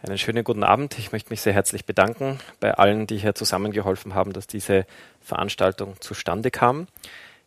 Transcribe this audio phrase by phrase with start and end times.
[0.00, 0.96] Einen schönen guten Abend.
[0.96, 4.86] Ich möchte mich sehr herzlich bedanken bei allen, die hier zusammengeholfen haben, dass diese
[5.20, 6.86] Veranstaltung zustande kam.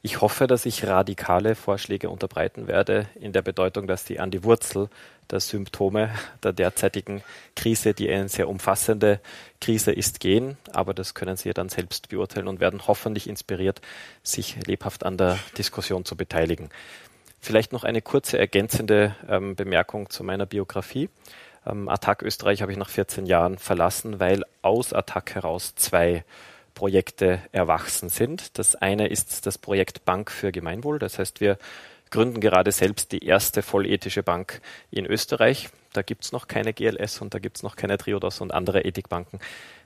[0.01, 4.43] Ich hoffe, dass ich radikale Vorschläge unterbreiten werde in der Bedeutung, dass sie an die
[4.43, 4.89] Wurzel
[5.29, 6.09] der Symptome
[6.43, 7.23] der derzeitigen
[7.55, 9.21] Krise, die eine sehr umfassende
[9.61, 10.57] Krise ist, gehen.
[10.73, 13.79] Aber das können Sie dann selbst beurteilen und werden hoffentlich inspiriert,
[14.23, 16.67] sich lebhaft an der Diskussion zu beteiligen.
[17.39, 21.09] Vielleicht noch eine kurze ergänzende ähm, Bemerkung zu meiner Biografie.
[21.65, 26.23] Ähm, Attac Österreich habe ich nach 14 Jahren verlassen, weil aus Attac heraus zwei
[26.73, 28.57] Projekte erwachsen sind.
[28.57, 30.99] Das eine ist das Projekt Bank für Gemeinwohl.
[30.99, 31.57] Das heißt, wir
[32.09, 35.69] gründen gerade selbst die erste vollethische Bank in Österreich.
[35.93, 38.85] Da gibt es noch keine GLS und da gibt es noch keine Triodos und andere
[38.85, 39.39] Ethikbanken.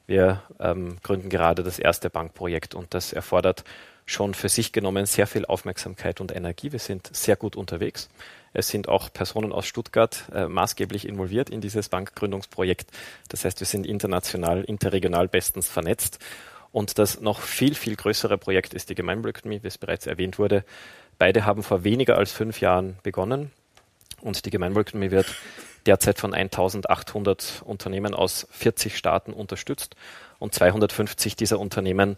[0.08, 3.64] Wir ähm, gründen gerade das erste Bankprojekt und das erfordert
[4.06, 6.72] schon für sich genommen sehr viel Aufmerksamkeit und Energie.
[6.72, 8.08] Wir sind sehr gut unterwegs.
[8.56, 12.90] Es sind auch Personen aus Stuttgart äh, maßgeblich involviert in dieses Bankgründungsprojekt.
[13.28, 16.20] Das heißt, wir sind international, interregional bestens vernetzt.
[16.72, 20.64] Und das noch viel, viel größere Projekt ist die Gemeinwohlökonomie, wie es bereits erwähnt wurde.
[21.18, 23.52] Beide haben vor weniger als fünf Jahren begonnen.
[24.22, 25.36] Und die Gemeinwohlökonomie wird
[25.86, 29.96] derzeit von 1800 Unternehmen aus 40 Staaten unterstützt.
[30.40, 32.18] Und 250 dieser Unternehmen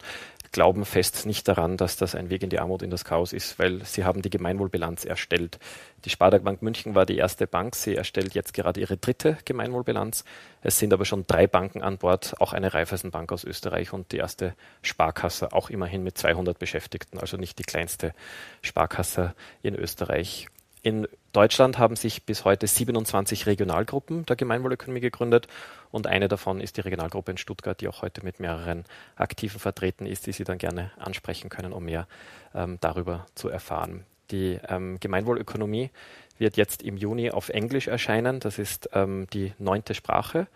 [0.52, 3.60] glauben fest nicht daran, dass das ein Weg in die Armut, in das Chaos ist,
[3.60, 5.60] weil sie haben die Gemeinwohlbilanz erstellt.
[6.06, 7.76] Die Sparda Bank München war die erste Bank.
[7.76, 10.24] Sie erstellt jetzt gerade ihre dritte Gemeinwohlbilanz.
[10.62, 14.18] Es sind aber schon drei Banken an Bord, auch eine Raiffeisenbank aus Österreich und die
[14.18, 18.14] erste Sparkasse, auch immerhin mit 200 Beschäftigten, also nicht die kleinste
[18.62, 20.48] Sparkasse in Österreich.
[20.82, 21.08] In
[21.38, 25.48] Deutschland haben sich bis heute 27 Regionalgruppen der Gemeinwohlökonomie gegründet
[25.92, 28.86] und eine davon ist die Regionalgruppe in Stuttgart, die auch heute mit mehreren
[29.16, 32.08] Aktiven vertreten ist, die Sie dann gerne ansprechen können, um mehr
[32.56, 34.04] ähm, darüber zu erfahren.
[34.32, 35.92] Die ähm, Gemeinwohlökonomie
[36.40, 38.40] wird jetzt im Juni auf Englisch erscheinen.
[38.40, 40.48] Das ist ähm, die neunte Sprache.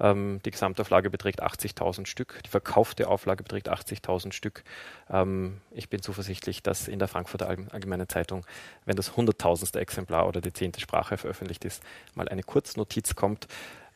[0.00, 2.40] Ähm, die Gesamtauflage beträgt 80.000 Stück.
[2.44, 4.64] Die verkaufte Auflage beträgt 80.000 Stück.
[5.10, 8.46] Ähm, ich bin zuversichtlich, dass in der Frankfurter Allgemeinen Zeitung,
[8.86, 11.82] wenn das hunderttausendste Exemplar oder die zehnte Sprache veröffentlicht ist,
[12.14, 13.46] mal eine Kurznotiz kommt.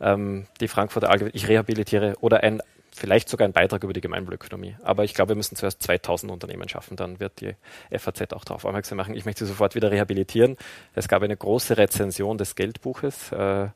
[0.01, 2.61] Ähm, die Frankfurter Allgemeine, ich rehabilitiere oder ein
[2.95, 4.77] vielleicht sogar ein Beitrag über die Gemeinwohlökonomie.
[4.85, 7.57] Aber ich glaube, wir müssen zuerst 2000 Unternehmen schaffen, dann wird die
[7.91, 9.17] FAZ auch darauf aufmerksam machen.
[9.17, 10.57] Ich möchte sie sofort wieder rehabilitieren.
[10.95, 13.33] Es gab eine große Rezension des Geldbuches.
[13.33, 13.69] Äh,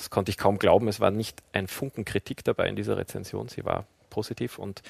[0.00, 0.88] das konnte ich kaum glauben.
[0.88, 3.48] Es war nicht ein Funken Kritik dabei in dieser Rezension.
[3.48, 4.82] Sie war positiv und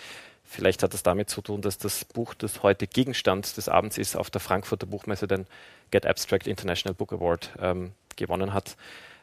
[0.44, 4.16] vielleicht hat es damit zu tun, dass das Buch, das heute Gegenstand des Abends ist,
[4.16, 5.46] auf der Frankfurter Buchmesse den
[5.90, 8.76] Get Abstract International Book Award ähm, gewonnen hat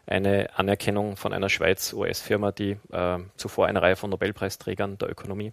[0.08, 5.52] eine Anerkennung von einer Schweiz-US-Firma, die äh, zuvor eine Reihe von Nobelpreisträgern der Ökonomie,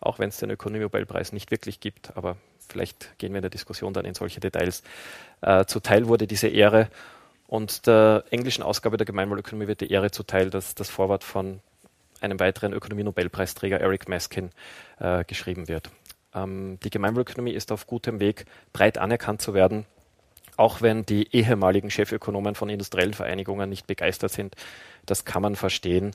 [0.00, 3.92] auch wenn es den Ökonomie-Nobelpreis nicht wirklich gibt, aber vielleicht gehen wir in der Diskussion
[3.92, 4.82] dann in solche Details,
[5.42, 6.88] äh, zuteil wurde diese Ehre.
[7.52, 11.60] Und der englischen Ausgabe der Gemeinwohlökonomie wird die Ehre zuteil, dass das Vorwort von
[12.22, 14.48] einem weiteren Ökonomie-Nobelpreisträger Eric Maskin
[14.98, 15.90] äh, geschrieben wird.
[16.34, 19.84] Ähm, die Gemeinwohlökonomie ist auf gutem Weg, breit anerkannt zu werden
[20.56, 24.54] auch wenn die ehemaligen Chefökonomen von industriellen Vereinigungen nicht begeistert sind.
[25.06, 26.12] Das kann man verstehen.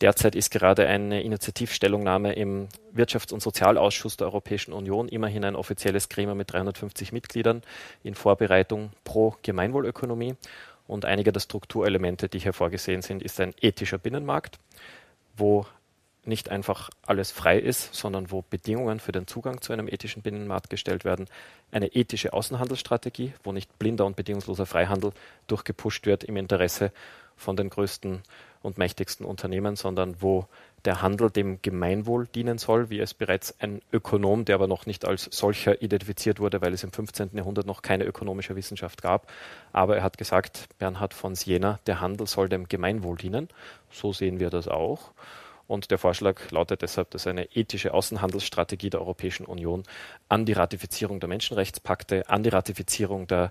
[0.00, 6.08] Derzeit ist gerade eine Initiativstellungnahme im Wirtschafts- und Sozialausschuss der Europäischen Union, immerhin ein offizielles
[6.08, 7.62] Gremium mit 350 Mitgliedern,
[8.04, 10.36] in Vorbereitung pro Gemeinwohlökonomie.
[10.86, 14.58] Und einige der Strukturelemente, die hier vorgesehen sind, ist ein ethischer Binnenmarkt,
[15.36, 15.66] wo
[16.24, 20.70] nicht einfach alles frei ist, sondern wo Bedingungen für den Zugang zu einem ethischen Binnenmarkt
[20.70, 21.26] gestellt werden.
[21.72, 25.12] Eine ethische Außenhandelsstrategie, wo nicht blinder und bedingungsloser Freihandel
[25.46, 26.92] durchgepusht wird im Interesse
[27.38, 28.22] von den größten
[28.62, 30.46] und mächtigsten Unternehmen, sondern wo
[30.84, 35.04] der Handel dem Gemeinwohl dienen soll, wie es bereits ein Ökonom, der aber noch nicht
[35.04, 37.30] als solcher identifiziert wurde, weil es im 15.
[37.34, 39.30] Jahrhundert noch keine ökonomische Wissenschaft gab.
[39.72, 43.48] Aber er hat gesagt, Bernhard von Siena, der Handel soll dem Gemeinwohl dienen.
[43.90, 45.12] So sehen wir das auch.
[45.66, 49.82] Und der Vorschlag lautet deshalb, dass eine ethische Außenhandelsstrategie der Europäischen Union
[50.28, 53.50] an die Ratifizierung der Menschenrechtspakte, an die Ratifizierung der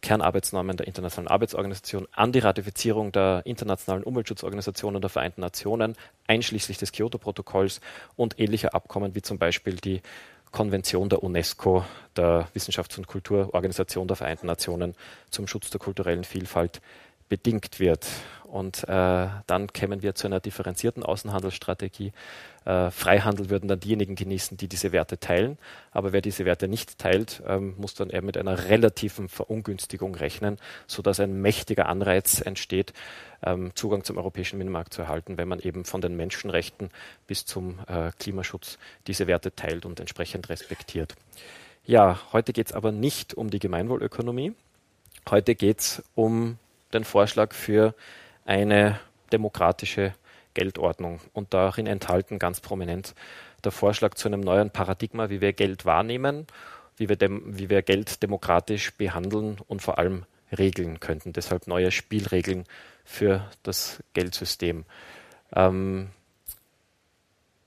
[0.00, 5.96] Kernarbeitsnormen der Internationalen Arbeitsorganisation, an die Ratifizierung der Internationalen Umweltschutzorganisationen der Vereinten Nationen,
[6.26, 7.80] einschließlich des Kyoto-Protokolls
[8.16, 10.02] und ähnlicher Abkommen wie zum Beispiel die
[10.50, 11.84] Konvention der UNESCO,
[12.16, 14.94] der Wissenschafts- und Kulturorganisation der Vereinten Nationen
[15.30, 16.80] zum Schutz der kulturellen Vielfalt
[17.28, 18.06] bedingt wird.
[18.48, 22.12] Und äh, dann kämen wir zu einer differenzierten Außenhandelsstrategie.
[22.64, 25.58] Äh, Freihandel würden dann diejenigen genießen, die diese Werte teilen.
[25.90, 30.56] Aber wer diese Werte nicht teilt, ähm, muss dann eher mit einer relativen Verungünstigung rechnen,
[30.86, 32.94] sodass ein mächtiger Anreiz entsteht,
[33.42, 36.88] ähm, Zugang zum europäischen Binnenmarkt zu erhalten, wenn man eben von den Menschenrechten
[37.26, 41.16] bis zum äh, Klimaschutz diese Werte teilt und entsprechend respektiert.
[41.84, 44.54] Ja, heute geht es aber nicht um die Gemeinwohlökonomie.
[45.28, 46.58] Heute geht es um
[46.92, 47.94] den Vorschlag für
[48.44, 48.98] eine
[49.32, 50.14] demokratische
[50.54, 53.14] Geldordnung und darin enthalten ganz prominent
[53.64, 56.46] der Vorschlag zu einem neuen Paradigma, wie wir Geld wahrnehmen,
[56.96, 60.24] wie wir, dem, wie wir Geld demokratisch behandeln und vor allem
[60.56, 61.32] regeln könnten.
[61.32, 62.64] Deshalb neue Spielregeln
[63.04, 64.84] für das Geldsystem.
[65.54, 66.08] Ähm,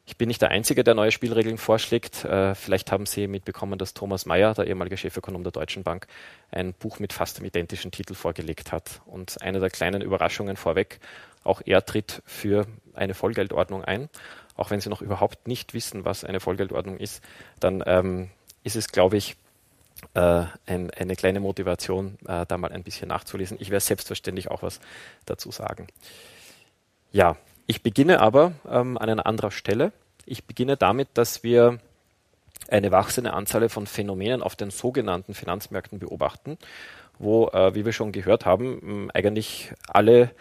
[0.06, 2.26] ich bin nicht der Einzige, der neue Spielregeln vorschlägt.
[2.26, 6.08] Äh, vielleicht haben Sie mitbekommen, dass Thomas Mayer, der ehemalige Chefökonom der Deutschen Bank,
[6.52, 9.02] ein Buch mit fast dem identischen Titel vorgelegt hat.
[9.06, 11.00] Und eine der kleinen Überraschungen vorweg,
[11.44, 14.10] auch er tritt für eine Vollgeldordnung ein.
[14.56, 17.24] Auch wenn Sie noch überhaupt nicht wissen, was eine Vollgeldordnung ist,
[17.60, 18.30] dann ähm,
[18.64, 19.38] ist es, glaube ich,
[20.14, 23.58] äh, ein, eine kleine Motivation, äh, da mal ein bisschen nachzulesen.
[23.60, 24.80] Ich werde selbstverständlich auch was
[25.26, 25.88] dazu sagen.
[27.12, 27.38] Ja,
[27.72, 29.94] ich beginne aber ähm, an einer anderen Stelle.
[30.26, 31.80] Ich beginne damit, dass wir
[32.68, 36.58] eine wachsende Anzahl von Phänomenen auf den sogenannten Finanzmärkten beobachten,
[37.18, 40.32] wo, äh, wie wir schon gehört haben, eigentlich alle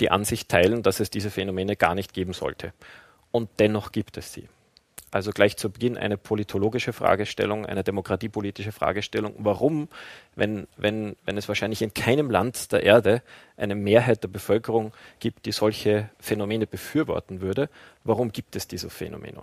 [0.00, 2.72] die Ansicht teilen, dass es diese Phänomene gar nicht geben sollte.
[3.30, 4.48] Und dennoch gibt es sie.
[5.10, 9.34] Also gleich zu Beginn eine politologische Fragestellung, eine demokratiepolitische Fragestellung.
[9.38, 9.88] Warum,
[10.36, 13.22] wenn, wenn, wenn es wahrscheinlich in keinem Land der Erde
[13.56, 17.68] eine Mehrheit der Bevölkerung gibt, die solche Phänomene befürworten würde,
[18.04, 19.42] warum gibt es diese Phänomene?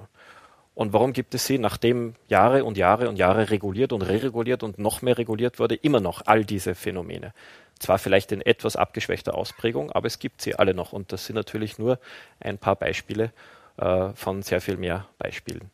[0.73, 4.77] Und warum gibt es sie, nachdem Jahre und Jahre und Jahre reguliert und re-reguliert und
[4.77, 7.33] noch mehr reguliert wurde, immer noch all diese Phänomene?
[7.79, 10.93] Zwar vielleicht in etwas abgeschwächter Ausprägung, aber es gibt sie alle noch.
[10.93, 11.99] Und das sind natürlich nur
[12.39, 13.31] ein paar Beispiele
[13.77, 15.71] äh, von sehr viel mehr Beispielen.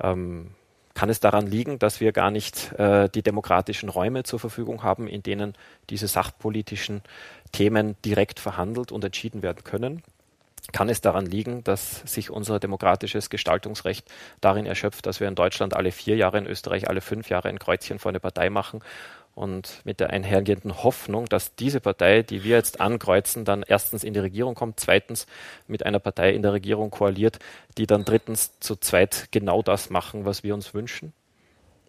[0.00, 0.50] Ähm,
[0.94, 5.08] kann es daran liegen, dass wir gar nicht äh, die demokratischen Räume zur Verfügung haben,
[5.08, 5.52] in denen
[5.90, 7.02] diese sachpolitischen
[7.52, 10.02] Themen direkt verhandelt und entschieden werden können?
[10.72, 14.10] Kann es daran liegen, dass sich unser demokratisches Gestaltungsrecht
[14.40, 17.58] darin erschöpft, dass wir in Deutschland alle vier Jahre, in Österreich alle fünf Jahre ein
[17.58, 18.80] Kreuzchen vor eine Partei machen
[19.36, 24.14] und mit der einhergehenden Hoffnung, dass diese Partei, die wir jetzt ankreuzen, dann erstens in
[24.14, 25.26] die Regierung kommt, zweitens
[25.66, 27.38] mit einer Partei in der Regierung koaliert,
[27.76, 31.12] die dann drittens zu zweit genau das machen, was wir uns wünschen?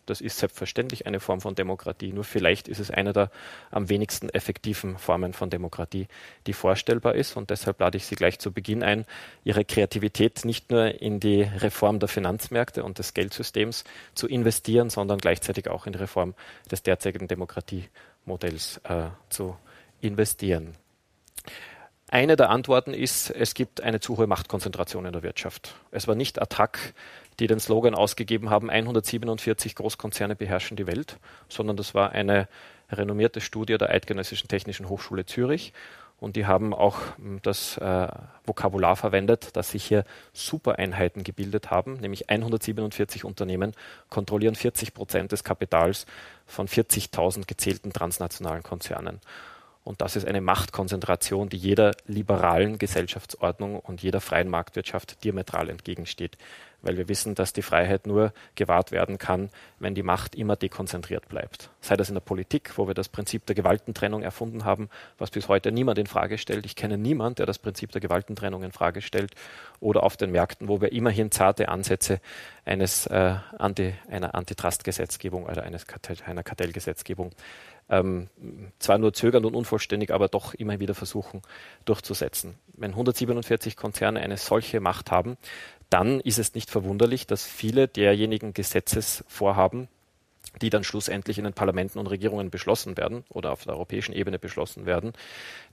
[0.09, 2.13] Das ist selbstverständlich eine Form von Demokratie.
[2.13, 3.29] Nur vielleicht ist es eine der
[3.71, 6.07] am wenigsten effektiven Formen von Demokratie,
[6.47, 7.37] die vorstellbar ist.
[7.37, 9.05] Und deshalb lade ich Sie gleich zu Beginn ein,
[9.43, 13.83] Ihre Kreativität nicht nur in die Reform der Finanzmärkte und des Geldsystems
[14.15, 16.33] zu investieren, sondern gleichzeitig auch in die Reform
[16.71, 19.57] des derzeitigen Demokratiemodells äh, zu
[20.01, 20.75] investieren.
[22.09, 25.75] Eine der Antworten ist, es gibt eine zu hohe Machtkonzentration in der Wirtschaft.
[25.91, 26.93] Es war nicht Attac,
[27.39, 31.17] die den Slogan ausgegeben haben, 147 Großkonzerne beherrschen die Welt,
[31.49, 32.47] sondern das war eine
[32.91, 35.73] renommierte Studie der Eidgenössischen Technischen Hochschule Zürich.
[36.19, 38.07] Und die haben auch hm, das äh,
[38.43, 40.03] Vokabular verwendet, dass sich hier
[40.33, 43.73] Supereinheiten gebildet haben, nämlich 147 Unternehmen
[44.09, 46.07] kontrollieren 40 Prozent des Kapitals
[46.47, 49.21] von 40.000 gezählten transnationalen Konzernen.
[49.87, 56.37] Und das ist eine Machtkonzentration, die jeder liberalen Gesellschaftsordnung und jeder freien Marktwirtschaft diametral entgegensteht
[56.81, 59.49] weil wir wissen, dass die Freiheit nur gewahrt werden kann,
[59.79, 61.69] wenn die Macht immer dekonzentriert bleibt.
[61.81, 65.47] Sei das in der Politik, wo wir das Prinzip der Gewaltentrennung erfunden haben, was bis
[65.47, 66.65] heute niemand in Frage stellt.
[66.65, 69.33] Ich kenne niemanden, der das Prinzip der Gewaltentrennung in Frage stellt.
[69.79, 72.19] Oder auf den Märkten, wo wir immerhin zarte Ansätze
[72.65, 77.31] eines äh, Anti, einer Antitrust-Gesetzgebung oder eines Kartell, einer Kartellgesetzgebung
[77.89, 78.27] ähm,
[78.79, 81.41] zwar nur zögernd und unvollständig, aber doch immer wieder versuchen
[81.85, 82.55] durchzusetzen.
[82.73, 85.37] Wenn 147 Konzerne eine solche Macht haben,
[85.89, 89.87] dann ist es nicht verwunderlich, dass viele derjenigen Gesetzesvorhaben,
[90.61, 94.39] die dann schlussendlich in den Parlamenten und Regierungen beschlossen werden oder auf der europäischen Ebene
[94.39, 95.13] beschlossen werden,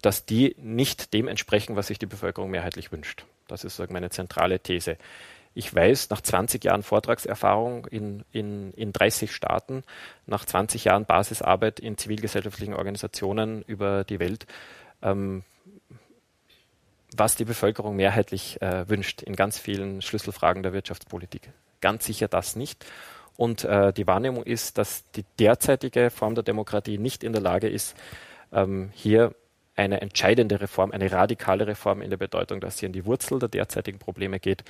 [0.03, 3.25] dass die nicht dem entsprechen, was sich die Bevölkerung mehrheitlich wünscht.
[3.49, 4.97] Das ist meine zentrale These.
[5.55, 9.85] Ich weiß, nach 20 Jahren Vortragserfahrung in, in, in 30 Staaten,
[10.27, 14.47] nach 20 Jahren Basisarbeit in zivilgesellschaftlichen Organisationen über die Welt,
[15.01, 15.45] ähm,
[17.17, 21.53] was die Bevölkerung mehrheitlich äh, wünscht in ganz vielen Schlüsselfragen der Wirtschaftspolitik.
[21.81, 22.85] Ganz sicher das nicht.
[23.37, 27.69] Und äh, die Wahrnehmung ist, dass die derzeitige Form der Demokratie nicht in der Lage
[27.69, 27.97] ist,
[28.53, 29.35] ähm, hier
[29.77, 33.49] eine entscheidende Reform, eine radikale Reform in der Bedeutung, dass sie an die Wurzel der
[33.49, 34.63] derzeitigen Probleme geht,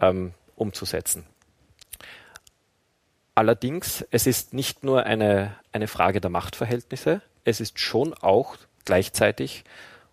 [0.00, 1.26] ähm, umzusetzen.
[3.34, 9.64] Allerdings, es ist nicht nur eine, eine Frage der Machtverhältnisse, es ist schon auch gleichzeitig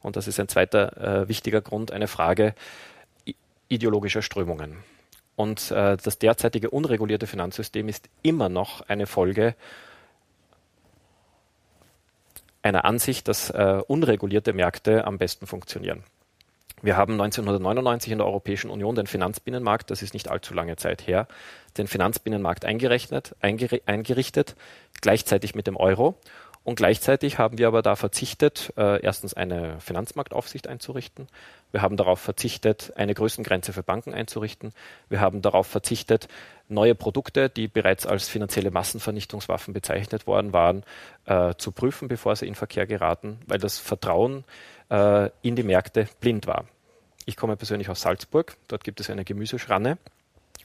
[0.01, 2.53] und das ist ein zweiter äh, wichtiger Grund, eine Frage
[3.67, 4.77] ideologischer Strömungen.
[5.35, 9.55] Und äh, das derzeitige unregulierte Finanzsystem ist immer noch eine Folge
[12.61, 16.03] einer Ansicht, dass äh, unregulierte Märkte am besten funktionieren.
[16.83, 21.07] Wir haben 1999 in der Europäischen Union den Finanzbinnenmarkt, das ist nicht allzu lange Zeit
[21.07, 21.27] her,
[21.77, 24.55] den Finanzbinnenmarkt eingerechnet, eingerichtet,
[25.01, 26.15] gleichzeitig mit dem Euro.
[26.63, 31.29] Und gleichzeitig haben wir aber da verzichtet, äh, erstens eine Finanzmarktaufsicht einzurichten.
[31.71, 34.73] Wir haben darauf verzichtet, eine Größengrenze für Banken einzurichten.
[35.07, 36.27] Wir haben darauf verzichtet,
[36.67, 40.83] neue Produkte, die bereits als finanzielle Massenvernichtungswaffen bezeichnet worden waren,
[41.25, 44.43] äh, zu prüfen, bevor sie in Verkehr geraten, weil das Vertrauen
[44.89, 46.65] äh, in die Märkte blind war.
[47.25, 48.55] Ich komme persönlich aus Salzburg.
[48.67, 49.97] Dort gibt es eine Gemüseschranne.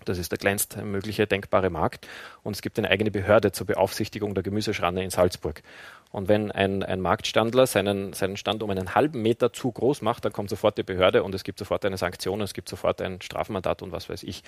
[0.05, 2.09] Das ist der kleinste mögliche denkbare Markt.
[2.43, 5.63] Und es gibt eine eigene Behörde zur Beaufsichtigung der Gemüseschranne in Salzburg.
[6.11, 10.25] Und wenn ein, ein Marktstandler seinen, seinen Stand um einen halben Meter zu groß macht,
[10.25, 13.23] dann kommt sofort die Behörde und es gibt sofort eine Sanktion, es gibt sofort ein
[13.23, 14.43] Strafmandat und was weiß ich.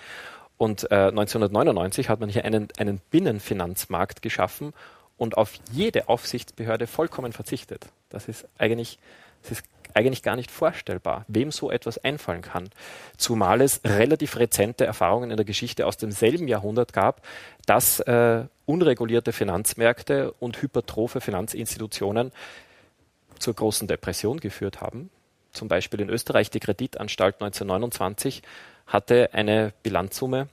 [0.58, 4.72] Und äh, 1999 hat man hier einen, einen Binnenfinanzmarkt geschaffen
[5.16, 7.86] und auf jede Aufsichtsbehörde vollkommen verzichtet.
[8.10, 8.98] Das ist eigentlich,
[9.44, 12.68] das ist eigentlich gar nicht vorstellbar, wem so etwas einfallen kann.
[13.16, 17.22] Zumal es relativ rezente Erfahrungen in der Geschichte aus demselben Jahrhundert gab,
[17.64, 22.32] dass äh, unregulierte Finanzmärkte und hypertrophe Finanzinstitutionen
[23.38, 25.10] zur großen Depression geführt haben.
[25.52, 28.42] Zum Beispiel in Österreich die Kreditanstalt 1929
[28.86, 30.48] hatte eine Bilanzsumme,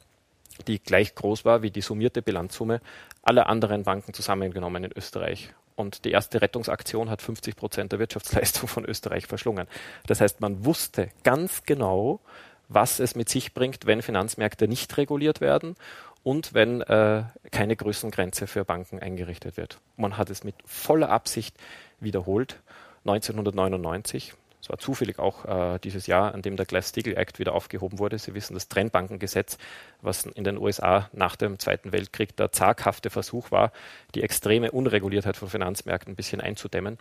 [0.67, 2.81] die gleich groß war wie die summierte Bilanzsumme
[3.23, 5.53] aller anderen Banken zusammengenommen in Österreich.
[5.81, 9.67] Und die erste Rettungsaktion hat 50 Prozent der Wirtschaftsleistung von Österreich verschlungen.
[10.07, 12.21] Das heißt, man wusste ganz genau,
[12.69, 15.75] was es mit sich bringt, wenn Finanzmärkte nicht reguliert werden
[16.23, 19.79] und wenn äh, keine Größengrenze für Banken eingerichtet wird.
[19.97, 21.57] Man hat es mit voller Absicht
[21.99, 22.59] wiederholt.
[23.05, 27.97] 1999 es war zufällig auch äh, dieses Jahr, an dem der Glass-Steagall Act wieder aufgehoben
[27.97, 28.19] wurde.
[28.19, 29.57] Sie wissen, das Trennbankengesetz,
[30.01, 33.71] was in den USA nach dem Zweiten Weltkrieg der zaghafte Versuch war,
[34.13, 36.99] die extreme Unreguliertheit von Finanzmärkten ein bisschen einzudämmen.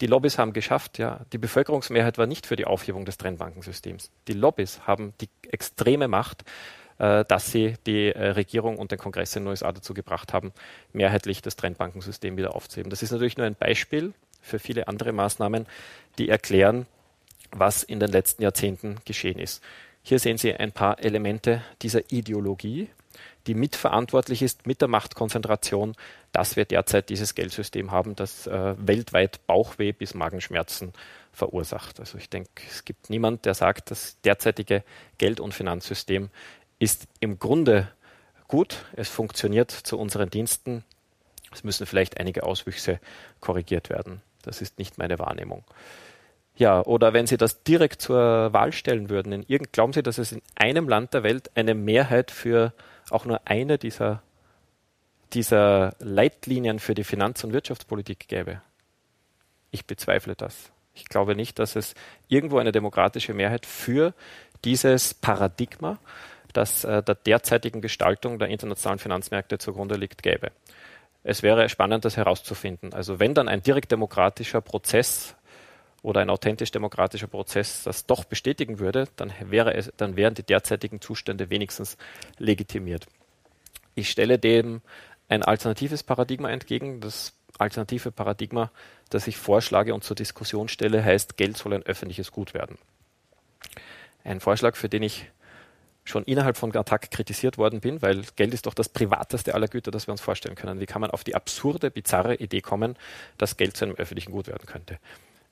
[0.00, 4.10] Die Lobbys haben geschafft, ja, die Bevölkerungsmehrheit war nicht für die Aufhebung des Trennbankensystems.
[4.26, 6.44] Die Lobbys haben die extreme Macht,
[6.98, 10.52] äh, dass sie die äh, Regierung und den Kongress in den USA dazu gebracht haben,
[10.92, 12.90] mehrheitlich das Trennbankensystem wieder aufzuheben.
[12.90, 15.66] Das ist natürlich nur ein Beispiel für viele andere Maßnahmen,
[16.18, 16.86] die erklären,
[17.50, 19.62] was in den letzten Jahrzehnten geschehen ist.
[20.02, 22.90] Hier sehen Sie ein paar Elemente dieser Ideologie,
[23.46, 25.94] die mitverantwortlich ist mit der Machtkonzentration,
[26.32, 30.92] dass wir derzeit dieses Geldsystem haben, das äh, weltweit Bauchweh bis Magenschmerzen
[31.32, 32.00] verursacht.
[32.00, 34.82] Also ich denke, es gibt niemand, der sagt, das derzeitige
[35.18, 36.30] Geld- und Finanzsystem
[36.78, 37.88] ist im Grunde
[38.48, 40.84] gut, es funktioniert zu unseren Diensten.
[41.52, 43.00] Es müssen vielleicht einige Auswüchse
[43.40, 44.20] korrigiert werden.
[44.46, 45.64] Das ist nicht meine Wahrnehmung.
[46.56, 50.18] Ja, oder wenn Sie das direkt zur Wahl stellen würden, in irgend, glauben Sie, dass
[50.18, 52.72] es in einem Land der Welt eine Mehrheit für
[53.10, 54.22] auch nur eine dieser,
[55.32, 58.62] dieser Leitlinien für die Finanz- und Wirtschaftspolitik gäbe?
[59.72, 60.70] Ich bezweifle das.
[60.94, 61.94] Ich glaube nicht, dass es
[62.28, 64.14] irgendwo eine demokratische Mehrheit für
[64.64, 65.98] dieses Paradigma,
[66.52, 70.52] das äh, der derzeitigen Gestaltung der internationalen Finanzmärkte zugrunde liegt, gäbe.
[71.24, 72.92] Es wäre spannend, das herauszufinden.
[72.92, 75.34] Also wenn dann ein direkt demokratischer Prozess
[76.02, 80.42] oder ein authentisch demokratischer Prozess das doch bestätigen würde, dann wäre es, dann wären die
[80.42, 81.96] derzeitigen Zustände wenigstens
[82.38, 83.06] legitimiert.
[83.94, 84.82] Ich stelle dem
[85.28, 87.00] ein alternatives Paradigma entgegen.
[87.00, 88.70] Das alternative Paradigma,
[89.08, 92.76] das ich vorschlage und zur Diskussion stelle, heißt, Geld soll ein öffentliches Gut werden.
[94.24, 95.30] Ein Vorschlag, für den ich
[96.04, 99.90] schon innerhalb von Attac kritisiert worden bin, weil Geld ist doch das privateste aller Güter,
[99.90, 100.80] das wir uns vorstellen können.
[100.80, 102.96] Wie kann man auf die absurde, bizarre Idee kommen,
[103.38, 104.98] dass Geld zu einem öffentlichen Gut werden könnte?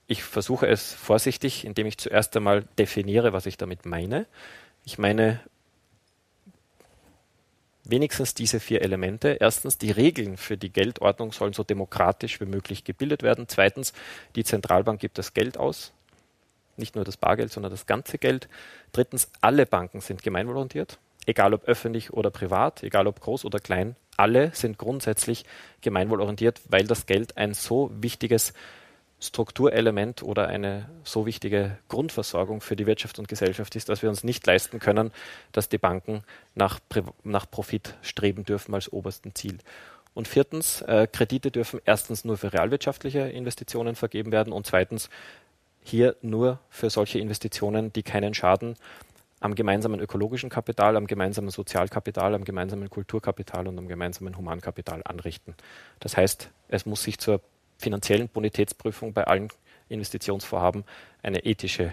[0.07, 4.27] Ich versuche es vorsichtig, indem ich zuerst einmal definiere, was ich damit meine.
[4.85, 5.41] Ich meine
[7.85, 9.39] wenigstens diese vier Elemente.
[9.41, 13.47] Erstens, die Regeln für die Geldordnung sollen so demokratisch wie möglich gebildet werden.
[13.49, 13.93] Zweitens,
[14.37, 15.93] die Zentralbank gibt das Geld aus,
[16.77, 18.49] nicht nur das Bargeld, sondern das ganze Geld.
[18.93, 23.97] Drittens, alle Banken sind gemeinwohlorientiert, egal ob öffentlich oder privat, egal ob groß oder klein.
[24.17, 25.45] Alle sind grundsätzlich
[25.81, 28.53] gemeinwohlorientiert, weil das Geld ein so wichtiges
[29.23, 34.25] Strukturelement oder eine so wichtige Grundversorgung für die Wirtschaft und Gesellschaft ist, dass wir uns
[34.25, 35.13] nicht leisten können,
[35.53, 36.25] dass die Banken
[36.57, 36.81] nach,
[37.23, 39.59] nach Profit streben dürfen als obersten Ziel.
[40.15, 45.09] Und viertens, äh, Kredite dürfen erstens nur für realwirtschaftliche Investitionen vergeben werden und zweitens
[45.83, 48.77] hier nur für solche Investitionen, die keinen Schaden
[49.41, 55.55] am gemeinsamen ökologischen Kapital, am gemeinsamen Sozialkapital, am gemeinsamen Kulturkapital und am gemeinsamen Humankapital anrichten.
[55.99, 57.41] Das heißt, es muss sich zur
[57.79, 59.49] finanziellen Bonitätsprüfung bei allen
[59.89, 60.85] Investitionsvorhaben
[61.23, 61.93] eine ethische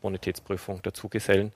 [0.00, 1.52] Bonitätsprüfung dazugesellen,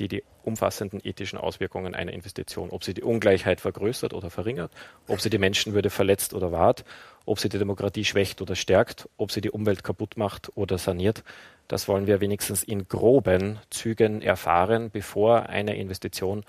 [0.00, 4.72] die die umfassenden ethischen Auswirkungen einer Investition, ob sie die Ungleichheit vergrößert oder verringert,
[5.06, 6.84] ob sie die Menschenwürde verletzt oder wahrt,
[7.26, 11.22] ob sie die Demokratie schwächt oder stärkt, ob sie die Umwelt kaputt macht oder saniert,
[11.68, 16.42] das wollen wir wenigstens in groben Zügen erfahren, bevor eine Investition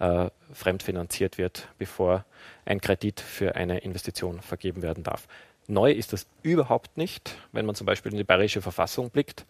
[0.00, 2.24] äh, fremdfinanziert wird, bevor
[2.64, 5.28] ein Kredit für eine Investition vergeben werden darf.
[5.68, 7.36] Neu ist das überhaupt nicht.
[7.52, 9.46] Wenn man zum Beispiel in die bayerische Verfassung blickt,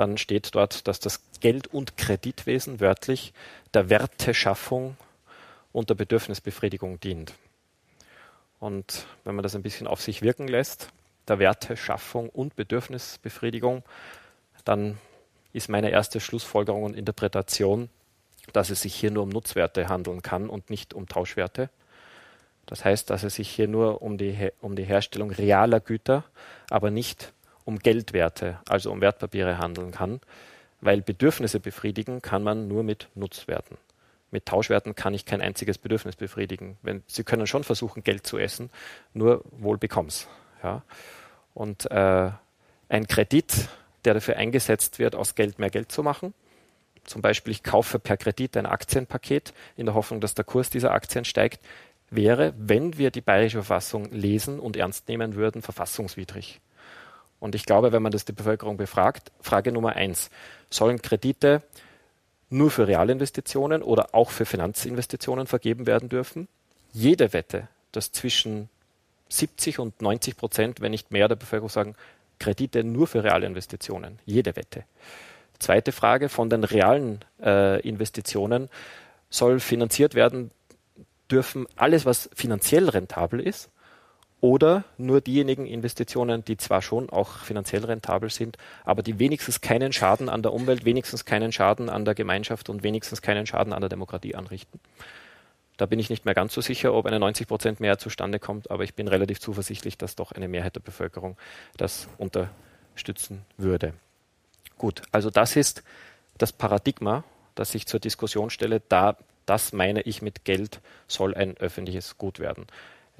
[0.00, 3.34] dann steht dort, dass das Geld- und Kreditwesen wörtlich
[3.74, 4.96] der Werteschaffung
[5.72, 7.34] und der Bedürfnisbefriedigung dient.
[8.60, 10.88] Und wenn man das ein bisschen auf sich wirken lässt,
[11.28, 13.82] der Werteschaffung und Bedürfnisbefriedigung,
[14.64, 14.96] dann
[15.52, 17.90] ist meine erste Schlussfolgerung und Interpretation,
[18.54, 21.68] dass es sich hier nur um Nutzwerte handeln kann und nicht um Tauschwerte.
[22.64, 26.24] Das heißt, dass es sich hier nur um die, um die Herstellung realer Güter,
[26.70, 27.34] aber nicht
[27.70, 30.20] um Geldwerte, also um Wertpapiere handeln kann,
[30.80, 33.78] weil Bedürfnisse befriedigen kann man nur mit Nutzwerten.
[34.32, 36.78] Mit Tauschwerten kann ich kein einziges Bedürfnis befriedigen.
[36.82, 38.70] Wenn, Sie können schon versuchen, Geld zu essen,
[39.14, 40.26] nur wohl bekomm's.
[40.64, 40.82] Ja.
[41.54, 42.30] Und äh,
[42.88, 43.68] ein Kredit,
[44.04, 46.34] der dafür eingesetzt wird, aus Geld mehr Geld zu machen,
[47.04, 50.90] zum Beispiel ich kaufe per Kredit ein Aktienpaket in der Hoffnung, dass der Kurs dieser
[50.90, 51.60] Aktien steigt,
[52.10, 56.60] wäre, wenn wir die bayerische Verfassung lesen und ernst nehmen würden, verfassungswidrig.
[57.40, 60.30] Und ich glaube, wenn man das die Bevölkerung befragt, Frage Nummer eins,
[60.68, 61.62] sollen Kredite
[62.50, 66.48] nur für Realinvestitionen oder auch für Finanzinvestitionen vergeben werden dürfen?
[66.92, 68.68] Jede Wette, dass zwischen
[69.30, 71.94] 70 und 90 Prozent, wenn nicht mehr der Bevölkerung sagen,
[72.38, 74.18] Kredite nur für Realinvestitionen.
[74.26, 74.84] Jede Wette.
[75.58, 78.68] Zweite Frage, von den realen äh, Investitionen
[79.28, 80.50] soll finanziert werden
[81.30, 83.70] dürfen alles, was finanziell rentabel ist,
[84.40, 89.92] oder nur diejenigen Investitionen, die zwar schon auch finanziell rentabel sind, aber die wenigstens keinen
[89.92, 93.80] Schaden an der Umwelt, wenigstens keinen Schaden an der Gemeinschaft und wenigstens keinen Schaden an
[93.80, 94.80] der Demokratie anrichten.
[95.76, 98.70] Da bin ich nicht mehr ganz so sicher, ob eine 90 Prozent Mehrheit zustande kommt,
[98.70, 101.36] aber ich bin relativ zuversichtlich, dass doch eine Mehrheit der Bevölkerung
[101.76, 103.94] das unterstützen würde.
[104.76, 105.82] Gut, also das ist
[106.36, 108.82] das Paradigma, das ich zur Diskussion stelle.
[108.88, 109.16] Da,
[109.46, 112.66] das meine ich mit Geld soll ein öffentliches Gut werden.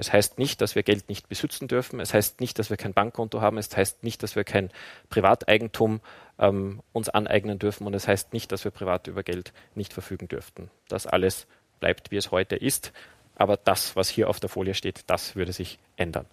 [0.01, 2.01] Es heißt nicht, dass wir Geld nicht besitzen dürfen.
[2.01, 3.59] Es heißt nicht, dass wir kein Bankkonto haben.
[3.59, 4.71] Es heißt nicht, dass wir kein
[5.11, 6.01] Privateigentum
[6.39, 7.87] ähm, uns aneignen dürfen.
[7.87, 10.71] Und es heißt nicht, dass wir privat über Geld nicht verfügen dürften.
[10.89, 11.47] Das alles
[11.81, 12.95] bleibt, wie es heute ist.
[13.35, 16.25] Aber das, was hier auf der Folie steht, das würde sich ändern.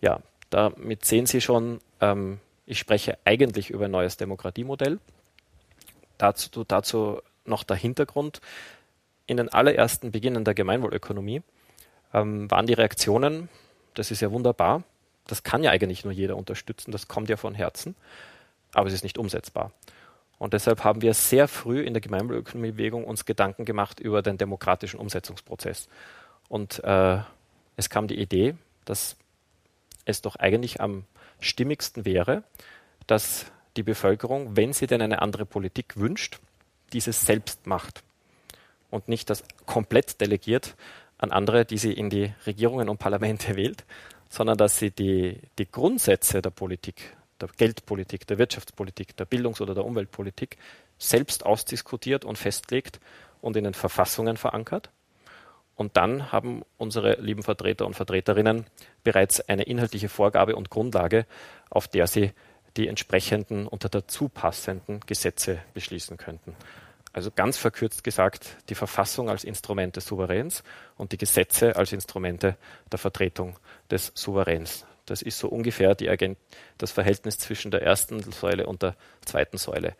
[0.00, 0.20] Ja,
[0.50, 5.00] damit sehen Sie schon, ähm, ich spreche eigentlich über ein neues Demokratiemodell.
[6.16, 8.40] Dazu, dazu noch der Hintergrund.
[9.26, 11.42] In den allerersten Beginnen der Gemeinwohlökonomie
[12.12, 13.48] ähm, waren die Reaktionen,
[13.94, 14.82] das ist ja wunderbar,
[15.26, 17.94] das kann ja eigentlich nur jeder unterstützen, das kommt ja von Herzen,
[18.72, 19.72] aber es ist nicht umsetzbar.
[20.38, 25.00] Und deshalb haben wir sehr früh in der Gemeinwohlökonomiebewegung uns Gedanken gemacht über den demokratischen
[25.00, 25.88] Umsetzungsprozess.
[26.48, 27.18] Und äh,
[27.76, 29.16] es kam die Idee, dass
[30.04, 31.04] es doch eigentlich am
[31.40, 32.44] stimmigsten wäre,
[33.06, 36.38] dass die Bevölkerung, wenn sie denn eine andere Politik wünscht,
[36.92, 38.02] dieses selbst macht
[38.90, 40.74] und nicht das komplett delegiert
[41.18, 43.84] an andere, die sie in die Regierungen und Parlamente wählt,
[44.28, 49.74] sondern dass sie die, die Grundsätze der Politik, der Geldpolitik, der Wirtschaftspolitik, der Bildungs- oder
[49.74, 50.56] der Umweltpolitik
[50.98, 53.00] selbst ausdiskutiert und festlegt
[53.40, 54.90] und in den Verfassungen verankert.
[55.76, 58.66] Und dann haben unsere lieben Vertreter und Vertreterinnen
[59.04, 61.24] bereits eine inhaltliche Vorgabe und Grundlage,
[61.70, 62.32] auf der sie
[62.76, 66.56] die entsprechenden und dazu passenden Gesetze beschließen könnten.
[67.12, 70.62] Also ganz verkürzt gesagt, die Verfassung als Instrument des Souveräns
[70.96, 72.56] und die Gesetze als Instrumente
[72.92, 73.58] der Vertretung
[73.90, 74.84] des Souveräns.
[75.06, 76.36] Das ist so ungefähr die,
[76.76, 78.94] das Verhältnis zwischen der ersten Säule und der
[79.24, 79.94] zweiten Säule.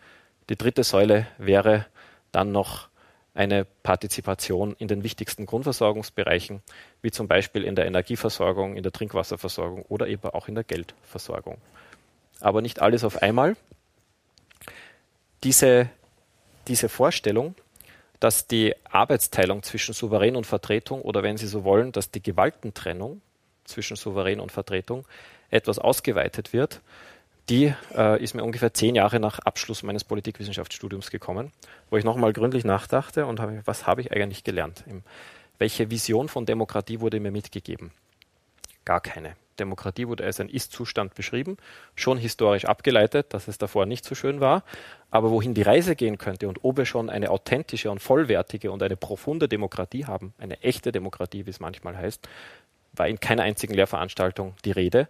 [0.49, 1.87] Die dritte Säule wäre
[2.31, 2.89] dann noch
[3.33, 6.61] eine Partizipation in den wichtigsten Grundversorgungsbereichen,
[7.01, 11.57] wie zum Beispiel in der Energieversorgung, in der Trinkwasserversorgung oder eben auch in der Geldversorgung.
[12.39, 13.55] Aber nicht alles auf einmal.
[15.43, 15.89] Diese
[16.69, 17.55] diese Vorstellung,
[18.19, 23.21] dass die Arbeitsteilung zwischen Souverän und Vertretung oder wenn Sie so wollen, dass die Gewaltentrennung
[23.65, 25.05] zwischen Souverän und Vertretung
[25.49, 26.81] etwas ausgeweitet wird,
[27.49, 31.51] die äh, ist mir ungefähr zehn Jahre nach Abschluss meines Politikwissenschaftsstudiums gekommen,
[31.89, 34.83] wo ich nochmal gründlich nachdachte und habe, was habe ich eigentlich gelernt?
[35.57, 37.91] Welche Vision von Demokratie wurde mir mitgegeben?
[38.85, 39.35] Gar keine.
[39.59, 41.57] Demokratie wurde als ein Ist-Zustand beschrieben,
[41.95, 44.63] schon historisch abgeleitet, dass es davor nicht so schön war.
[45.11, 48.81] Aber wohin die Reise gehen könnte und ob wir schon eine authentische und vollwertige und
[48.83, 52.27] eine profunde Demokratie haben, eine echte Demokratie, wie es manchmal heißt,
[52.93, 55.07] war in keiner einzigen Lehrveranstaltung die Rede.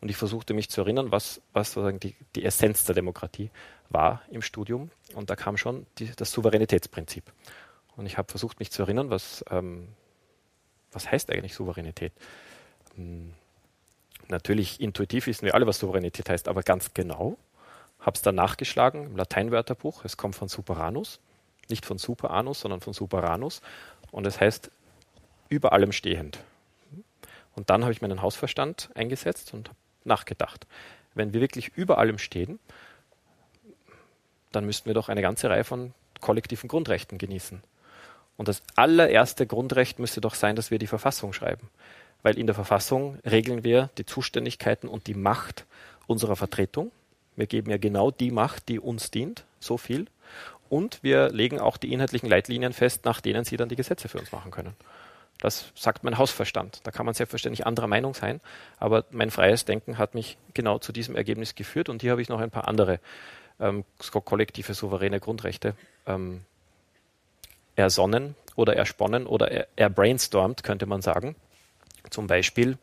[0.00, 3.50] Und ich versuchte mich zu erinnern, was, was sozusagen die, die Essenz der Demokratie
[3.88, 4.90] war im Studium.
[5.14, 7.24] Und da kam schon die, das Souveränitätsprinzip.
[7.96, 9.88] Und ich habe versucht, mich zu erinnern, was, ähm,
[10.90, 12.12] was heißt eigentlich Souveränität?
[12.96, 13.32] Hm
[14.32, 17.36] Natürlich, intuitiv wissen wir alle, was Souveränität heißt, aber ganz genau
[18.00, 20.06] habe es dann nachgeschlagen im Lateinwörterbuch.
[20.06, 21.20] Es kommt von Superanus,
[21.68, 23.60] nicht von Superanus, sondern von Superanus.
[24.10, 24.70] Und es heißt
[25.50, 26.38] über allem stehend.
[27.54, 29.70] Und dann habe ich meinen Hausverstand eingesetzt und
[30.04, 30.66] nachgedacht.
[31.14, 32.58] Wenn wir wirklich über allem stehen,
[34.50, 35.92] dann müssten wir doch eine ganze Reihe von
[36.22, 37.62] kollektiven Grundrechten genießen.
[38.38, 41.68] Und das allererste Grundrecht müsste doch sein, dass wir die Verfassung schreiben.
[42.22, 45.66] Weil in der Verfassung regeln wir die Zuständigkeiten und die Macht
[46.06, 46.92] unserer Vertretung.
[47.36, 50.06] Wir geben ja genau die Macht, die uns dient, so viel.
[50.68, 54.18] Und wir legen auch die inhaltlichen Leitlinien fest, nach denen sie dann die Gesetze für
[54.18, 54.74] uns machen können.
[55.42, 56.80] Das sagt mein Hausverstand.
[56.84, 58.40] Da kann man selbstverständlich anderer Meinung sein,
[58.78, 62.28] aber mein freies Denken hat mich genau zu diesem Ergebnis geführt und hier habe ich
[62.28, 63.00] noch ein paar andere
[63.58, 63.84] ähm,
[64.24, 65.74] kollektive souveräne Grundrechte
[66.06, 66.42] ähm,
[67.74, 71.34] ersonnen oder ersponnen oder er, erbrainstormt, könnte man sagen.
[72.10, 72.78] Zum Beispiel,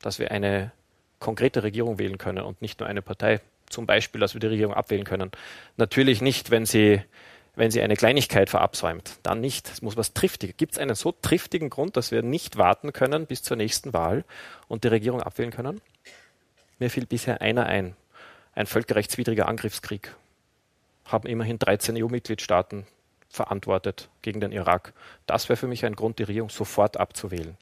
[0.00, 0.72] dass wir eine
[1.18, 3.40] konkrete Regierung wählen können und nicht nur eine Partei.
[3.70, 5.30] Zum Beispiel, dass wir die Regierung abwählen können.
[5.76, 7.02] Natürlich nicht, wenn sie,
[7.56, 9.18] wenn sie eine Kleinigkeit verabsäumt.
[9.22, 9.70] Dann nicht.
[9.70, 10.56] Es muss was Triftiges.
[10.56, 14.24] Gibt es einen so triftigen Grund, dass wir nicht warten können bis zur nächsten Wahl
[14.68, 15.80] und die Regierung abwählen können?
[16.78, 17.96] Mir fiel bisher einer ein.
[18.54, 20.14] Ein völkerrechtswidriger Angriffskrieg.
[21.06, 22.86] Haben immerhin 13 EU-Mitgliedstaaten
[23.34, 24.94] verantwortet gegen den Irak.
[25.26, 27.56] Das wäre für mich ein Grund, die Regierung sofort abzuwählen.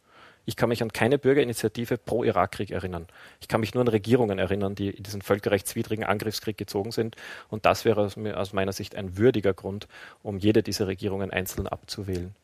[0.45, 3.07] Ich kann mich an keine Bürgerinitiative pro Irakkrieg erinnern.
[3.41, 7.15] Ich kann mich nur an Regierungen erinnern, die in diesen völkerrechtswidrigen Angriffskrieg gezogen sind.
[7.49, 9.87] Und das wäre aus, meiner Sicht ein würdiger Grund,
[10.23, 12.35] um jede dieser Regierungen einzeln abzuwählen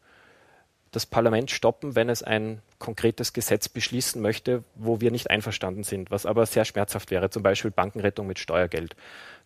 [0.91, 6.11] das Parlament stoppen, wenn es ein konkretes Gesetz beschließen möchte, wo wir nicht einverstanden sind,
[6.11, 8.97] was aber sehr schmerzhaft wäre, zum Beispiel Bankenrettung mit Steuergeld.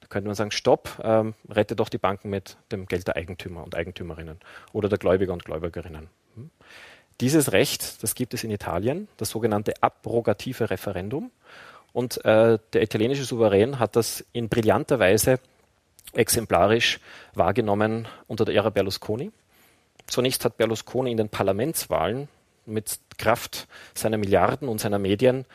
[0.00, 3.64] Da könnte man sagen, stopp, ähm, rette doch die Banken mit dem Geld der Eigentümer
[3.64, 4.38] und Eigentümerinnen
[4.72, 6.08] oder der Gläubiger und Gläubigerinnen.
[6.36, 6.50] Hm?
[7.20, 11.30] Dieses Recht, das gibt es in Italien, das sogenannte abrogative Referendum.
[11.92, 15.38] Und äh, der italienische Souverän hat das in brillanter Weise
[16.14, 17.00] exemplarisch
[17.34, 19.30] wahrgenommen unter der Ära Berlusconi.
[20.12, 22.28] Zunächst hat Berlusconi in den Parlamentswahlen
[22.66, 25.46] mit Kraft seiner Milliarden und seiner Medien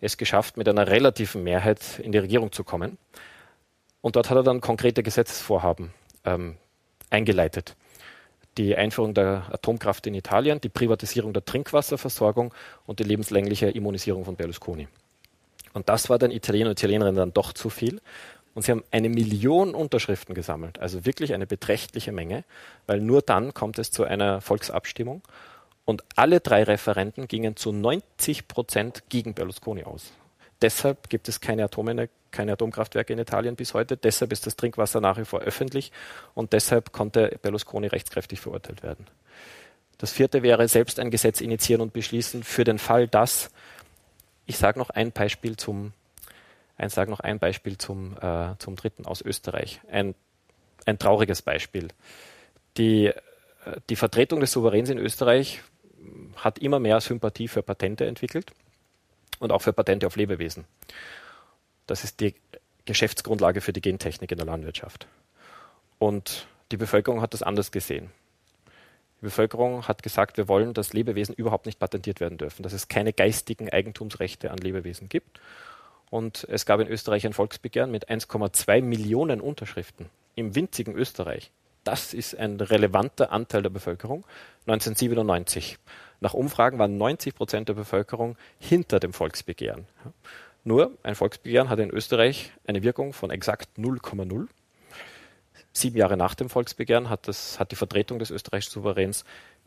[0.00, 2.96] es geschafft, mit einer relativen Mehrheit in die Regierung zu kommen.
[4.00, 5.92] Und dort hat er dann konkrete Gesetzesvorhaben
[6.24, 6.56] ähm,
[7.10, 7.76] eingeleitet.
[8.56, 12.54] Die Einführung der Atomkraft in Italien, die Privatisierung der Trinkwasserversorgung
[12.86, 14.88] und die lebenslängliche Immunisierung von Berlusconi.
[15.74, 18.00] Und das war den Italienern und Italienerinnen dann doch zu viel.
[18.56, 22.42] Und sie haben eine Million Unterschriften gesammelt, also wirklich eine beträchtliche Menge,
[22.86, 25.20] weil nur dann kommt es zu einer Volksabstimmung.
[25.84, 30.10] Und alle drei Referenten gingen zu 90 Prozent gegen Berlusconi aus.
[30.62, 33.98] Deshalb gibt es keine, Atome, keine Atomkraftwerke in Italien bis heute.
[33.98, 35.92] Deshalb ist das Trinkwasser nach wie vor öffentlich.
[36.32, 39.06] Und deshalb konnte Berlusconi rechtskräftig verurteilt werden.
[39.98, 43.50] Das vierte wäre selbst ein Gesetz initiieren und beschließen für den Fall, dass,
[44.46, 45.92] ich sage noch ein Beispiel zum
[46.78, 49.80] ich sage noch ein Beispiel zum, äh, zum dritten aus Österreich.
[49.90, 50.14] Ein,
[50.84, 51.88] ein trauriges Beispiel.
[52.76, 53.14] Die, äh,
[53.88, 55.62] die Vertretung des Souveräns in Österreich
[56.36, 58.52] hat immer mehr Sympathie für Patente entwickelt
[59.38, 60.64] und auch für Patente auf Lebewesen.
[61.86, 62.34] Das ist die
[62.84, 65.06] Geschäftsgrundlage für die Gentechnik in der Landwirtschaft.
[65.98, 68.10] Und die Bevölkerung hat das anders gesehen.
[69.20, 72.88] Die Bevölkerung hat gesagt, wir wollen, dass Lebewesen überhaupt nicht patentiert werden dürfen, dass es
[72.88, 75.40] keine geistigen Eigentumsrechte an Lebewesen gibt
[76.10, 81.50] und es gab in Österreich ein Volksbegehren mit 1,2 Millionen Unterschriften im winzigen Österreich.
[81.84, 84.24] Das ist ein relevanter Anteil der Bevölkerung.
[84.66, 85.78] 1997.
[86.20, 89.86] Nach Umfragen waren 90 Prozent der Bevölkerung hinter dem Volksbegehren.
[90.64, 94.48] Nur ein Volksbegehren hat in Österreich eine Wirkung von exakt 0,0.
[95.72, 99.24] Sieben Jahre nach dem Volksbegehren hat, das, hat die Vertretung des österreichischen Souveräns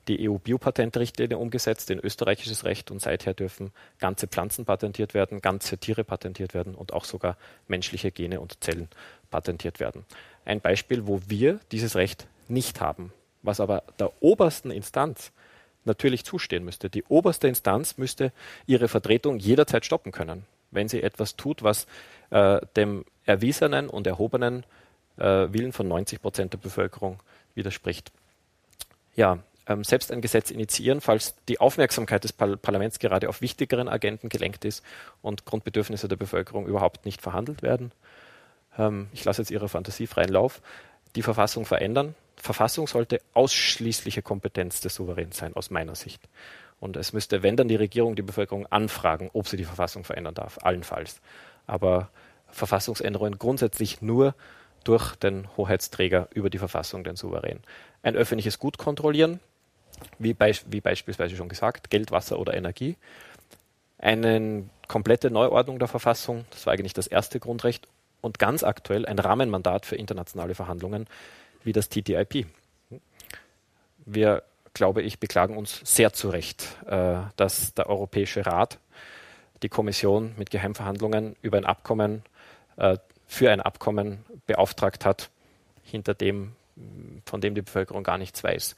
[0.10, 6.04] die EU-Biopatentrichtlinie umgesetzt in österreichisches Recht und seither dürfen ganze Pflanzen patentiert werden, ganze Tiere
[6.04, 8.90] patentiert werden und auch sogar menschliche Gene und Zellen
[9.30, 10.06] patentiert werden.
[10.46, 15.32] Ein Beispiel, wo wir dieses Recht nicht haben, was aber der obersten Instanz
[15.86, 16.90] natürlich zustehen müsste.
[16.90, 18.34] Die oberste Instanz müsste
[18.66, 21.86] ihre Vertretung jederzeit stoppen können, wenn sie etwas tut, was
[22.32, 24.66] äh, dem erwiesenen und erhobenen
[25.18, 27.20] äh, Willen von 90 Prozent der Bevölkerung
[27.54, 28.12] widerspricht.
[29.16, 29.40] Ja,
[29.70, 34.28] ähm, selbst ein Gesetz initiieren, falls die Aufmerksamkeit des Par Parlaments gerade auf wichtigeren Agenten
[34.28, 34.84] gelenkt ist
[35.22, 37.94] und Grundbedürfnisse der Bevölkerung überhaupt nicht verhandelt werden.
[38.78, 40.62] Ähm, ich lasse jetzt Ihrer Fantasie freien Lauf.
[41.16, 42.16] Die Verfassung verändern.
[42.36, 46.22] Verfassung sollte ausschließliche Kompetenz des Souveräns sein, aus meiner Sicht.
[46.80, 50.36] Und es müsste, wenn dann die Regierung die Bevölkerung anfragen, ob sie die Verfassung verändern
[50.36, 51.22] darf, allenfalls.
[51.68, 52.10] Aber
[52.48, 54.34] Verfassungsänderungen grundsätzlich nur
[54.84, 57.60] durch den Hoheitsträger über die Verfassung, den Souverän.
[58.02, 59.42] Ein öffentliches Gut kontrollieren,
[60.18, 62.96] wie, beisp wie beispielsweise schon gesagt, Geld, Wasser oder Energie.
[63.98, 67.88] Eine komplette Neuordnung der Verfassung, das war eigentlich das erste Grundrecht,
[68.22, 71.08] und ganz aktuell ein Rahmenmandat für internationale Verhandlungen
[71.64, 72.48] wie das TTIP.
[74.06, 78.80] Wir glaube ich, beklagen uns sehr zu Recht, äh, dass der Europäische Rat
[79.62, 82.24] die Kommission mit Geheimverhandlungen über ein Abkommen,
[82.78, 85.30] äh, für ein Abkommen beauftragt hat,
[85.84, 86.54] hinter dem,
[87.26, 88.76] von dem die Bevölkerung gar nichts weiß.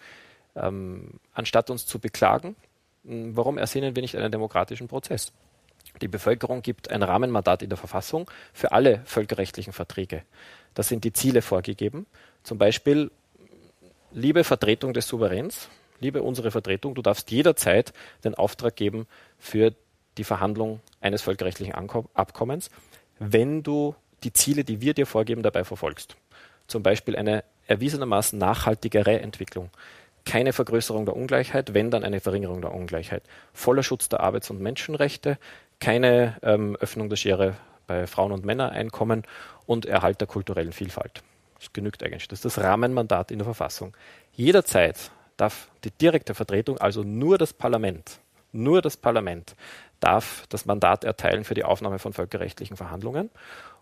[0.55, 2.55] Ähm, anstatt uns zu beklagen,
[3.03, 5.31] warum ersehnen wir nicht einen demokratischen Prozess?
[6.01, 10.23] Die Bevölkerung gibt ein Rahmenmandat in der Verfassung für alle völkerrechtlichen Verträge.
[10.73, 12.05] Da sind die Ziele vorgegeben.
[12.43, 13.11] Zum Beispiel,
[14.11, 19.73] liebe Vertretung des Souveräns, liebe unsere Vertretung, du darfst jederzeit den Auftrag geben für
[20.17, 22.69] die Verhandlung eines völkerrechtlichen Abkommens,
[23.19, 26.15] wenn du die Ziele, die wir dir vorgeben, dabei verfolgst.
[26.67, 29.69] Zum Beispiel eine erwiesenermaßen nachhaltigere Entwicklung.
[30.25, 33.23] Keine Vergrößerung der Ungleichheit, wenn dann eine Verringerung der Ungleichheit.
[33.53, 35.38] Voller Schutz der Arbeits- und Menschenrechte,
[35.79, 37.55] keine ähm, Öffnung der Schere
[37.88, 39.23] bei Frauen- und Männereinkommen
[39.65, 41.23] und Erhalt der kulturellen Vielfalt.
[41.60, 42.27] Das genügt eigentlich.
[42.27, 43.95] Das ist das Rahmenmandat in der Verfassung.
[44.34, 48.19] Jederzeit darf die direkte Vertretung, also nur das Parlament,
[48.51, 49.55] nur das Parlament
[49.99, 53.29] darf das Mandat erteilen für die Aufnahme von völkerrechtlichen Verhandlungen.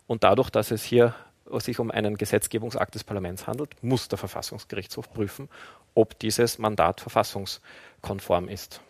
[0.06, 1.14] Und dadurch, dass es hier
[1.58, 5.48] sich um einen Gesetzgebungsakt des Parlaments handelt, muss der Verfassungsgerichtshof prüfen,
[5.94, 8.80] ob dieses Mandat verfassungskonform ist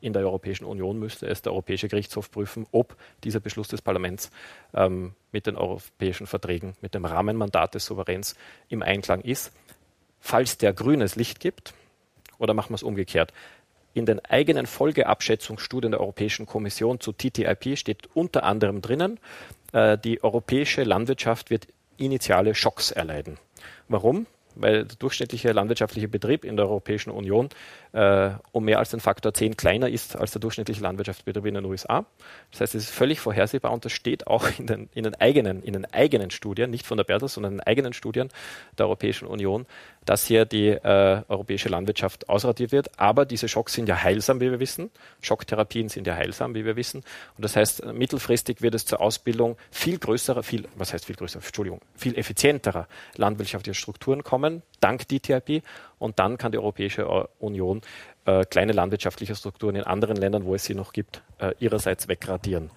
[0.00, 4.30] in der Europäischen Union müsste es der Europäische Gerichtshof prüfen, ob dieser Beschluss des Parlaments
[4.74, 8.34] ähm, mit den europäischen Verträgen, mit dem Rahmenmandat des Souveräns
[8.68, 9.52] im Einklang ist.
[10.20, 11.74] Falls der grünes Licht gibt,
[12.38, 13.32] oder machen wir es umgekehrt,
[13.92, 19.18] in den eigenen Folgeabschätzungsstudien der Europäischen Kommission zu TTIP steht unter anderem drinnen,
[19.72, 21.66] äh, die europäische Landwirtschaft wird
[22.00, 23.38] initiale Schocks erleiden.
[23.88, 24.26] Warum?
[24.54, 27.48] Weil der durchschnittliche landwirtschaftliche Betrieb in der Europäischen Union
[27.92, 31.64] äh, um mehr als den Faktor 10 kleiner ist als der durchschnittliche Landwirtschaftsbetrieb in den
[31.64, 32.06] USA.
[32.50, 35.62] Das heißt, es ist völlig vorhersehbar und das steht auch in den, in den, eigenen,
[35.62, 38.28] in den eigenen Studien, nicht von der Bertels, sondern in den eigenen Studien
[38.78, 39.66] der Europäischen Union,
[40.04, 42.98] dass hier die äh, europäische Landwirtschaft ausradiert wird.
[42.98, 44.90] Aber diese Schocks sind ja heilsam, wie wir wissen.
[45.20, 47.02] Schocktherapien sind ja heilsam, wie wir wissen.
[47.36, 51.44] Und das heißt, mittelfristig wird es zur Ausbildung viel größerer, viel, was heißt viel größerer,
[51.44, 52.86] Entschuldigung, viel effizienterer
[53.16, 54.39] landwirtschaftlicher Strukturen kommen,
[54.80, 55.62] dank DTIP.
[55.98, 57.06] Und dann kann die Europäische
[57.38, 57.82] Union
[58.24, 62.70] äh, kleine landwirtschaftliche Strukturen in anderen Ländern, wo es sie noch gibt, äh, ihrerseits wegradieren.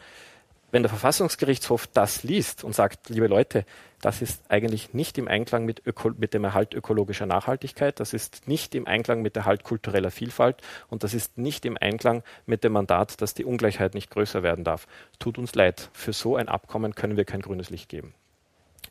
[0.74, 3.64] Wenn der Verfassungsgerichtshof das liest und sagt, liebe Leute,
[4.02, 8.48] das ist eigentlich nicht im Einklang mit, Öko mit dem Erhalt ökologischer Nachhaltigkeit, das ist
[8.48, 12.64] nicht im Einklang mit der Erhalt kultureller Vielfalt und das ist nicht im Einklang mit
[12.64, 14.88] dem Mandat, dass die Ungleichheit nicht größer werden darf.
[15.20, 18.16] Tut uns leid, für so ein Abkommen können wir kein grünes Licht geben.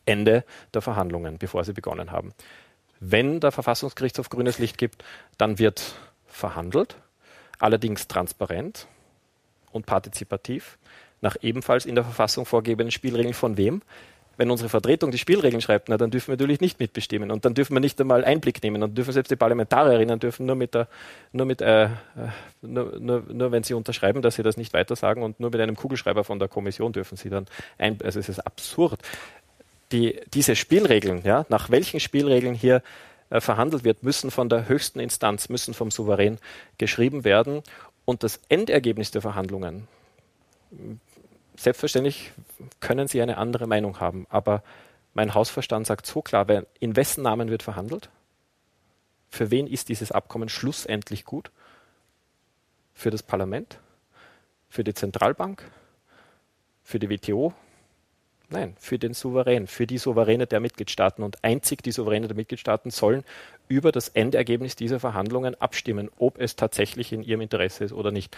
[0.06, 2.32] Ende der Verhandlungen, bevor sie begonnen haben.
[3.04, 5.02] Wenn der Verfassungsgerichtshof grünes Licht gibt,
[5.36, 5.96] dann wird
[6.28, 6.94] verhandelt,
[7.58, 8.86] allerdings transparent
[9.72, 10.78] und partizipativ
[11.20, 13.82] nach ebenfalls in der Verfassung vorgegebenen Spielregeln von wem?
[14.36, 17.54] Wenn unsere Vertretung die Spielregeln schreibt, na, dann dürfen wir natürlich nicht mitbestimmen und dann
[17.54, 20.86] dürfen wir nicht einmal Einblick nehmen und dürfen selbst die Parlamentarierinnen dürfen nur mit der,
[21.32, 21.88] nur mit, äh,
[22.62, 25.74] nur, nur, nur wenn sie unterschreiben, dass sie das nicht weitersagen und nur mit einem
[25.74, 27.46] Kugelschreiber von der Kommission dürfen sie dann
[27.78, 29.00] ein, also es ist absurd.
[29.92, 32.82] Die, diese Spielregeln, ja, nach welchen Spielregeln hier
[33.30, 36.38] äh, verhandelt wird, müssen von der höchsten Instanz, müssen vom Souverän
[36.78, 37.62] geschrieben werden.
[38.04, 39.86] Und das Endergebnis der Verhandlungen,
[41.56, 42.32] selbstverständlich
[42.80, 44.62] können Sie eine andere Meinung haben, aber
[45.14, 46.46] mein Hausverstand sagt so klar,
[46.80, 48.08] in wessen Namen wird verhandelt?
[49.28, 51.50] Für wen ist dieses Abkommen schlussendlich gut?
[52.94, 53.78] Für das Parlament?
[54.68, 55.62] Für die Zentralbank?
[56.82, 57.52] Für die WTO?
[58.52, 61.22] Nein, für den Souverän, für die Souveräne der Mitgliedstaaten.
[61.22, 63.24] Und einzig die Souveräne der Mitgliedstaaten sollen
[63.66, 68.36] über das Endergebnis dieser Verhandlungen abstimmen, ob es tatsächlich in ihrem Interesse ist oder nicht.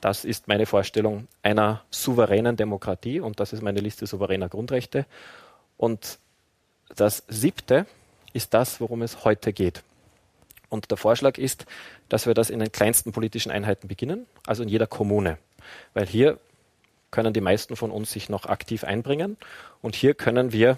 [0.00, 5.04] Das ist meine Vorstellung einer souveränen Demokratie und das ist meine Liste souveräner Grundrechte.
[5.76, 6.18] Und
[6.96, 7.84] das siebte
[8.32, 9.82] ist das, worum es heute geht.
[10.70, 11.66] Und der Vorschlag ist,
[12.08, 15.36] dass wir das in den kleinsten politischen Einheiten beginnen, also in jeder Kommune.
[15.92, 16.38] Weil hier
[17.12, 19.36] können die meisten von uns sich noch aktiv einbringen.
[19.80, 20.76] Und hier können wir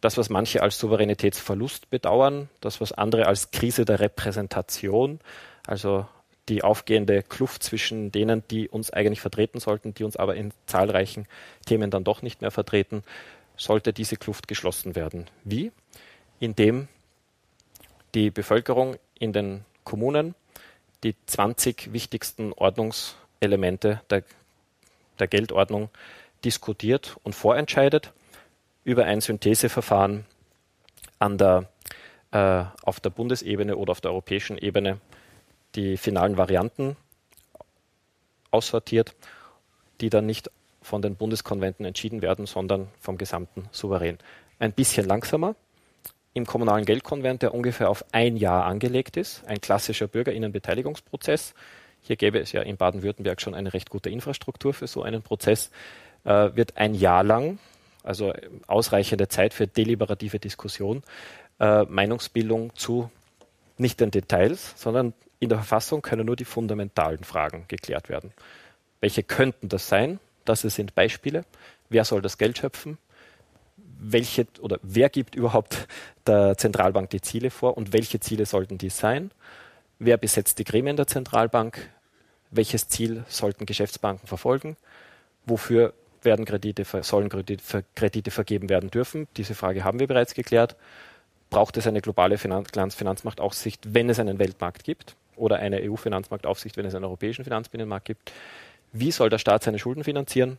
[0.00, 5.18] das, was manche als Souveränitätsverlust bedauern, das, was andere als Krise der Repräsentation,
[5.66, 6.06] also
[6.48, 11.26] die aufgehende Kluft zwischen denen, die uns eigentlich vertreten sollten, die uns aber in zahlreichen
[11.64, 13.02] Themen dann doch nicht mehr vertreten,
[13.56, 15.26] sollte diese Kluft geschlossen werden.
[15.42, 15.72] Wie?
[16.38, 16.86] Indem
[18.14, 20.34] die Bevölkerung in den Kommunen
[21.02, 24.22] die 20 wichtigsten Ordnungselemente der,
[25.18, 25.88] der Geldordnung
[26.44, 28.12] diskutiert und vorentscheidet
[28.84, 30.24] über ein Syntheseverfahren
[31.18, 31.68] an der,
[32.30, 35.00] äh, auf der Bundesebene oder auf der europäischen Ebene
[35.74, 36.96] die finalen Varianten
[38.50, 39.14] aussortiert,
[40.00, 40.50] die dann nicht
[40.82, 44.18] von den Bundeskonventen entschieden werden, sondern vom gesamten Souverän.
[44.58, 45.56] Ein bisschen langsamer,
[46.32, 51.54] im kommunalen Geldkonvent, der ungefähr auf ein Jahr angelegt ist, ein klassischer Bürgerinnenbeteiligungsprozess.
[52.06, 55.70] Hier gäbe es ja in Baden-Württemberg schon eine recht gute Infrastruktur für so einen Prozess,
[56.24, 57.58] äh, wird ein Jahr lang,
[58.04, 58.32] also
[58.68, 61.02] ausreichende Zeit für deliberative Diskussion,
[61.58, 63.10] äh, Meinungsbildung zu
[63.76, 68.32] nicht den Details, sondern in der Verfassung können nur die fundamentalen Fragen geklärt werden.
[69.00, 70.20] Welche könnten das sein?
[70.44, 71.44] Das sind Beispiele.
[71.88, 72.98] Wer soll das Geld schöpfen?
[73.98, 75.88] Welche oder wer gibt überhaupt
[76.26, 79.32] der Zentralbank die Ziele vor und welche Ziele sollten dies sein?
[79.98, 81.90] Wer besetzt die Gremien der Zentralbank?
[82.50, 84.76] Welches Ziel sollten Geschäftsbanken verfolgen?
[85.44, 89.28] Wofür werden Kredite, sollen Kredite, vergeben werden dürfen?
[89.36, 90.76] Diese Frage haben wir bereits geklärt.
[91.50, 95.16] Braucht es eine globale Finanz Finanzmarktaufsicht, wenn es einen Weltmarkt gibt?
[95.36, 98.32] Oder eine EU-Finanzmarktaufsicht, wenn es einen europäischen Finanzbinnenmarkt gibt?
[98.92, 100.58] Wie soll der Staat seine Schulden finanzieren?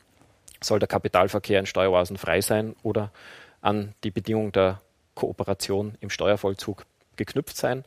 [0.62, 3.12] Soll der Kapitalverkehr in Steueroasen frei sein oder
[3.62, 4.82] an die Bedingung der
[5.16, 7.84] Kooperation im Steuervollzug geknüpft sein?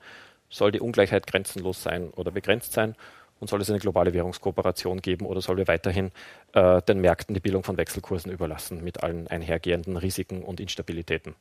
[0.49, 2.97] Soll die Ungleichheit grenzenlos sein oder begrenzt sein?
[3.41, 6.13] Und soll es eine globale Währungskooperation geben oder soll wir weiterhin
[6.53, 11.35] äh, den Märkten die Bildung von Wechselkursen überlassen mit allen einhergehenden Risiken und Instabilitäten?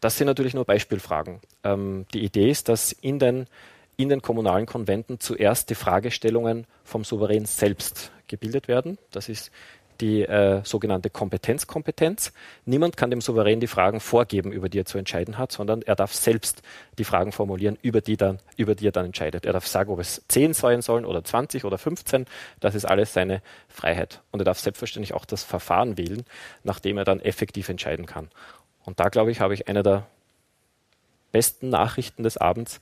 [0.00, 1.40] Das sind natürlich nur Beispielfragen.
[1.62, 3.46] Ähm, die Idee ist, dass in den,
[3.96, 8.98] in den kommunalen Konventen zuerst die Fragestellungen vom Souverän selbst gebildet werden.
[9.10, 9.50] Das ist
[10.00, 12.32] die äh, sogenannte Kompetenzkompetenz.
[12.64, 15.96] Niemand kann dem Souverän die Fragen vorgeben, über die er zu entscheiden hat, sondern er
[15.96, 16.62] darf selbst
[16.98, 19.46] die Fragen formulieren, über die, dann, über die er dann entscheidet.
[19.46, 22.26] Er darf sagen, ob es 10 sein sollen oder 20 oder 15.
[22.60, 24.20] Das ist alles seine Freiheit.
[24.30, 26.24] Und er darf selbstverständlich auch das Verfahren wählen,
[26.64, 28.28] nachdem er dann effektiv entscheiden kann.
[28.84, 30.06] Und da, glaube ich, habe ich eine der
[31.32, 32.80] besten Nachrichten des Abends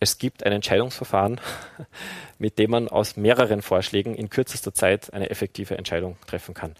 [0.00, 1.40] es gibt ein Entscheidungsverfahren,
[2.38, 6.74] mit dem man aus mehreren Vorschlägen in kürzester Zeit eine effektive Entscheidung treffen kann.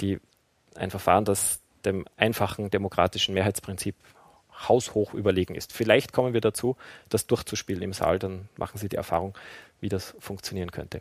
[0.00, 0.20] Die,
[0.76, 3.94] ein Verfahren, das dem einfachen demokratischen Mehrheitsprinzip
[4.68, 5.72] haushoch überlegen ist.
[5.72, 6.76] Vielleicht kommen wir dazu,
[7.08, 9.36] das durchzuspielen im Saal, dann machen Sie die Erfahrung,
[9.80, 11.00] wie das funktionieren könnte.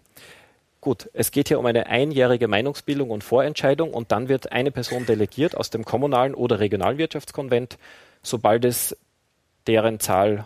[0.80, 5.06] Gut, es geht hier um eine einjährige Meinungsbildung und Vorentscheidung und dann wird eine Person
[5.06, 7.80] delegiert aus dem kommunalen oder regionalen Wirtschaftskonvent,
[8.22, 8.96] sobald es
[9.66, 10.46] deren Zahl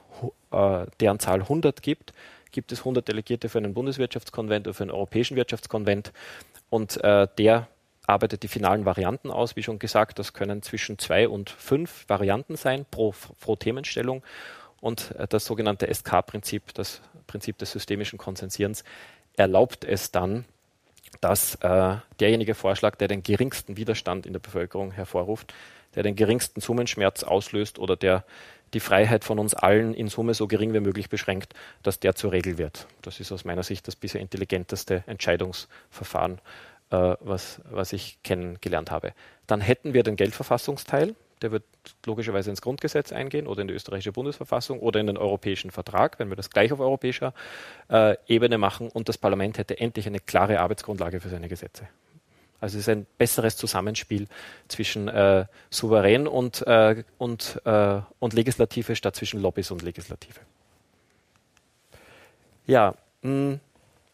[0.52, 2.14] äh, deren Zahl 100 gibt,
[2.52, 6.12] gibt es 100 Delegierte für einen Bundeswirtschaftskonvent oder für einen Europäischen Wirtschaftskonvent
[6.70, 7.68] und äh, der
[8.08, 9.56] arbeitet die finalen Varianten aus.
[9.56, 14.24] Wie schon gesagt, das können zwischen zwei und fünf Varianten sein pro, pro Themenstellung.
[14.80, 18.84] Und äh, das sogenannte SK-Prinzip, das Prinzip des systemischen Konsensierens,
[19.38, 20.46] erlaubt es dann,
[21.22, 25.54] dass äh, derjenige Vorschlag, der den geringsten Widerstand in der Bevölkerung hervorruft,
[25.96, 28.24] der den geringsten Summenschmerz auslöst oder der
[28.74, 31.54] die Freiheit von uns allen in Summe so gering wie möglich beschränkt,
[31.84, 32.88] dass der zur Regel wird.
[33.02, 36.40] Das ist aus meiner Sicht das bisher intelligenteste Entscheidungsverfahren,
[36.90, 39.14] äh, was, was ich kennengelernt habe.
[39.48, 41.64] Dann hätten wir den Geldverfassungsteil, der wird
[42.06, 46.30] logischerweise ins Grundgesetz eingehen oder in die österreichische Bundesverfassung oder in den europäischen Vertrag, wenn
[46.30, 47.34] wir das gleich auf europäischer
[47.90, 51.88] äh, Ebene machen und das Parlament hätte endlich eine klare Arbeitsgrundlage für seine Gesetze.
[52.62, 54.28] Also es ist ein besseres Zusammenspiel
[54.67, 60.39] zwischen äh, Souverän und, äh, und, äh, und Legislative statt zwischen Lobbys und Legislative.
[62.67, 62.93] Ja,
[63.24, 63.60] mh, hm,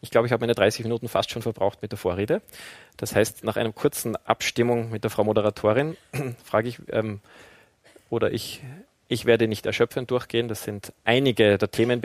[0.00, 2.40] ich glaube, ich habe meine 30 Minuten fast schon verbraucht mit der Vorrede.
[2.96, 5.96] Das heißt, nach einer kurzen Abstimmung mit der Frau Moderatorin
[6.44, 7.20] frage ich, ähm,
[8.08, 8.62] oder ich,
[9.08, 10.48] ich werde nicht erschöpfend durchgehen.
[10.48, 12.00] Das sind einige der Themen.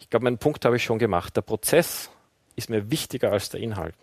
[0.00, 1.36] Ich glaube, meinen Punkt habe ich schon gemacht.
[1.36, 2.10] Der Prozess
[2.56, 3.94] ist mir wichtiger als der Inhalt.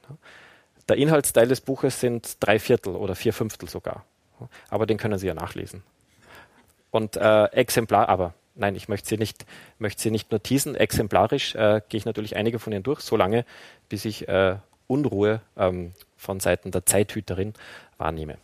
[0.88, 4.06] Der Inhaltsteil des Buches sind drei Viertel oder vier Fünftel sogar.
[4.70, 5.84] Aber den können Sie ja nachlesen.
[6.92, 9.46] Und äh, Exemplar, aber nein, ich möchte Sie nicht,
[9.80, 10.76] möchte Sie nicht nur teasen.
[10.76, 13.46] Exemplarisch äh, gehe ich natürlich einige von Ihnen durch, solange
[13.90, 17.54] bis ich äh, Unruhe ähm, von Seiten der Zeithüterin
[17.98, 18.38] wahrnehme.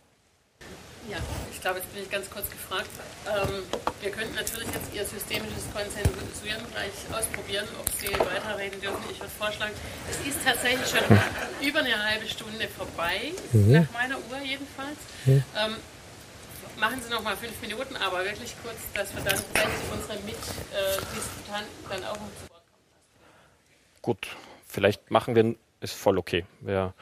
[1.08, 1.18] Ja,
[1.50, 2.90] ich glaube, jetzt bin ich ganz kurz gefragt.
[3.26, 3.62] Ähm,
[4.02, 9.02] wir könnten natürlich jetzt Ihr systemisches Konsensuieren gleich ausprobieren, ob Sie weiterreden dürfen.
[9.10, 9.72] Ich würde vorschlagen,
[10.10, 11.06] es ist tatsächlich schon
[11.66, 13.72] über eine halbe Stunde vorbei, mhm.
[13.72, 14.98] nach meiner Uhr jedenfalls.
[15.24, 15.44] Mhm.
[15.56, 15.76] Ähm,
[16.78, 21.84] machen Sie noch mal fünf Minuten, aber wirklich kurz, dass wir dann vielleicht unsere Mitdiskutanten
[21.84, 24.02] äh, dann auch noch zu Wort kommen lassen.
[24.02, 24.28] Gut,
[24.66, 26.44] vielleicht machen wir, ist voll okay.
[26.60, 26.92] Wir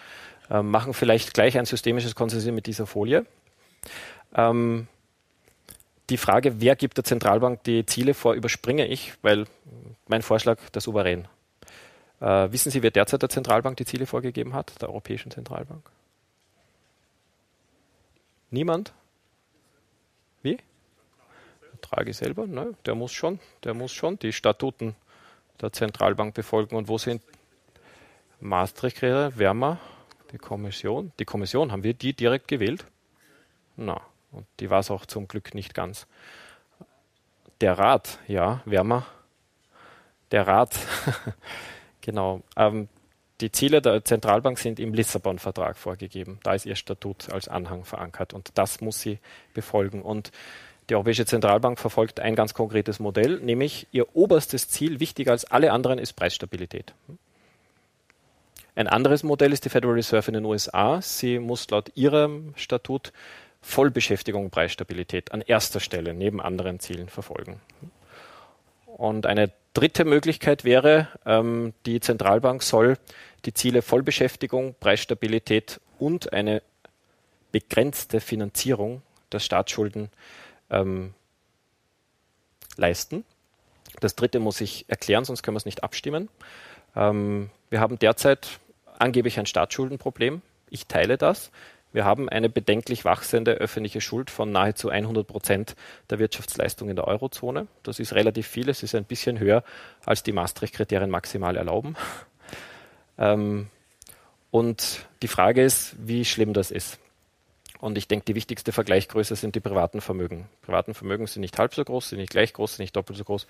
[0.51, 3.24] äh, machen vielleicht gleich ein systemisches Konsensieren mit dieser Folie.
[4.34, 4.86] Ähm,
[6.11, 9.46] die Frage, wer gibt der Zentralbank die Ziele vor, überspringe ich, weil
[10.08, 11.28] mein Vorschlag der Souverän.
[12.20, 15.88] Äh, wissen Sie, wer derzeit der Zentralbank die Ziele vorgegeben hat, der Europäischen Zentralbank?
[18.50, 18.92] Niemand?
[20.42, 20.58] Wie?
[21.80, 22.46] Draghi selber?
[22.46, 24.96] Ne, der muss schon, der muss schon die Statuten
[25.61, 26.76] der Zentralbank befolgen.
[26.76, 27.22] Und wo sind
[28.40, 29.78] Maastricht-Kriterien, Wärmer,
[30.32, 31.12] die Kommission?
[31.18, 32.84] Die Kommission, haben wir die direkt gewählt?
[33.76, 34.02] Na,
[34.32, 36.06] Und die war es auch zum Glück nicht ganz.
[37.60, 39.06] Der Rat, ja, wärmer.
[40.30, 40.78] Der Rat,
[42.00, 42.42] genau.
[42.56, 42.88] Ähm,
[43.40, 46.38] die Ziele der Zentralbank sind im Lissabon-Vertrag vorgegeben.
[46.42, 49.18] Da ist ihr Statut als Anhang verankert und das muss sie
[49.54, 50.02] befolgen.
[50.02, 50.30] Und
[50.88, 55.72] die Europäische Zentralbank verfolgt ein ganz konkretes Modell, nämlich ihr oberstes Ziel, wichtiger als alle
[55.72, 56.94] anderen, ist Preisstabilität.
[58.74, 61.00] Ein anderes Modell ist die Federal Reserve in den USA.
[61.00, 63.12] Sie muss laut ihrem Statut
[63.62, 67.61] Vollbeschäftigung, Preisstabilität an erster Stelle neben anderen Zielen verfolgen.
[68.86, 72.96] Und eine dritte Möglichkeit wäre, ähm, die Zentralbank soll
[73.44, 76.62] die Ziele Vollbeschäftigung, Preisstabilität und eine
[77.52, 79.02] begrenzte Finanzierung
[79.32, 80.11] der Staatsschulden
[80.70, 81.14] ähm,
[82.76, 83.24] leisten.
[84.00, 86.28] Das dritte muss ich erklären, sonst können wir es nicht abstimmen.
[86.96, 88.58] Ähm, wir haben derzeit
[88.98, 90.42] angeblich ein Staatsschuldenproblem.
[90.68, 91.50] Ich teile das.
[91.93, 95.74] Wir haben eine bedenklich wachsende öffentliche Schuld von nahezu 100 Prozent
[96.09, 97.66] der Wirtschaftsleistung in der Eurozone.
[97.82, 98.68] Das ist relativ viel.
[98.68, 99.64] Es ist ein bisschen höher,
[100.05, 101.97] als die Maastricht-Kriterien maximal erlauben.
[103.18, 103.68] Ähm,
[104.51, 106.99] und die Frage ist, wie schlimm das ist.
[107.80, 110.49] Und ich denke, die wichtigste Vergleichsgröße sind die privaten Vermögen.
[110.62, 113.24] Privaten Vermögen sind nicht halb so groß, sind nicht gleich groß, sind nicht doppelt so
[113.24, 113.47] groß.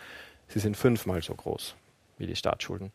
[0.49, 1.75] Sie sind fünfmal so groß
[2.19, 2.93] wie die Staatsschulden.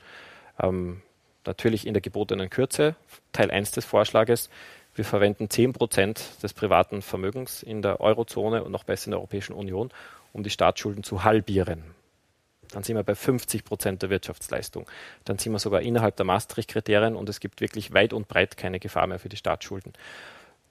[0.60, 1.02] Ähm,
[1.46, 2.96] natürlich in der gebotenen Kürze.
[3.34, 4.50] Teil 1 des Vorschlages.
[4.96, 9.20] Wir verwenden 10 Prozent des privaten Vermögens in der Eurozone und noch besser in der
[9.20, 9.91] Europäischen Union,
[10.32, 11.84] um die Staatsschulden zu halbieren.
[12.72, 14.89] Dann sind wir bei 50 Prozent der Wirtschaftsleistung.
[15.26, 18.80] Dann sind wir sogar innerhalb der Maastricht-Kriterien und es gibt wirklich weit und breit keine
[18.80, 19.91] Gefahr mehr für die Staatsschulden.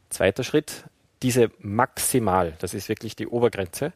[0.08, 0.84] Zweiter Schritt,
[1.22, 3.92] diese maximal, das ist wirklich die Obergrenze,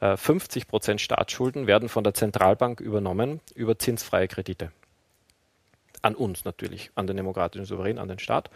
[0.00, 4.70] 50 äh, Prozent Staatsschulden werden von der Zentralbank übernommen über zinsfreie Kredite
[6.02, 8.50] an uns natürlich, an den demokratischen Souverän, an den Staat.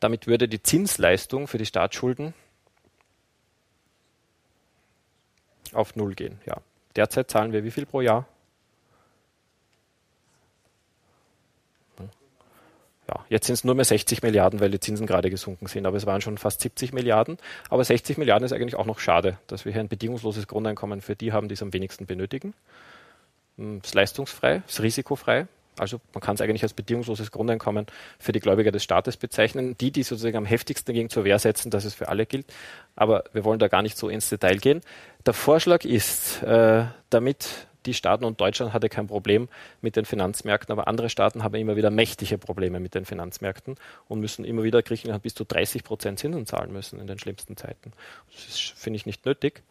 [0.00, 2.34] Damit würde die Zinsleistung für die Staatsschulden
[5.72, 6.40] auf Null gehen.
[6.46, 6.56] Ja.
[6.94, 8.26] Derzeit zahlen wir wie viel pro Jahr?
[13.08, 15.96] Ja, jetzt sind es nur mehr 60 Milliarden, weil die Zinsen gerade gesunken sind, aber
[15.96, 17.38] es waren schon fast 70 Milliarden.
[17.70, 21.14] Aber 60 Milliarden ist eigentlich auch noch schade, dass wir hier ein bedingungsloses Grundeinkommen für
[21.14, 22.54] die haben, die es am wenigsten benötigen.
[23.58, 25.46] Hm, es ist leistungsfrei, es ist risikofrei,
[25.78, 27.86] also man kann es eigentlich als bedingungsloses Grundeinkommen
[28.18, 29.76] für die Gläubiger des Staates bezeichnen.
[29.78, 32.46] Die, die sozusagen am heftigsten dagegen zur Wehr setzen, dass es für alle gilt.
[32.94, 34.80] Aber wir wollen da gar nicht so ins Detail gehen.
[35.24, 39.48] Der Vorschlag ist, äh, damit die Staaten und Deutschland hatte kein Problem
[39.80, 43.76] mit den Finanzmärkten, aber andere Staaten haben immer wieder mächtige Probleme mit den Finanzmärkten
[44.08, 47.56] und müssen immer wieder Griechenland bis zu 30 Prozent Zinsen zahlen müssen in den schlimmsten
[47.56, 47.92] Zeiten.
[48.34, 49.62] Das finde ich nicht nötig.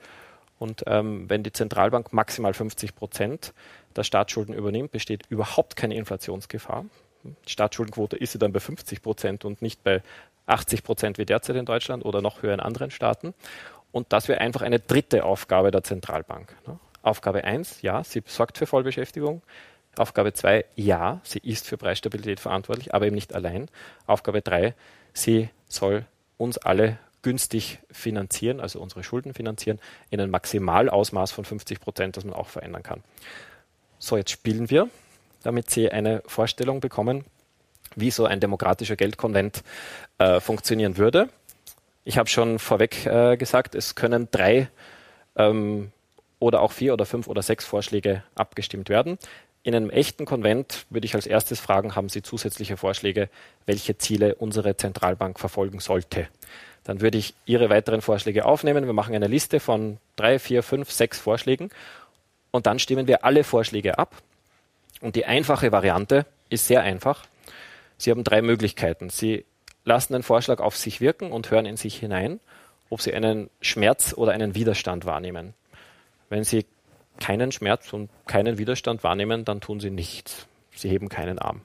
[0.58, 3.54] Und ähm, wenn die Zentralbank maximal 50 Prozent
[3.96, 6.86] der Staatsschulden übernimmt, besteht überhaupt keine Inflationsgefahr.
[7.24, 10.02] Die Staatsschuldenquote ist sie dann bei 50 Prozent und nicht bei
[10.46, 13.34] 80 Prozent wie derzeit in Deutschland oder noch höher in anderen Staaten.
[13.92, 16.56] Und das wäre einfach eine dritte Aufgabe der Zentralbank.
[16.68, 16.80] Ne?
[17.02, 19.42] Aufgabe 1, ja, sie sorgt für Vollbeschäftigung.
[19.98, 23.70] Aufgabe 2, ja, sie ist für Preisstabilität verantwortlich, aber eben nicht allein.
[24.08, 24.76] Aufgabe 3,
[25.14, 26.06] sie soll
[26.38, 29.80] uns alle günstig finanzieren, also unsere Schulden finanzieren,
[30.12, 33.04] in einem Maximalausmaß von 50 Prozent, das man auch verändern kann.
[33.98, 34.90] So, jetzt spielen wir,
[35.42, 37.26] damit Sie eine Vorstellung bekommen,
[37.96, 39.64] wie so ein demokratischer Geldkonvent
[40.20, 41.30] äh, funktionieren würde.
[42.04, 44.70] Ich habe schon vorweg äh, gesagt, es können drei
[45.36, 45.92] ähm,
[46.38, 49.18] oder auch vier oder fünf oder sechs Vorschläge abgestimmt werden.
[49.66, 53.30] In einem echten Konvent würde ich als erstes fragen, haben Sie zusätzliche Vorschläge,
[53.66, 56.28] welche Ziele unsere Zentralbank verfolgen sollte?
[56.84, 58.86] Dann würde ich Ihre weiteren Vorschläge aufnehmen.
[58.86, 61.72] Wir machen eine Liste von drei, vier, fünf, sechs Vorschlägen
[62.52, 64.22] und dann stimmen wir alle Vorschläge ab.
[65.02, 67.26] Und die einfache Variante ist sehr einfach.
[67.98, 69.10] Sie haben drei Möglichkeiten.
[69.10, 69.46] Sie
[69.84, 72.40] lassen den Vorschlag auf sich wirken und hören in sich hinein,
[72.92, 75.56] ob Sie einen Schmerz oder einen Widerstand wahrnehmen.
[76.30, 76.68] Wenn Sie
[77.20, 80.48] keinen Schmerz und keinen Widerstand wahrnehmen, dann tun Sie nichts.
[80.76, 81.62] Sie heben keinen Arm.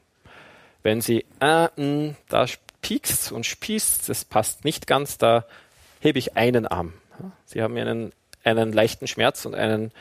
[0.82, 2.46] Wenn Sie, äh, mh, da
[2.82, 5.44] piekst und spießt, das passt nicht ganz, da
[6.00, 6.94] hebe ich einen Arm.
[7.44, 8.12] Sie haben einen,
[8.44, 9.92] einen leichten Schmerz und einen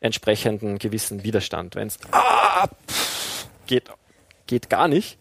[0.00, 1.76] entsprechenden gewissen Widerstand.
[1.76, 2.68] Wenn es ah,
[3.66, 3.90] geht,
[4.46, 5.18] geht gar nicht,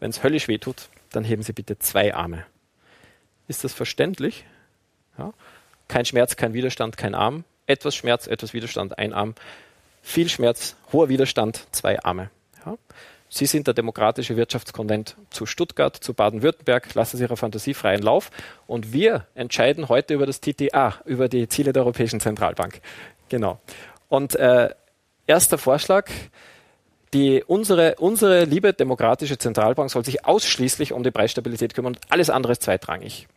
[0.00, 2.44] wenn es höllisch weh tut, dann heben Sie bitte zwei Arme.
[3.46, 4.44] Ist das verständlich?
[5.16, 5.32] Ja?
[5.88, 7.44] Kein Schmerz, kein Widerstand, kein Arm.
[7.68, 9.34] Etwas Schmerz, etwas Widerstand, ein Arm.
[10.02, 12.30] Viel Schmerz, hoher Widerstand, zwei Arme.
[12.64, 12.76] Ja?
[13.28, 16.94] Sie sind der demokratische Wirtschaftskonvent zu Stuttgart, zu Baden-Württemberg.
[16.94, 18.30] Lassen Sie Ihre Fantasie freien Lauf.
[18.66, 22.80] Und wir entscheiden heute über das TTA, über die Ziele der Europäischen Zentralbank.
[23.28, 23.60] Genau.
[24.08, 24.70] Und äh,
[25.26, 26.10] erster Vorschlag,
[27.12, 32.30] die, unsere, unsere liebe demokratische Zentralbank soll sich ausschließlich um die Preisstabilität kümmern und alles
[32.30, 33.28] andere ist zweitrangig.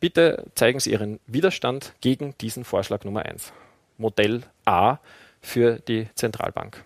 [0.00, 3.52] Bitte zeigen Sie Ihren Widerstand gegen diesen Vorschlag Nummer 1.
[3.96, 4.98] Modell A
[5.40, 6.84] für die Zentralbank.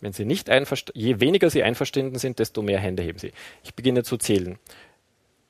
[0.00, 0.48] Wenn Sie nicht
[0.94, 3.32] je weniger Sie einverstanden sind, desto mehr Hände heben Sie.
[3.62, 4.58] Ich beginne zu zählen.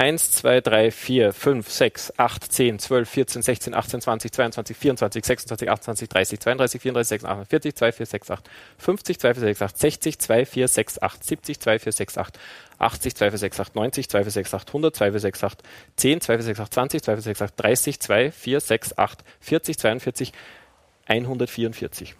[0.02, 5.24] 1, 2, 3, 4, 5, 6, 8, 10, 12, 14, 16, 18, 20, 22, 24,
[5.24, 9.62] 26, 28, 30, 32, 34, 36, 48, 2, 4, 6, 8, 50, 2, 4, 6,
[9.62, 12.38] 8, 60, 2, 4, 6, 8, 70, 2, 4, 6, 8,
[12.82, 15.62] 80, 2, 4, 6, 8, 90, 2, 4, 6, 8, 100, 2, 4, 6, 8,
[15.96, 19.78] 10, 2, 4, 6, 8, 20, 2, 4, 6,8, 30, 2, 4, 6, 8, 40,
[19.78, 20.32] 42,
[21.06, 22.14] 144.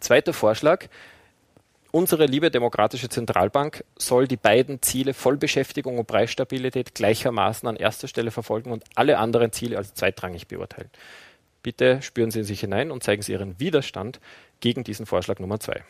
[0.00, 0.86] Zweiter Vorschlag.
[1.92, 8.30] Unsere liebe demokratische Zentralbank soll die beiden Ziele Vollbeschäftigung und Preisstabilität gleichermaßen an erster Stelle
[8.30, 10.88] verfolgen und alle anderen Ziele als zweitrangig beurteilen.
[11.64, 14.20] Bitte spüren Sie in sich hinein und zeigen Sie Ihren Widerstand
[14.60, 15.82] gegen diesen Vorschlag Nummer zwei.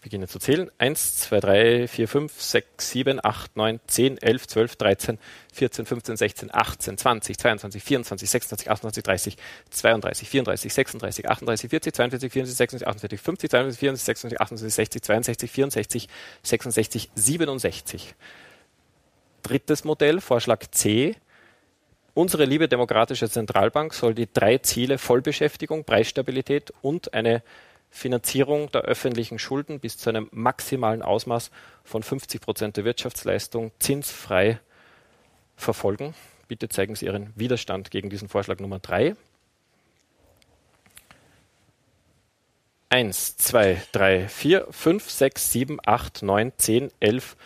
[0.00, 0.70] Beginne zu zählen.
[0.78, 5.18] 1, 2, 3, 4, 5, 6, 7, 8, 9, 10, 11, 12, 13,
[5.52, 9.36] 14, 15, 16, 18, 20, 22, 24, 26, 28, 30,
[9.70, 15.02] 32, 34, 36, 38, 40, 42, 44, 46, 48, 50, 52, 54, 26, 28, 60,
[15.02, 16.08] 62, 64,
[16.42, 18.14] 66, 67.
[19.42, 21.16] Drittes Modell, Vorschlag C.
[22.12, 27.42] Unsere liebe demokratische Zentralbank soll die drei Ziele Vollbeschäftigung, Preisstabilität und eine
[27.90, 31.50] Finanzierung der öffentlichen Schulden bis zu einem maximalen Ausmaß
[31.84, 34.60] von 50 Prozent der Wirtschaftsleistung zinsfrei
[35.56, 36.14] verfolgen.
[36.48, 39.16] Bitte zeigen Sie Ihren Widerstand gegen diesen Vorschlag Nummer drei.
[42.88, 47.36] Eins, zwei, drei, vier, fünf, sechs, sieben, acht, neun, zehn, elf,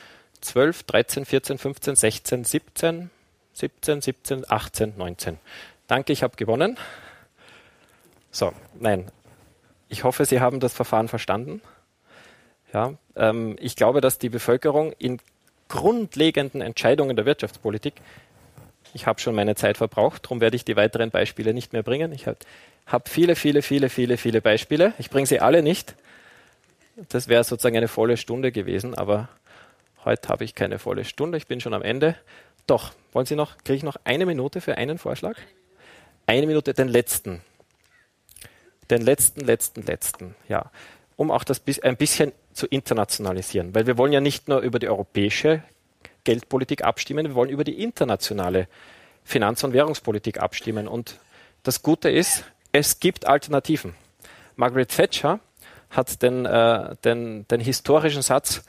[0.40, 3.10] zwölf, dreizehn, vierzehn, fünfzehn, sechzehn, siebzehn,
[3.52, 5.38] siebzehn, siebzehn, achtzehn, neunzehn.
[5.86, 6.78] Danke, ich habe gewonnen.
[8.30, 9.10] So, nein,
[9.88, 11.60] ich hoffe, Sie haben das Verfahren verstanden.
[12.72, 15.20] Ja, ähm, ich glaube, dass die Bevölkerung in
[15.68, 17.94] grundlegenden Entscheidungen der Wirtschaftspolitik,
[18.92, 22.12] ich habe schon meine Zeit verbraucht, darum werde ich die weiteren Beispiele nicht mehr bringen.
[22.12, 22.38] Ich habe
[22.86, 24.92] hab viele, viele, viele, viele, viele Beispiele.
[24.98, 25.94] Ich bringe sie alle nicht.
[27.08, 29.28] Das wäre sozusagen eine volle Stunde gewesen, aber
[30.04, 31.38] heute habe ich keine volle Stunde.
[31.38, 32.14] Ich bin schon am Ende.
[32.66, 35.36] Doch, wollen Sie noch, kriege ich noch eine Minute für einen Vorschlag?
[36.26, 37.42] Eine Minute, den letzten
[38.90, 40.70] den letzten, letzten, letzten, ja,
[41.16, 43.74] um auch das ein bisschen zu internationalisieren.
[43.74, 45.62] Weil wir wollen ja nicht nur über die europäische
[46.24, 48.68] Geldpolitik abstimmen, wir wollen über die internationale
[49.24, 50.88] Finanz- und Währungspolitik abstimmen.
[50.88, 51.18] Und
[51.62, 53.94] das Gute ist, es gibt Alternativen.
[54.56, 55.40] Margaret Thatcher
[55.90, 58.62] hat den, äh, den, den historischen Satz,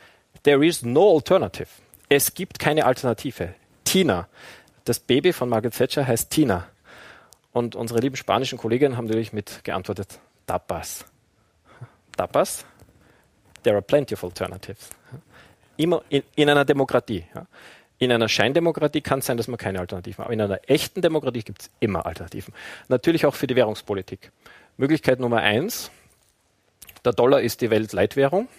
[0.43, 1.67] There is no alternative.
[2.07, 3.55] Es gibt keine Alternative.
[3.83, 4.27] Tina.
[4.83, 6.67] Das Baby von Margaret Thatcher heißt Tina.
[7.55, 11.05] Und unsere lieben spanischen Kollegen haben natürlich mit geantwortet, Tapas.
[12.17, 12.65] Tapas?
[13.63, 14.89] There are plenty of alternatives.
[15.77, 17.23] Immer in, in einer Demokratie.
[17.33, 17.47] Ja.
[17.97, 20.25] In einer Scheindemokratie kann es sein, dass man keine Alternativen hat.
[20.25, 22.53] Aber in einer echten Demokratie gibt es immer Alternativen.
[22.89, 24.33] Natürlich auch für die Währungspolitik.
[24.75, 25.91] Möglichkeit Nummer eins,
[27.05, 28.49] der Dollar ist die Weltleitwährung.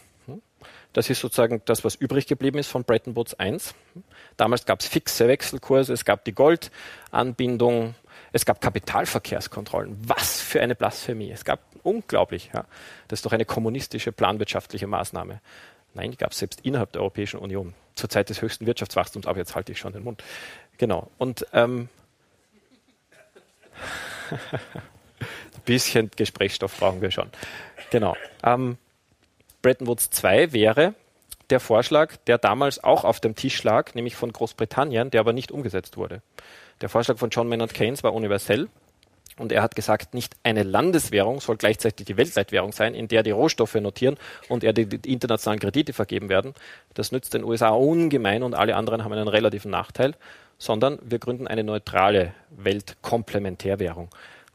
[0.94, 3.58] Das ist sozusagen das, was übrig geblieben ist von Bretton Woods I.
[4.38, 7.94] Damals gab es fixe Wechselkurse, es gab die Goldanbindung,
[8.36, 9.96] es gab Kapitalverkehrskontrollen.
[10.06, 11.30] Was für eine Blasphemie.
[11.30, 12.50] Es gab unglaublich.
[12.54, 12.64] Ja.
[13.08, 15.40] Das ist doch eine kommunistische planwirtschaftliche Maßnahme.
[15.94, 17.74] Nein, die gab es selbst innerhalb der Europäischen Union.
[17.94, 20.22] Zur Zeit des höchsten Wirtschaftswachstums, aber jetzt halte ich schon den Mund.
[20.76, 21.10] Genau.
[21.16, 21.88] Und ähm,
[24.30, 24.38] ein
[25.64, 27.30] bisschen Gesprächsstoff brauchen wir schon.
[27.90, 28.16] Genau.
[28.42, 28.76] Ähm,
[29.62, 30.94] Bretton Woods 2 wäre
[31.48, 35.52] der Vorschlag, der damals auch auf dem Tisch lag, nämlich von Großbritannien, der aber nicht
[35.52, 36.20] umgesetzt wurde.
[36.80, 38.68] Der Vorschlag von John Maynard Keynes war universell.
[39.38, 43.32] Und er hat gesagt, nicht eine Landeswährung soll gleichzeitig die Weltleitwährung sein, in der die
[43.32, 44.16] Rohstoffe notieren
[44.48, 46.54] und er die, internationalen Kredite vergeben werden.
[46.94, 50.14] Das nützt den USA ungemein und alle anderen haben einen relativen Nachteil,
[50.56, 54.08] sondern wir gründen eine neutrale Weltkomplementärwährung.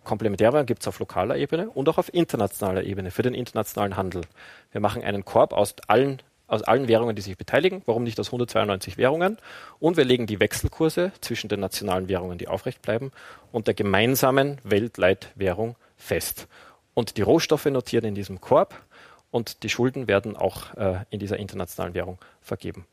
[0.03, 4.23] Komplementärwährung gibt es auf lokaler Ebene und auch auf internationaler Ebene für den internationalen Handel.
[4.71, 7.81] Wir machen einen Korb aus allen aus allen Währungen, die sich beteiligen.
[7.85, 9.37] Warum nicht aus 192 Währungen?
[9.79, 13.11] Und wir legen die Wechselkurse zwischen den nationalen Währungen, die aufrecht bleiben,
[13.53, 16.47] und der gemeinsamen Weltleitwährung fest.
[16.93, 18.75] Und die Rohstoffe notieren in diesem Korb
[19.31, 22.85] und die Schulden werden auch äh, in dieser internationalen Währung vergeben.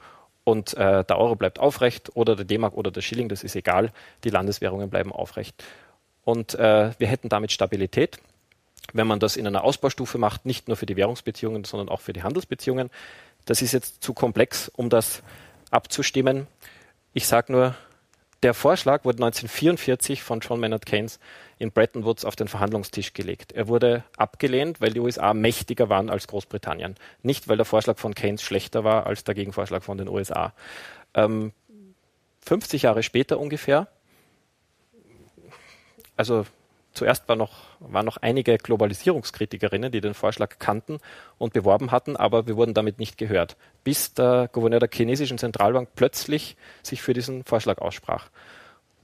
[0.44, 3.90] Und äh, der Euro bleibt aufrecht oder der D-Mark oder der Schilling, das ist egal.
[4.22, 5.64] Die Landeswährungen bleiben aufrecht.
[6.24, 8.20] Und äh, wir hätten damit Stabilität
[8.92, 12.12] wenn man das in einer Ausbaustufe macht, nicht nur für die Währungsbeziehungen, sondern auch für
[12.12, 12.90] die Handelsbeziehungen.
[13.48, 15.22] Das ist jetzt zu komplex, um das
[15.70, 16.46] abzustimmen.
[17.14, 17.74] Ich sage nur,
[18.42, 21.18] der Vorschlag wurde 1944 von John Maynard Keynes
[21.56, 23.52] in Bretton Woods auf den Verhandlungstisch gelegt.
[23.52, 26.96] Er wurde abgelehnt, weil die USA mächtiger waren als Großbritannien.
[27.22, 30.52] Nicht, weil der Vorschlag von Keynes schlechter war als der Gegenvorschlag von den USA.
[31.14, 31.52] Ähm,
[32.42, 33.88] 50 Jahre später ungefähr,
[36.18, 36.44] also
[36.92, 40.98] zuerst war noch, waren noch einige Globalisierungskritikerinnen, die den Vorschlag kannten
[41.38, 45.90] und beworben hatten, aber wir wurden damit nicht gehört, bis der Gouverneur der chinesischen Zentralbank
[45.94, 48.30] plötzlich sich für diesen Vorschlag aussprach.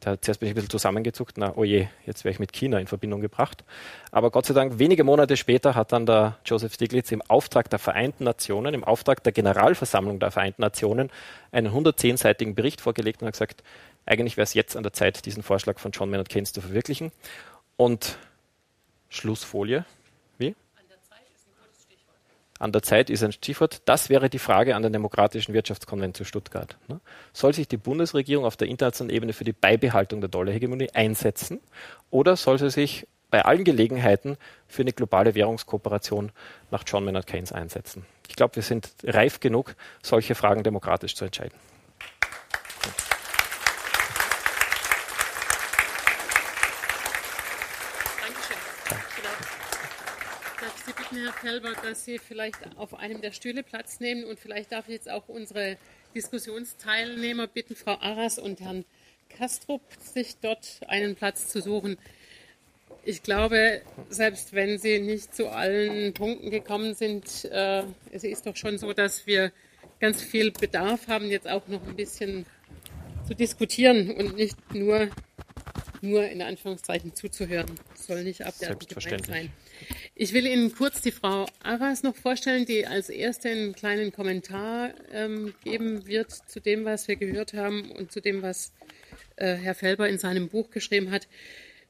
[0.05, 2.79] Da, zuerst bin ich ein bisschen zusammengezuckt, na oje, oh jetzt wäre ich mit China
[2.79, 3.65] in Verbindung gebracht.
[4.11, 7.79] Aber Gott sei Dank, wenige Monate später hat dann der Joseph Stiglitz im Auftrag der
[7.79, 11.11] Vereinten Nationen, im Auftrag der Generalversammlung der Vereinten Nationen
[11.53, 13.63] einen 110-seitigen Bericht vorgelegt und hat gesagt,
[14.05, 17.11] eigentlich wäre es jetzt an der Zeit, diesen Vorschlag von John Maynard Keynes zu verwirklichen.
[17.77, 18.19] Und
[19.09, 19.85] Schlussfolie.
[20.39, 20.55] Wie?
[20.77, 22.17] An der Zeit ist ein gutes Stichwort.
[22.59, 23.83] An der Zeit ist ein Stichwort.
[23.85, 26.77] Das wäre die Frage an den Demokratischen Wirtschaftskonvent zu Stuttgart.
[26.89, 27.01] Ne?
[27.33, 31.61] Soll sich die Bundesregierung auf der internationalen Ebene für die Beibehaltung der Dollarhegemonie einsetzen
[32.11, 34.37] oder soll sie sich bei allen Gelegenheiten
[34.69, 36.31] für eine globale Währungskooperation
[36.71, 38.07] nach John Maynard Keynes einsetzen?
[38.29, 41.59] Ich glaube, wir sind reif genug, solche Fragen demokratisch zu entscheiden.
[51.45, 54.95] Herr Felber, dass Sie vielleicht auf einem der Stühle Platz nehmen und vielleicht darf ich
[54.95, 55.77] jetzt auch unsere
[56.15, 58.85] Diskussionsteilnehmer bitten, Frau Arras und Herrn
[59.29, 61.99] Kastrup, sich dort einen Platz zu suchen.
[63.05, 68.57] Ich glaube, selbst wenn Sie nicht zu allen Punkten gekommen sind, äh, es ist doch
[68.57, 69.53] schon so, dass wir
[70.01, 72.47] ganz viel Bedarf haben, jetzt auch noch ein bisschen
[73.29, 75.09] zu diskutieren und nicht nur,
[76.01, 77.71] nur in Anführungszeichen zuzuhören.
[77.91, 79.53] Das soll nicht abwertend gemeint sein.
[80.17, 84.91] Ich will Ihnen kurz die Frau Arras noch vorstellen, die als erste einen kleinen Kommentar
[85.13, 88.73] ähm, geben wird zu dem, was wir gehört haben und zu dem, was
[89.35, 91.27] äh, Herr Felber in seinem Buch geschrieben hat.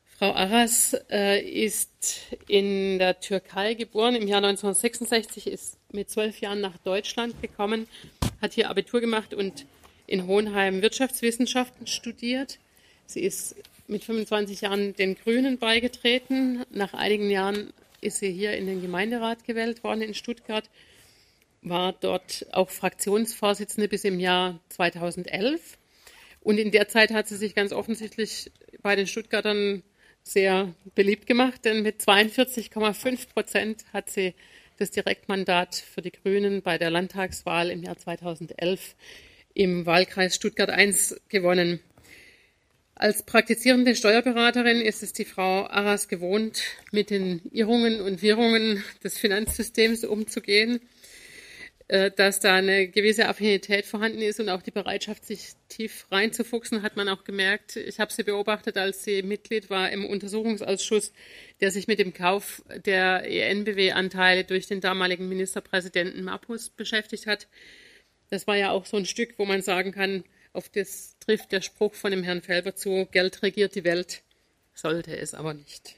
[0.06, 6.62] Frau Arras äh, ist in der Türkei geboren im Jahr 1966, ist mit zwölf Jahren
[6.62, 7.88] nach Deutschland gekommen,
[8.40, 9.66] hat hier Abitur gemacht und
[10.06, 12.58] in Hohenheim Wirtschaftswissenschaften studiert.
[13.04, 13.54] Sie ist
[13.86, 16.64] mit 25 Jahren den Grünen beigetreten.
[16.70, 20.68] Nach einigen Jahren ist sie hier in den Gemeinderat gewählt worden in Stuttgart,
[21.62, 25.78] war dort auch Fraktionsvorsitzende bis im Jahr 2011.
[26.40, 28.52] Und in der Zeit hat sie sich ganz offensichtlich
[28.82, 29.82] bei den Stuttgartern
[30.22, 34.34] sehr beliebt gemacht, denn mit 42,5 Prozent hat sie
[34.78, 38.94] das Direktmandat für die Grünen bei der Landtagswahl im Jahr 2011
[39.54, 40.94] im Wahlkreis Stuttgart I
[41.28, 41.80] gewonnen.
[42.96, 49.18] Als praktizierende Steuerberaterin ist es die Frau Arras gewohnt, mit den Irrungen und Wirrungen des
[49.18, 50.80] Finanzsystems umzugehen,
[51.88, 56.82] äh, dass da eine gewisse Affinität vorhanden ist und auch die Bereitschaft, sich tief reinzufuchsen,
[56.82, 57.74] hat man auch gemerkt.
[57.74, 61.12] Ich habe sie beobachtet, als sie Mitglied war im Untersuchungsausschuss,
[61.60, 67.48] der sich mit dem Kauf der ENBW-Anteile durch den damaligen Ministerpräsidenten Mapus beschäftigt hat.
[68.30, 70.22] Das war ja auch so ein Stück, wo man sagen kann,
[70.54, 74.22] auf das trifft der Spruch von dem Herrn Felber zu, Geld regiert die Welt,
[74.72, 75.96] sollte es aber nicht.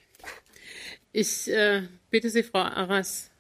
[1.13, 3.31] Ich äh, bitte Sie, Frau Arras,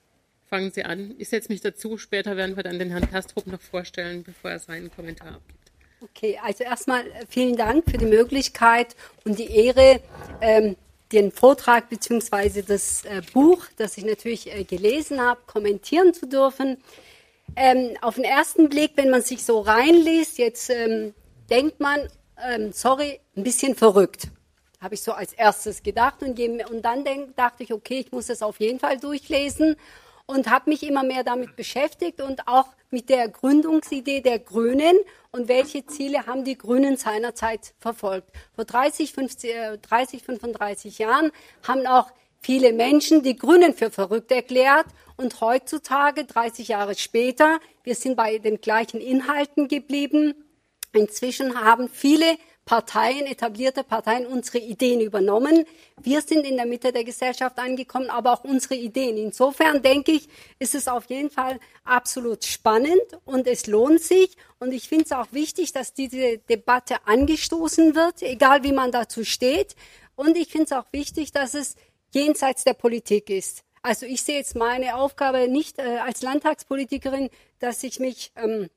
[0.48, 1.14] fangen Sie an.
[1.18, 1.98] Ich setze mich dazu.
[1.98, 5.72] Später werden wir dann den Herrn Kastrup noch vorstellen, bevor er seinen Kommentar abgibt.
[6.00, 8.94] Okay, also erstmal äh, vielen Dank für die Möglichkeit
[9.24, 10.00] und die Ehre,
[10.40, 10.76] ähm,
[11.12, 12.62] den Vortrag bzw.
[12.62, 16.76] das äh, Buch, das ich natürlich äh, gelesen habe, kommentieren zu dürfen.
[17.54, 21.14] Ähm, auf den ersten Blick, wenn man sich so reinliest, jetzt ähm,
[21.48, 22.08] denkt man,
[22.44, 24.28] ähm, sorry, ein bisschen verrückt.
[24.80, 26.22] Habe ich so als erstes gedacht.
[26.22, 29.76] Und, und dann denk, dachte ich, okay, ich muss das auf jeden Fall durchlesen
[30.26, 34.96] und habe mich immer mehr damit beschäftigt und auch mit der Gründungsidee der Grünen
[35.32, 38.30] und welche Ziele haben die Grünen seinerzeit verfolgt.
[38.54, 41.30] Vor 30, 50, 30 35 Jahren
[41.66, 44.86] haben auch viele Menschen die Grünen für verrückt erklärt
[45.16, 50.34] und heutzutage, 30 Jahre später, wir sind bei den gleichen Inhalten geblieben.
[50.92, 52.36] Inzwischen haben viele
[52.66, 55.64] Parteien, etablierte Parteien unsere Ideen übernommen.
[56.02, 59.16] Wir sind in der Mitte der Gesellschaft angekommen, aber auch unsere Ideen.
[59.16, 64.36] Insofern denke ich, ist es auf jeden Fall absolut spannend und es lohnt sich.
[64.58, 69.24] Und ich finde es auch wichtig, dass diese Debatte angestoßen wird, egal wie man dazu
[69.24, 69.76] steht.
[70.16, 71.76] Und ich finde es auch wichtig, dass es
[72.12, 73.65] jenseits der Politik ist.
[73.86, 77.30] Also ich sehe jetzt meine Aufgabe nicht äh, als Landtagspolitikerin,
[77.60, 78.68] dass ich mich ähm,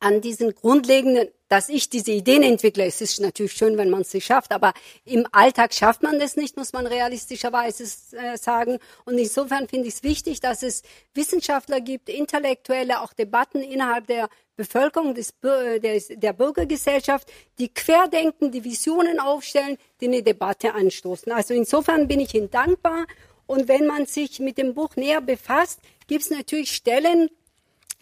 [0.00, 2.84] an diesen grundlegenden, dass ich diese Ideen entwickle.
[2.84, 4.74] Es ist natürlich schön, wenn man es schafft, aber
[5.04, 7.84] im Alltag schafft man das nicht, muss man realistischerweise
[8.16, 8.78] äh, sagen.
[9.04, 10.82] Und insofern finde ich es wichtig, dass es
[11.14, 18.64] Wissenschaftler gibt, Intellektuelle, auch Debatten innerhalb der Bevölkerung, des, der, der Bürgergesellschaft, die querdenken, die
[18.64, 21.30] Visionen aufstellen, die eine Debatte anstoßen.
[21.30, 23.06] Also insofern bin ich Ihnen dankbar.
[23.46, 27.30] Und wenn man sich mit dem Buch näher befasst, gibt es natürlich Stellen,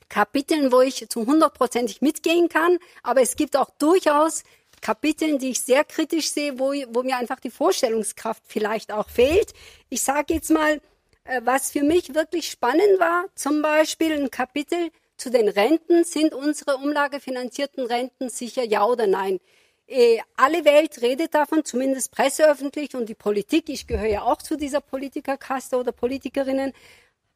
[0.08, 4.42] Kapiteln, wo ich zu hundertprozentig mitgehen kann, aber es gibt auch durchaus
[4.80, 9.52] Kapiteln, die ich sehr kritisch sehe, wo, wo mir einfach die Vorstellungskraft vielleicht auch fehlt.
[9.88, 10.80] Ich sage jetzt mal,
[11.24, 16.04] äh, was für mich wirklich spannend war, zum Beispiel ein Kapitel zu den Renten.
[16.04, 19.38] Sind unsere umlagefinanzierten Renten sicher ja oder nein?
[19.90, 23.68] Äh, alle Welt redet davon, zumindest presseöffentlich und die Politik.
[23.68, 26.72] Ich gehöre ja auch zu dieser Politikerkaste oder Politikerinnen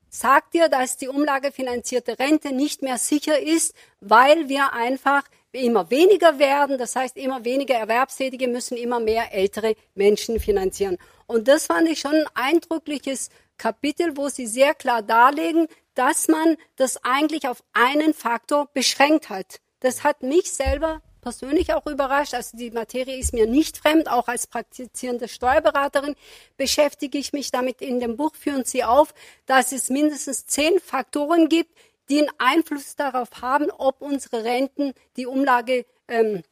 [0.08, 6.38] sagt dir, dass die umlagefinanzierte Rente nicht mehr sicher ist, weil wir einfach immer weniger
[6.38, 6.78] werden.
[6.78, 10.98] Das heißt, immer weniger Erwerbstätige müssen immer mehr ältere Menschen finanzieren.
[11.26, 16.56] Und das fand ich schon ein eindrückliches Kapitel, wo sie sehr klar darlegen, dass man
[16.76, 19.58] das eigentlich auf einen Faktor beschränkt hat.
[19.80, 22.34] Das hat mich selber persönlich auch überrascht.
[22.34, 24.08] Also die Materie ist mir nicht fremd.
[24.08, 26.14] Auch als praktizierende Steuerberaterin
[26.56, 27.80] beschäftige ich mich damit.
[27.80, 29.14] In dem Buch führen Sie auf,
[29.46, 31.72] dass es mindestens zehn Faktoren gibt,
[32.10, 36.42] die einen Einfluss darauf haben, ob unsere Renten, die Umlage ähm,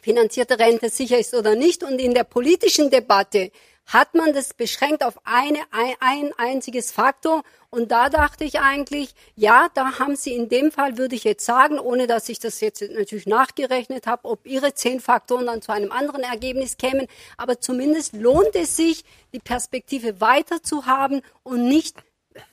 [0.00, 1.82] finanzierte Rente sicher ist oder nicht.
[1.82, 3.50] Und in der politischen Debatte
[3.92, 7.42] hat man das beschränkt auf eine, ein, ein einziges Faktor.
[7.68, 11.44] Und da dachte ich eigentlich, ja, da haben Sie in dem Fall, würde ich jetzt
[11.44, 15.72] sagen, ohne dass ich das jetzt natürlich nachgerechnet habe, ob Ihre zehn Faktoren dann zu
[15.72, 17.06] einem anderen Ergebnis kämen.
[17.36, 21.96] Aber zumindest lohnt es sich, die Perspektive weiter zu haben und nicht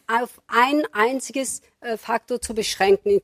[0.07, 3.21] auf ein einziges äh, Faktor zu beschränken.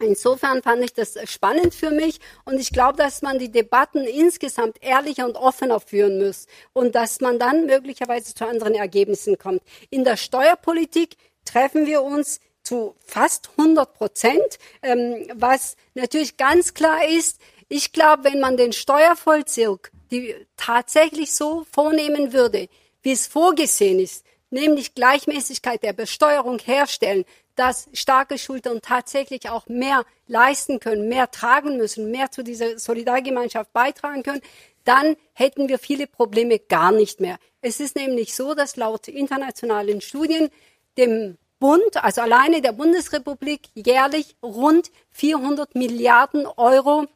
[0.00, 4.76] Insofern fand ich das spannend für mich und ich glaube, dass man die Debatten insgesamt
[4.80, 9.62] ehrlicher und offener führen muss und dass man dann möglicherweise zu anderen Ergebnissen kommt.
[9.90, 17.08] In der Steuerpolitik treffen wir uns zu fast 100 Prozent, ähm, was natürlich ganz klar
[17.08, 17.40] ist.
[17.68, 22.68] Ich glaube, wenn man den Steuervollzug die tatsächlich so vornehmen würde,
[23.02, 27.24] wie es vorgesehen ist, nämlich Gleichmäßigkeit der Besteuerung herstellen,
[27.56, 33.72] dass starke Schultern tatsächlich auch mehr leisten können, mehr tragen müssen, mehr zu dieser Solidargemeinschaft
[33.72, 34.42] beitragen können,
[34.84, 37.38] dann hätten wir viele Probleme gar nicht mehr.
[37.60, 40.50] Es ist nämlich so, dass laut internationalen Studien
[40.96, 47.06] dem Bund, also alleine der Bundesrepublik, jährlich rund 400 Milliarden Euro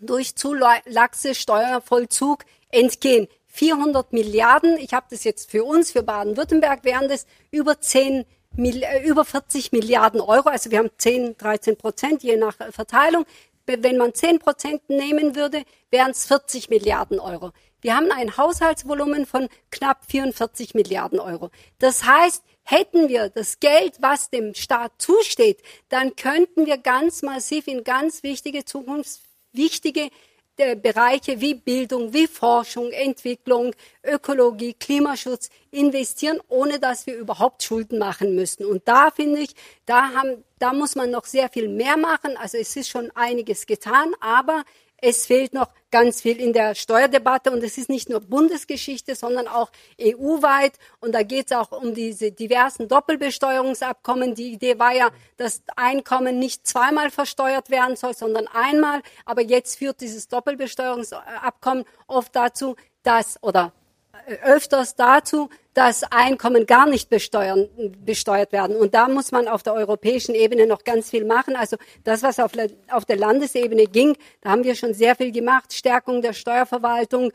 [0.00, 3.26] durch zu laxe Steuervollzug entgehen.
[3.46, 8.24] 400 Milliarden, ich habe das jetzt für uns, für Baden-Württemberg, wären das über 10 äh,
[8.56, 10.48] über 40 Milliarden Euro.
[10.48, 13.24] Also wir haben 10, 13 Prozent je nach äh, Verteilung.
[13.64, 17.52] Wenn man 10 Prozent nehmen würde, wären es 40 Milliarden Euro.
[17.80, 21.50] Wir haben ein Haushaltsvolumen von knapp 44 Milliarden Euro.
[21.78, 27.66] Das heißt, hätten wir das Geld, was dem Staat zusteht, dann könnten wir ganz massiv
[27.66, 30.10] in ganz wichtige zukunftswichtige
[30.56, 33.74] Bereiche wie Bildung, wie Forschung, Entwicklung,
[34.04, 38.66] Ökologie, Klimaschutz investieren, ohne dass wir überhaupt Schulden machen müssen.
[38.66, 39.54] Und da finde ich,
[39.86, 42.36] da haben, da muss man noch sehr viel mehr machen.
[42.36, 44.64] Also es ist schon einiges getan, aber
[45.04, 49.48] es fehlt noch ganz viel in der Steuerdebatte und es ist nicht nur Bundesgeschichte, sondern
[49.48, 50.78] auch EU-weit.
[51.00, 54.36] Und da geht es auch um diese diversen Doppelbesteuerungsabkommen.
[54.36, 59.02] Die Idee war ja, dass Einkommen nicht zweimal versteuert werden soll, sondern einmal.
[59.24, 63.72] Aber jetzt führt dieses Doppelbesteuerungsabkommen oft dazu, dass oder
[64.42, 67.68] öfters dazu, dass Einkommen gar nicht besteuern,
[68.04, 68.76] besteuert werden.
[68.76, 71.56] Und da muss man auf der europäischen Ebene noch ganz viel machen.
[71.56, 72.52] Also das, was auf,
[72.90, 75.72] auf der Landesebene ging, da haben wir schon sehr viel gemacht.
[75.72, 77.32] Stärkung der Steuerverwaltung,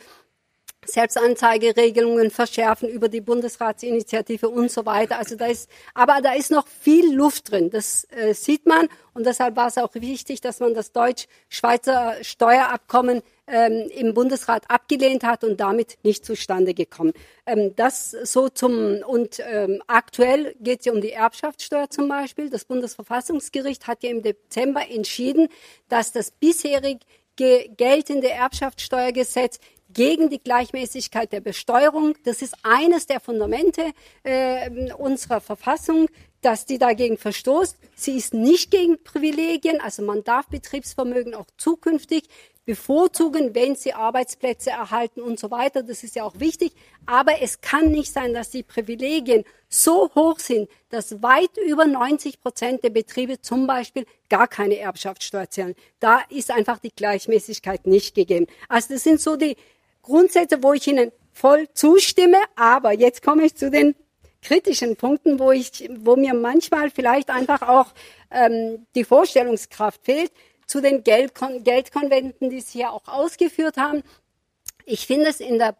[0.86, 5.18] Selbstanzeigeregelungen verschärfen über die Bundesratsinitiative und so weiter.
[5.18, 7.70] Also da ist, aber da ist noch viel Luft drin.
[7.70, 13.22] Das äh, sieht man und deshalb war es auch wichtig, dass man das Deutsch-Schweizer Steuerabkommen
[13.48, 17.14] ähm, im Bundesrat abgelehnt hat und damit nicht zustande gekommen.
[17.46, 22.50] Ähm, das so zum und ähm, aktuell geht es ja um die Erbschaftssteuer zum Beispiel.
[22.50, 25.48] Das Bundesverfassungsgericht hat ja im Dezember entschieden,
[25.90, 27.00] dass das bisherig
[27.38, 32.16] geltende Erbschaftssteuergesetz gegen die Gleichmäßigkeit der Besteuerung.
[32.26, 33.92] Das ist eines der Fundamente
[34.24, 36.08] äh, unserer Verfassung,
[36.42, 37.78] dass die dagegen verstoßt.
[37.96, 42.24] Sie ist nicht gegen Privilegien, also man darf Betriebsvermögen auch zukünftig
[42.68, 45.84] bevorzugen, wenn sie Arbeitsplätze erhalten und so weiter.
[45.84, 46.74] Das ist ja auch wichtig.
[47.06, 52.42] Aber es kann nicht sein, dass die Privilegien so hoch sind, dass weit über 90
[52.42, 55.76] Prozent der Betriebe zum Beispiel gar keine Erbschaftssteuer zahlen.
[56.02, 58.48] Da ist einfach die Gleichmäßigkeit nicht gegeben.
[58.68, 59.56] Also das sind so die
[60.02, 62.38] Grundsätze, wo ich Ihnen voll zustimme.
[62.58, 63.96] Aber jetzt komme ich zu den
[64.42, 67.94] kritischen Punkten, wo ich, wo mir manchmal vielleicht einfach auch
[68.30, 70.34] ähm, die Vorstellungskraft fehlt
[70.68, 74.04] zu den Geldkon Geldkonventen, die Sie ja auch ausgeführt haben.
[74.86, 75.76] Ich finde es in der,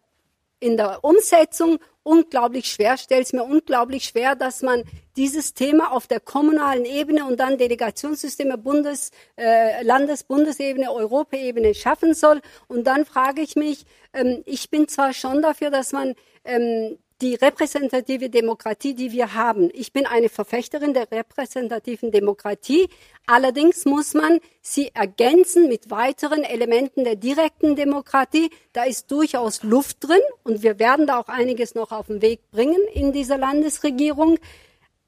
[0.60, 4.82] in der Umsetzung unglaublich schwer, stellt es mir unglaublich schwer, dass man
[5.16, 12.14] dieses Thema auf der kommunalen Ebene und dann Delegationssysteme Bundes, äh, Landes-, Bundesebene, Europaebene schaffen
[12.14, 12.40] soll.
[12.66, 13.84] Und dann frage ich mich,
[14.14, 16.14] ähm, ich bin zwar schon dafür, dass man
[16.44, 19.70] ähm, die repräsentative Demokratie, die wir haben.
[19.72, 22.88] Ich bin eine Verfechterin der repräsentativen Demokratie.
[23.26, 28.50] Allerdings muss man sie ergänzen mit weiteren Elementen der direkten Demokratie.
[28.72, 32.50] Da ist durchaus Luft drin und wir werden da auch einiges noch auf den Weg
[32.52, 34.38] bringen in dieser Landesregierung.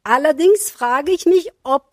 [0.03, 1.85] Allerdings frage ich mich, ob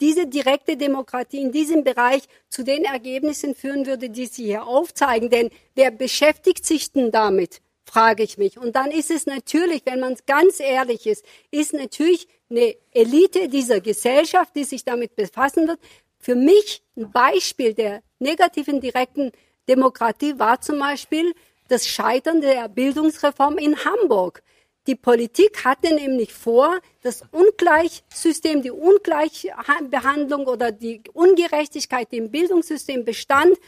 [0.00, 5.30] diese direkte Demokratie in diesem Bereich zu den Ergebnissen führen würde, die Sie hier aufzeigen.
[5.30, 7.62] Denn wer beschäftigt sich denn damit?
[7.86, 8.58] Frage ich mich.
[8.58, 13.80] Und dann ist es natürlich, wenn man ganz ehrlich ist, ist natürlich eine Elite dieser
[13.80, 15.80] Gesellschaft, die sich damit befassen wird.
[16.18, 19.32] Für mich ein Beispiel der negativen direkten
[19.68, 21.34] Demokratie war zum Beispiel
[21.68, 24.42] das Scheitern der Bildungsreform in Hamburg.
[24.86, 33.04] Die Politik hatte nämlich vor, das Ungleichsystem, die Ungleichbehandlung oder die Ungerechtigkeit, die im Bildungssystem
[33.04, 33.58] bestand,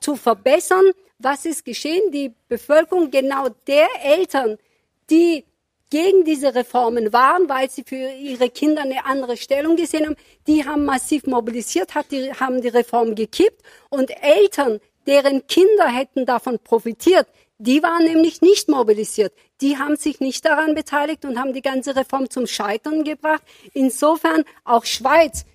[0.00, 2.10] zu verbessern was ist geschehen?
[2.12, 4.58] Die Bevölkerung genau der Eltern,
[5.10, 5.44] die
[5.88, 10.16] gegen diese Reformen waren, weil sie für ihre Kinder eine andere Stellung gesehen haben,
[10.46, 16.26] die haben massiv mobilisiert, hat die, haben die Reform gekippt und Eltern, deren Kinder hätten
[16.26, 17.28] davon profitiert,
[17.58, 19.32] die waren nämlich nicht mobilisiert.
[19.62, 23.42] Die haben sich nicht daran beteiligt und haben die ganze Reform zum Scheitern gebracht.
[23.72, 25.46] Insofern auch Schweiz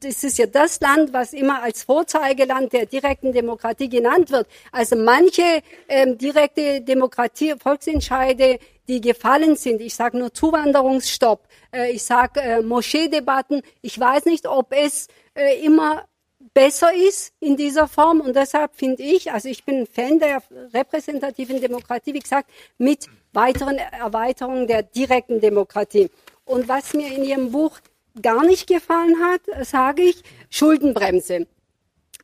[0.00, 4.46] das ist ja das Land, was immer als Vorzeigeland der direkten Demokratie genannt wird.
[4.72, 9.80] Also manche ähm, direkte Demokratie, Volksentscheide, die gefallen sind.
[9.80, 13.62] Ich sage nur Zuwanderungsstopp, äh, ich sage äh, Moscheedebatten.
[13.82, 16.04] Ich weiß nicht, ob es äh, immer
[16.54, 20.42] besser ist in dieser Form und deshalb finde ich, also ich bin Fan der
[20.72, 26.10] repräsentativen Demokratie, wie gesagt, mit weiteren Erweiterungen der direkten Demokratie.
[26.44, 27.78] Und was mir in Ihrem Buch
[28.22, 31.46] gar nicht gefallen hat, sage ich, Schuldenbremse.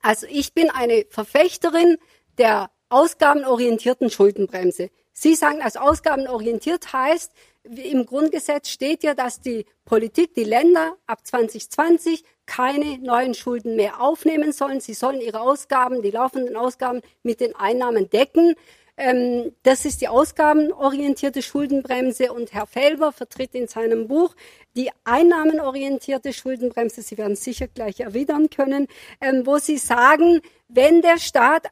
[0.02, 1.96] Also ich bin eine Verfechterin
[2.38, 4.90] der ausgabenorientierten Schuldenbremse.
[5.12, 7.32] Sie sagen, als ausgabenorientiert heißt,
[7.64, 14.02] im Grundgesetz steht ja, dass die Politik, die Länder ab 2020 keine neuen Schulden mehr
[14.02, 14.80] aufnehmen sollen.
[14.80, 18.54] Sie sollen ihre Ausgaben, die laufenden Ausgaben mit den Einnahmen decken.
[18.96, 24.34] Ähm, das ist die ausgabenorientierte Schuldenbremse und Herr Felber vertritt in seinem Buch
[24.76, 27.02] die einnahmenorientierte Schuldenbremse.
[27.02, 28.86] Sie werden sicher gleich erwidern können,
[29.20, 31.68] ähm, wo Sie sagen, wenn der Staat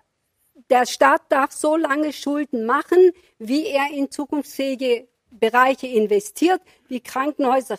[0.71, 7.79] der Staat darf so lange Schulden machen, wie er in zukunftsfähige Bereiche investiert, wie Krankenhäuser,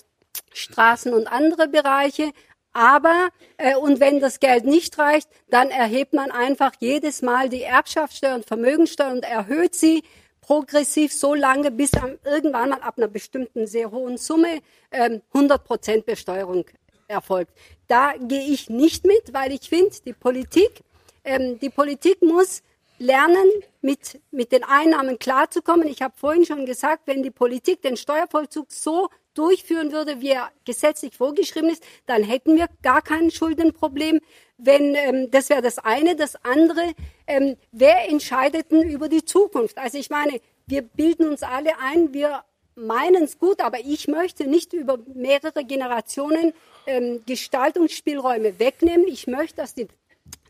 [0.51, 2.31] Straßen und andere Bereiche.
[2.73, 7.61] Aber, äh, und wenn das Geld nicht reicht, dann erhebt man einfach jedes Mal die
[7.61, 10.03] Erbschaftssteuer und Vermögensteuer und erhöht sie
[10.41, 14.59] progressiv so lange, bis dann irgendwann mal ab einer bestimmten sehr hohen Summe
[14.91, 16.65] ähm, 100 Prozent Besteuerung
[17.07, 17.53] erfolgt.
[17.87, 20.81] Da gehe ich nicht mit, weil ich finde, die Politik,
[21.23, 22.63] ähm, die Politik muss
[22.97, 23.49] lernen,
[23.81, 25.87] mit, mit den Einnahmen klarzukommen.
[25.87, 30.51] Ich habe vorhin schon gesagt, wenn die Politik den Steuervollzug so durchführen würde, wie er
[30.65, 34.19] gesetzlich vorgeschrieben ist, dann hätten wir gar kein Schuldenproblem.
[34.57, 36.93] Wenn ähm, das wäre das eine, das andere,
[37.27, 39.77] ähm, wer entscheidet denn über die Zukunft?
[39.77, 42.43] Also ich meine, wir bilden uns alle ein, wir
[42.75, 46.53] meinen es gut, aber ich möchte nicht über mehrere Generationen
[46.87, 49.07] ähm, Gestaltungsspielräume wegnehmen.
[49.07, 49.87] Ich möchte, dass die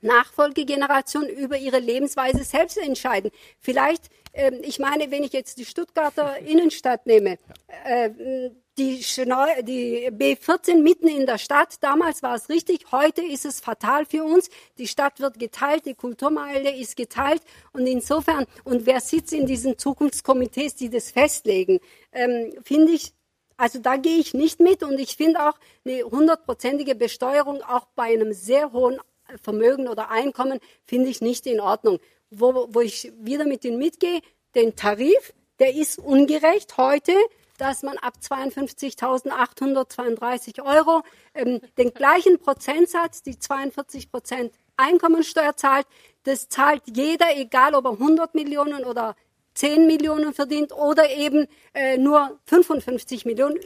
[0.01, 3.31] Nachfolgegenerationen über ihre Lebensweise selbst entscheiden.
[3.59, 7.37] Vielleicht, ähm, ich meine, wenn ich jetzt die Stuttgarter Innenstadt nehme,
[7.85, 13.59] äh, die, die B14 mitten in der Stadt, damals war es richtig, heute ist es
[13.59, 14.49] fatal für uns.
[14.77, 19.77] Die Stadt wird geteilt, die Kulturmeile ist geteilt und insofern, und wer sitzt in diesen
[19.77, 21.79] Zukunftskomitees, die das festlegen,
[22.11, 23.13] ähm, finde ich,
[23.57, 28.13] also da gehe ich nicht mit und ich finde auch eine hundertprozentige Besteuerung auch bei
[28.13, 28.99] einem sehr hohen
[29.41, 31.99] Vermögen oder Einkommen finde ich nicht in Ordnung.
[32.31, 34.21] Wo, wo ich wieder mit Ihnen mitgehe,
[34.55, 37.13] den Tarif, der ist ungerecht heute
[37.57, 41.01] dass man ab 52.832 Euro
[41.33, 45.85] ähm, den gleichen Prozentsatz, die 42 Prozent Einkommensteuer zahlt.
[46.23, 49.15] Das zahlt jeder, egal ob er 100 Millionen oder
[49.55, 53.59] 10 Millionen verdient oder eben äh, nur 55 Millionen.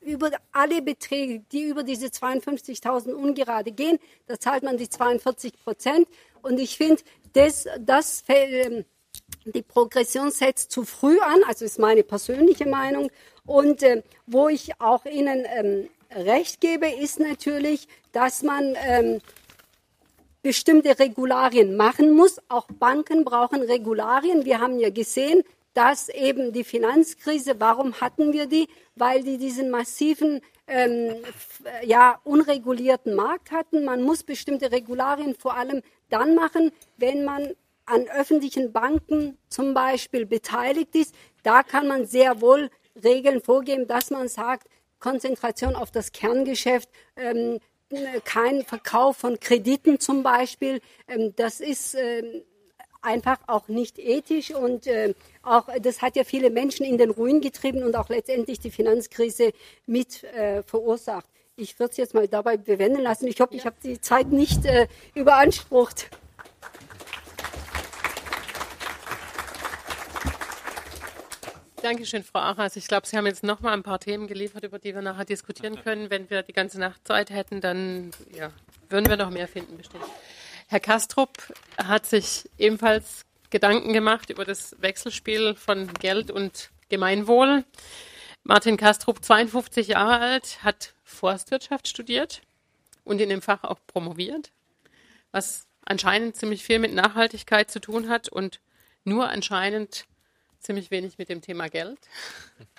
[0.00, 6.06] Über alle Beträge, die über diese 52.000 ungerade gehen, da zahlt man die 42 Prozent.
[6.42, 8.84] Und ich finde, das, das äh,
[9.44, 13.10] die Progression setzt zu früh an, also ist meine persönliche Meinung.
[13.46, 19.20] Und äh, wo ich auch Ihnen ähm, recht gebe, ist natürlich, dass man ähm,
[20.42, 22.38] bestimmte Regularien machen muss.
[22.48, 24.44] Auch Banken brauchen Regularien.
[24.44, 25.42] Wir haben ja gesehen,
[25.74, 28.68] dass eben die Finanzkrise, warum hatten wir die?
[28.94, 31.16] Weil die diesen massiven, ähm,
[31.84, 33.84] ja, unregulierten Markt hatten.
[33.84, 37.54] Man muss bestimmte Regularien vor allem dann machen, wenn man
[37.86, 42.70] an öffentlichen Banken zum Beispiel beteiligt ist, da kann man sehr wohl
[43.02, 44.68] Regeln vorgeben, dass man sagt,
[45.00, 47.60] Konzentration auf das Kerngeschäft, ähm,
[48.24, 50.80] kein Verkauf von Krediten zum Beispiel.
[51.08, 52.42] Ähm, das ist ähm,
[53.02, 57.40] einfach auch nicht ethisch und äh, auch das hat ja viele Menschen in den Ruin
[57.40, 59.52] getrieben und auch letztendlich die Finanzkrise
[59.86, 61.28] mit äh, verursacht.
[61.56, 63.28] Ich würde es jetzt mal dabei bewenden lassen.
[63.28, 66.10] Ich hoffe, ich habe die Zeit nicht äh, überansprucht.
[71.84, 72.76] Dankeschön, Frau Achas.
[72.76, 75.26] Ich glaube, Sie haben jetzt noch mal ein paar Themen geliefert, über die wir nachher
[75.26, 76.08] diskutieren können.
[76.08, 78.50] Wenn wir die ganze Nacht Zeit hätten, dann ja,
[78.88, 80.02] würden wir noch mehr finden, bestimmt.
[80.68, 81.36] Herr Kastrup
[81.76, 87.66] hat sich ebenfalls Gedanken gemacht über das Wechselspiel von Geld und Gemeinwohl.
[88.44, 92.40] Martin Kastrup, 52 Jahre alt, hat Forstwirtschaft studiert
[93.04, 94.52] und in dem Fach auch promoviert,
[95.32, 98.60] was anscheinend ziemlich viel mit Nachhaltigkeit zu tun hat und
[99.04, 100.06] nur anscheinend
[100.64, 101.98] ziemlich wenig mit dem Thema Geld.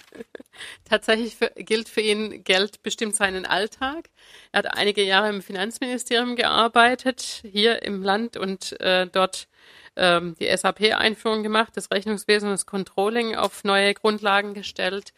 [0.86, 4.10] Tatsächlich für, gilt für ihn, Geld bestimmt seinen Alltag.
[4.52, 9.48] Er hat einige Jahre im Finanzministerium gearbeitet, hier im Land und äh, dort
[9.96, 15.14] ähm, die SAP-Einführung gemacht, das Rechnungswesen und das Controlling auf neue Grundlagen gestellt.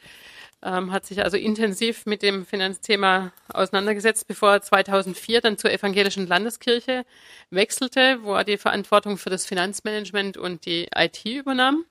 [0.63, 6.26] Ähm, hat sich also intensiv mit dem Finanzthema auseinandergesetzt, bevor er 2004 dann zur evangelischen
[6.26, 7.05] Landeskirche
[7.51, 11.86] wechselte, wo er die Verantwortung für das Finanzmanagement und die IT übernahm.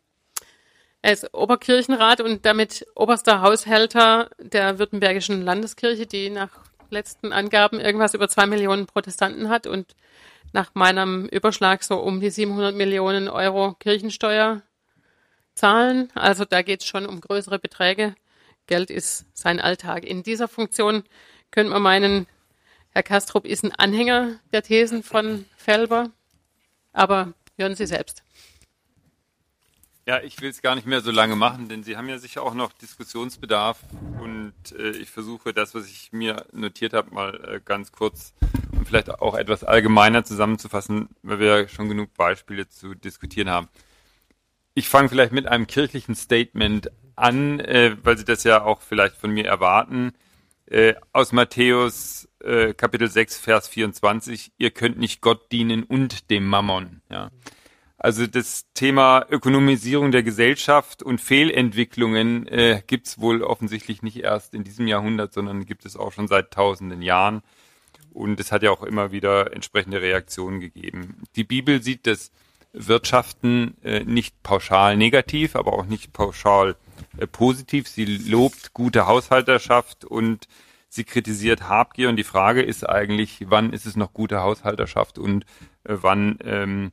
[1.06, 6.50] Er ist Oberkirchenrat und damit oberster Haushälter der Württembergischen Landeskirche, die nach
[6.90, 9.94] letzten Angaben irgendwas über zwei Millionen Protestanten hat und
[10.52, 14.62] nach meinem Überschlag so um die 700 Millionen Euro Kirchensteuer
[15.54, 16.10] zahlen.
[16.16, 18.16] Also da geht es schon um größere Beträge.
[18.66, 20.02] Geld ist sein Alltag.
[20.02, 21.04] In dieser Funktion
[21.52, 22.26] könnte man meinen,
[22.90, 26.10] Herr Kastrup ist ein Anhänger der Thesen von Felber.
[26.92, 28.25] Aber hören Sie selbst.
[30.08, 32.44] Ja, ich will es gar nicht mehr so lange machen, denn Sie haben ja sicher
[32.44, 33.80] auch noch Diskussionsbedarf
[34.20, 38.32] und äh, ich versuche das, was ich mir notiert habe, mal äh, ganz kurz
[38.70, 43.68] und vielleicht auch etwas allgemeiner zusammenzufassen, weil wir ja schon genug Beispiele zu diskutieren haben.
[44.74, 49.16] Ich fange vielleicht mit einem kirchlichen Statement an, äh, weil Sie das ja auch vielleicht
[49.16, 50.12] von mir erwarten.
[50.66, 56.46] Äh, aus Matthäus äh, Kapitel 6, Vers 24, ihr könnt nicht Gott dienen und dem
[56.46, 57.02] Mammon.
[57.10, 57.32] Ja.
[57.98, 64.54] Also das Thema Ökonomisierung der Gesellschaft und Fehlentwicklungen äh, gibt es wohl offensichtlich nicht erst
[64.54, 67.42] in diesem Jahrhundert, sondern gibt es auch schon seit tausenden Jahren.
[68.12, 71.22] Und es hat ja auch immer wieder entsprechende Reaktionen gegeben.
[71.36, 72.30] Die Bibel sieht das
[72.72, 76.76] Wirtschaften äh, nicht pauschal negativ, aber auch nicht pauschal
[77.16, 77.88] äh, positiv.
[77.88, 80.48] Sie lobt gute Haushalterschaft und
[80.88, 82.10] sie kritisiert Habgier.
[82.10, 85.44] Und die Frage ist eigentlich, wann ist es noch gute Haushalterschaft und
[85.84, 86.90] äh, wann ähm,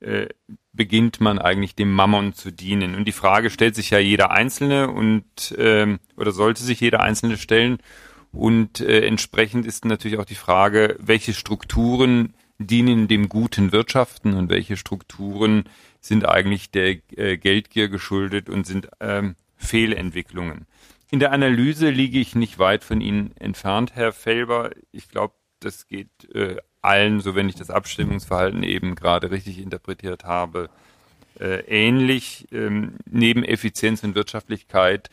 [0.00, 0.28] äh,
[0.72, 2.94] beginnt man eigentlich dem Mammon zu dienen.
[2.94, 7.36] Und die Frage stellt sich ja jeder Einzelne und ähm, oder sollte sich jeder Einzelne
[7.36, 7.78] stellen.
[8.32, 14.50] Und äh, entsprechend ist natürlich auch die Frage, welche Strukturen dienen dem guten Wirtschaften und
[14.50, 15.64] welche Strukturen
[16.00, 20.66] sind eigentlich der äh, Geldgier geschuldet und sind ähm, Fehlentwicklungen.
[21.10, 24.70] In der Analyse liege ich nicht weit von Ihnen entfernt, Herr Felber.
[24.92, 30.24] Ich glaube, das geht äh, allen, so wenn ich das Abstimmungsverhalten eben gerade richtig interpretiert
[30.24, 30.70] habe,
[31.38, 32.48] äh, ähnlich.
[32.52, 35.10] Ähm, neben Effizienz und Wirtschaftlichkeit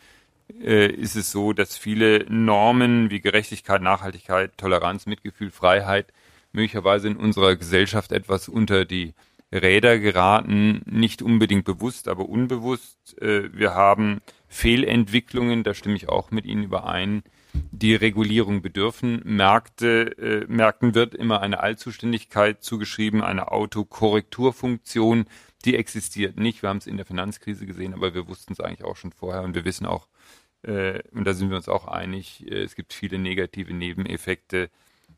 [0.60, 6.12] äh, ist es so, dass viele Normen wie Gerechtigkeit, Nachhaltigkeit, Toleranz, Mitgefühl, Freiheit
[6.52, 9.14] möglicherweise in unserer Gesellschaft etwas unter die
[9.52, 13.20] Räder geraten, nicht unbedingt bewusst, aber unbewusst.
[13.20, 17.22] Äh, wir haben Fehlentwicklungen, da stimme ich auch mit Ihnen überein,
[17.70, 19.20] die Regulierung bedürfen.
[19.24, 25.26] Märkte, äh, Märkten wird immer eine Allzuständigkeit zugeschrieben, eine Autokorrekturfunktion,
[25.64, 26.62] die existiert nicht.
[26.62, 29.42] Wir haben es in der Finanzkrise gesehen, aber wir wussten es eigentlich auch schon vorher
[29.42, 30.08] und wir wissen auch,
[30.62, 34.70] äh, und da sind wir uns auch einig, äh, es gibt viele negative Nebeneffekte,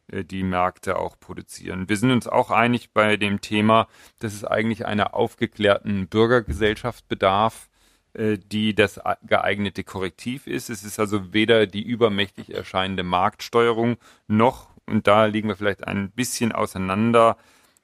[0.09, 1.89] äh, die Märkte auch produzieren.
[1.89, 3.89] Wir sind uns auch einig bei dem Thema,
[4.19, 7.70] dass es eigentlich einer aufgeklärten Bürgergesellschaft bedarf,
[8.15, 10.69] die das geeignete Korrektiv ist.
[10.69, 16.11] Es ist also weder die übermächtig erscheinende Marktsteuerung noch, und da liegen wir vielleicht ein
[16.11, 17.37] bisschen auseinander,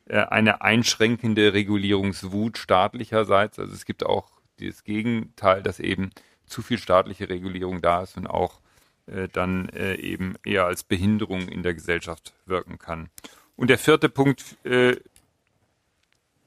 [0.06, 3.58] äh, eine einschränkende Regulierungswut staatlicherseits.
[3.58, 6.10] Also es gibt auch das Gegenteil, dass eben
[6.46, 8.60] zu viel staatliche Regulierung da ist und auch
[9.06, 13.10] äh, dann äh, eben eher als Behinderung in der Gesellschaft wirken kann.
[13.56, 14.96] Und der vierte Punkt, äh,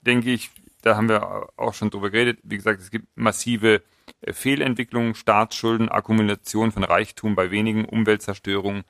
[0.02, 0.52] denke ich,
[0.82, 2.40] da haben wir auch schon drüber geredet.
[2.44, 3.82] Wie gesagt, es gibt massive
[4.22, 8.84] äh, Fehlentwicklungen, Staatsschulden, Akkumulation von Reichtum bei wenigen, Umweltzerstörung.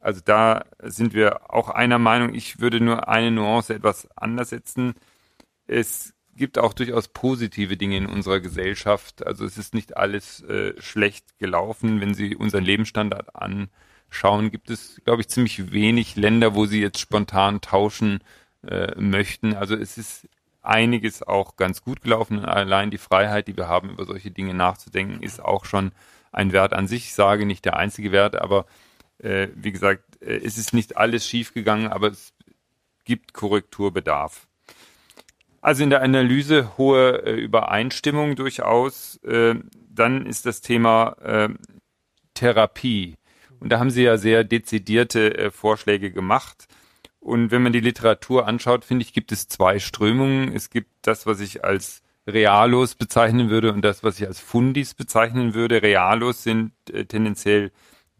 [0.00, 2.34] Also da sind wir auch einer Meinung.
[2.34, 4.94] Ich würde nur eine Nuance etwas anders setzen.
[5.66, 9.26] Es gibt auch durchaus positive Dinge in unserer Gesellschaft.
[9.26, 12.00] Also es ist nicht alles äh, schlecht gelaufen.
[12.00, 17.00] Wenn Sie unseren Lebensstandard anschauen, gibt es, glaube ich, ziemlich wenig Länder, wo Sie jetzt
[17.00, 18.20] spontan tauschen
[18.66, 19.54] äh, möchten.
[19.54, 20.28] Also es ist
[20.68, 22.44] einiges auch ganz gut gelaufen.
[22.44, 25.92] Allein die Freiheit, die wir haben, über solche Dinge nachzudenken, ist auch schon
[26.32, 27.06] ein Wert an sich.
[27.06, 28.66] Ich sage nicht der einzige Wert, aber
[29.18, 32.32] äh, wie gesagt, äh, es ist nicht alles schiefgegangen, aber es
[33.04, 34.46] gibt Korrekturbedarf.
[35.60, 39.16] Also in der Analyse hohe äh, Übereinstimmung durchaus.
[39.24, 39.56] Äh,
[39.90, 41.48] dann ist das Thema äh,
[42.34, 43.16] Therapie.
[43.58, 46.68] Und da haben Sie ja sehr dezidierte äh, Vorschläge gemacht.
[47.28, 50.50] Und wenn man die Literatur anschaut, finde ich, gibt es zwei Strömungen.
[50.54, 54.94] Es gibt das, was ich als Realos bezeichnen würde und das, was ich als Fundis
[54.94, 55.82] bezeichnen würde.
[55.82, 57.70] Realos sind äh, tendenziell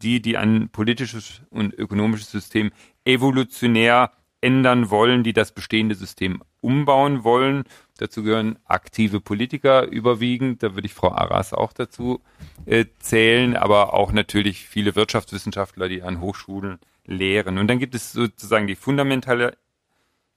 [0.03, 2.69] die, die ein politisches und ökonomisches System
[3.03, 7.63] evolutionär ändern wollen, die das bestehende System umbauen wollen.
[7.97, 10.61] Dazu gehören aktive Politiker überwiegend.
[10.61, 12.21] Da würde ich Frau Arras auch dazu
[12.67, 16.77] äh, zählen, aber auch natürlich viele Wirtschaftswissenschaftler, die an Hochschulen
[17.09, 17.57] lehren.
[17.57, 19.57] Und dann gibt es sozusagen die fundamentale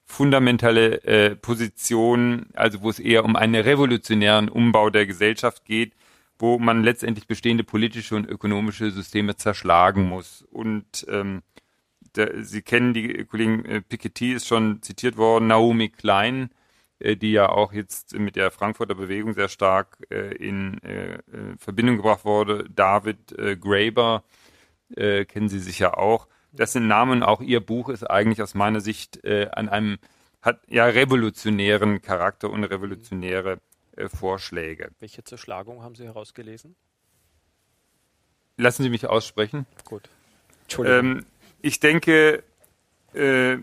[0.04, 5.94] fundamentale äh, Position, also wo es eher um einen revolutionären Umbau der Gesellschaft geht,
[6.38, 10.42] wo man letztendlich bestehende politische und ökonomische Systeme zerschlagen muss.
[10.50, 11.42] Und ähm,
[12.16, 16.50] der, Sie kennen die Kollegin äh, Piketty, ist schon zitiert worden, Naomi Klein,
[16.98, 21.20] äh, die ja auch jetzt mit der Frankfurter Bewegung sehr stark äh, in äh, äh,
[21.58, 22.66] Verbindung gebracht wurde.
[22.68, 24.24] David äh, Graeber
[24.94, 26.28] kennen Sie sicher auch.
[26.52, 29.98] Das sind Namen, auch Ihr Buch ist eigentlich aus meiner Sicht an einem,
[30.42, 33.58] hat ja revolutionären Charakter und revolutionäre
[34.08, 34.90] Vorschläge.
[35.00, 36.76] Welche Zerschlagung haben Sie herausgelesen?
[38.56, 39.66] Lassen Sie mich aussprechen.
[39.84, 40.08] Gut.
[40.62, 40.98] Entschuldigung.
[40.98, 41.26] Ähm,
[41.60, 42.42] ich denke,
[43.14, 43.58] äh,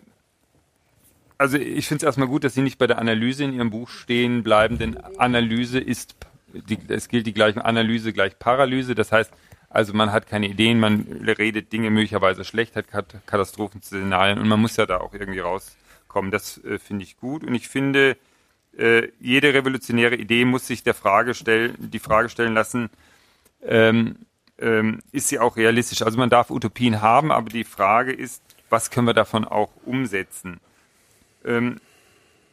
[1.38, 3.90] also ich finde es erstmal gut, dass Sie nicht bei der Analyse in Ihrem Buch
[3.90, 6.16] stehen bleiben, denn Analyse ist,
[6.54, 8.96] die, es gilt die gleiche Analyse gleich Paralyse.
[8.96, 9.32] Das heißt,
[9.70, 12.88] also man hat keine Ideen, man redet Dinge möglicherweise schlecht, hat
[13.28, 16.32] Katastrophenszenarien und man muss ja da auch irgendwie rauskommen.
[16.32, 18.18] Das äh, finde ich gut und ich finde,
[18.78, 22.90] äh, jede revolutionäre Idee muss sich der Frage stellen, die Frage stellen lassen,
[23.62, 24.16] ähm,
[24.58, 26.02] ähm, ist sie auch realistisch.
[26.02, 30.60] Also man darf Utopien haben, aber die Frage ist, was können wir davon auch umsetzen?
[31.46, 31.80] Ähm,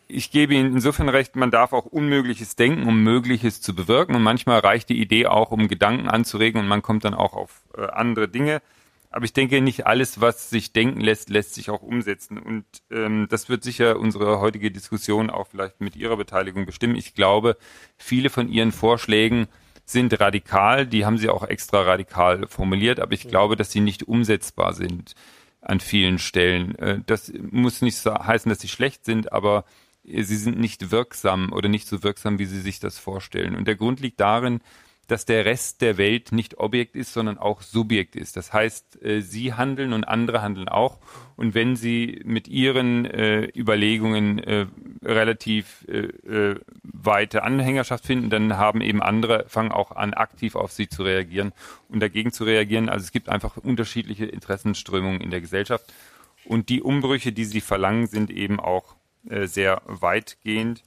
[0.08, 4.14] ich gebe Ihnen insofern recht, man darf auch Unmögliches denken, um Mögliches zu bewirken.
[4.14, 7.62] Und manchmal reicht die Idee auch, um Gedanken anzuregen und man kommt dann auch auf
[7.76, 8.62] äh, andere Dinge.
[9.10, 12.38] Aber ich denke, nicht alles, was sich denken lässt, lässt sich auch umsetzen.
[12.38, 16.96] Und ähm, das wird sicher unsere heutige Diskussion auch vielleicht mit Ihrer Beteiligung bestimmen.
[16.96, 17.56] Ich glaube,
[17.96, 19.48] viele von Ihren Vorschlägen
[19.86, 24.02] sind radikal, die haben sie auch extra radikal formuliert, aber ich glaube, dass sie nicht
[24.02, 25.14] umsetzbar sind
[25.60, 26.76] an vielen Stellen.
[26.78, 29.64] Äh, das muss nicht heißen, dass sie schlecht sind, aber
[30.06, 33.56] sie sind nicht wirksam oder nicht so wirksam, wie sie sich das vorstellen.
[33.56, 34.60] Und der Grund liegt darin,
[35.06, 38.36] dass der Rest der Welt nicht Objekt ist, sondern auch Subjekt ist.
[38.36, 40.98] Das heißt, äh, sie handeln und andere handeln auch.
[41.36, 44.66] Und wenn sie mit ihren äh, Überlegungen äh,
[45.04, 50.72] relativ äh, äh, weite Anhängerschaft finden, dann haben eben andere, fangen auch an, aktiv auf
[50.72, 51.52] sie zu reagieren
[51.88, 52.88] und dagegen zu reagieren.
[52.88, 55.92] Also es gibt einfach unterschiedliche Interessenströmungen in der Gesellschaft.
[56.44, 58.95] Und die Umbrüche, die sie verlangen, sind eben auch
[59.28, 60.82] äh, sehr weitgehend.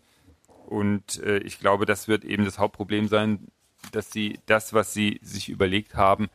[0.66, 3.48] Und äh, ich glaube, das wird eben das Hauptproblem sein,
[3.92, 6.30] dass sie das, was sie sich überlegt haben,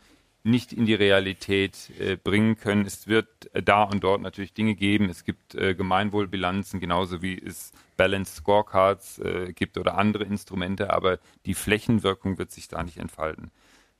[0.45, 2.85] nicht in die Realität äh, bringen können.
[2.85, 5.09] Es wird äh, da und dort natürlich Dinge geben.
[5.09, 11.19] Es gibt äh, Gemeinwohlbilanzen, genauso wie es Balanced Scorecards äh, gibt oder andere Instrumente, aber
[11.47, 13.51] die Flächenwirkung wird sich da nicht entfalten.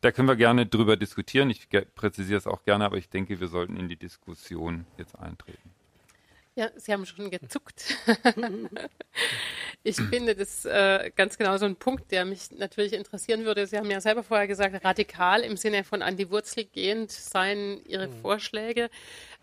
[0.03, 1.49] Da können wir gerne drüber diskutieren.
[1.49, 5.74] Ich präzisiere es auch gerne, aber ich denke, wir sollten in die Diskussion jetzt eintreten.
[6.57, 7.97] Ja, Sie haben schon gezuckt.
[9.87, 13.67] Ich finde das äh, ganz genau so ein Punkt, der mich natürlich interessieren würde.
[13.67, 17.85] Sie haben ja selber vorher gesagt, radikal im Sinne von an die Wurzel gehend seien
[17.85, 18.15] Ihre mhm.
[18.23, 18.89] Vorschläge.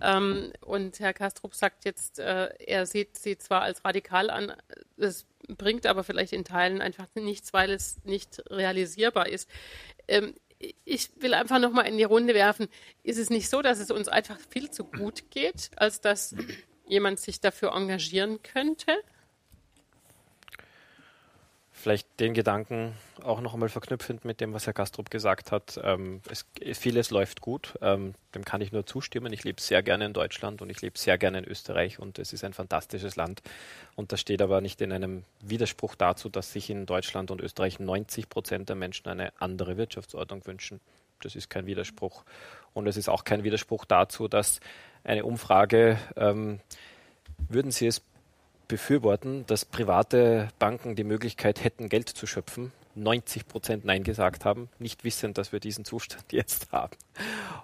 [0.02, 4.52] Ähm, und Herr Kastrup sagt jetzt, äh, er sieht sie zwar als radikal an,
[4.98, 9.48] es bringt aber vielleicht in Teilen einfach nichts, weil es nicht realisierbar ist.
[10.08, 10.34] Ähm,
[10.86, 12.68] ich will einfach nochmal in die Runde werfen.
[13.04, 16.36] Ist es nicht so, dass es uns einfach viel zu gut geht, als dass
[16.92, 18.92] jemand sich dafür engagieren könnte?
[21.82, 22.94] vielleicht den Gedanken
[23.24, 25.80] auch noch einmal verknüpfend mit dem, was Herr Kastrup gesagt hat.
[25.84, 26.46] Ähm, es,
[26.78, 29.34] vieles läuft gut, ähm, dem kann ich nur zustimmen.
[29.34, 32.32] Ich lebe sehr gerne in Deutschland und ich lebe sehr gerne in Österreich und es
[32.34, 33.42] ist ein fantastisches Land.
[33.96, 37.80] Und das steht aber nicht in einem Widerspruch dazu, dass sich in Deutschland und Österreich
[37.80, 40.80] 90 Prozent der Menschen eine andere Wirtschaftsordnung wünschen.
[41.22, 42.24] Das ist kein Widerspruch.
[42.74, 44.60] Und es ist auch kein Widerspruch dazu, dass
[45.04, 46.60] eine Umfrage, ähm,
[47.50, 48.02] würden Sie es
[48.68, 54.70] befürworten, dass private Banken die Möglichkeit hätten, Geld zu schöpfen, 90 Prozent Nein gesagt haben,
[54.80, 56.96] nicht wissend, dass wir diesen Zustand jetzt haben.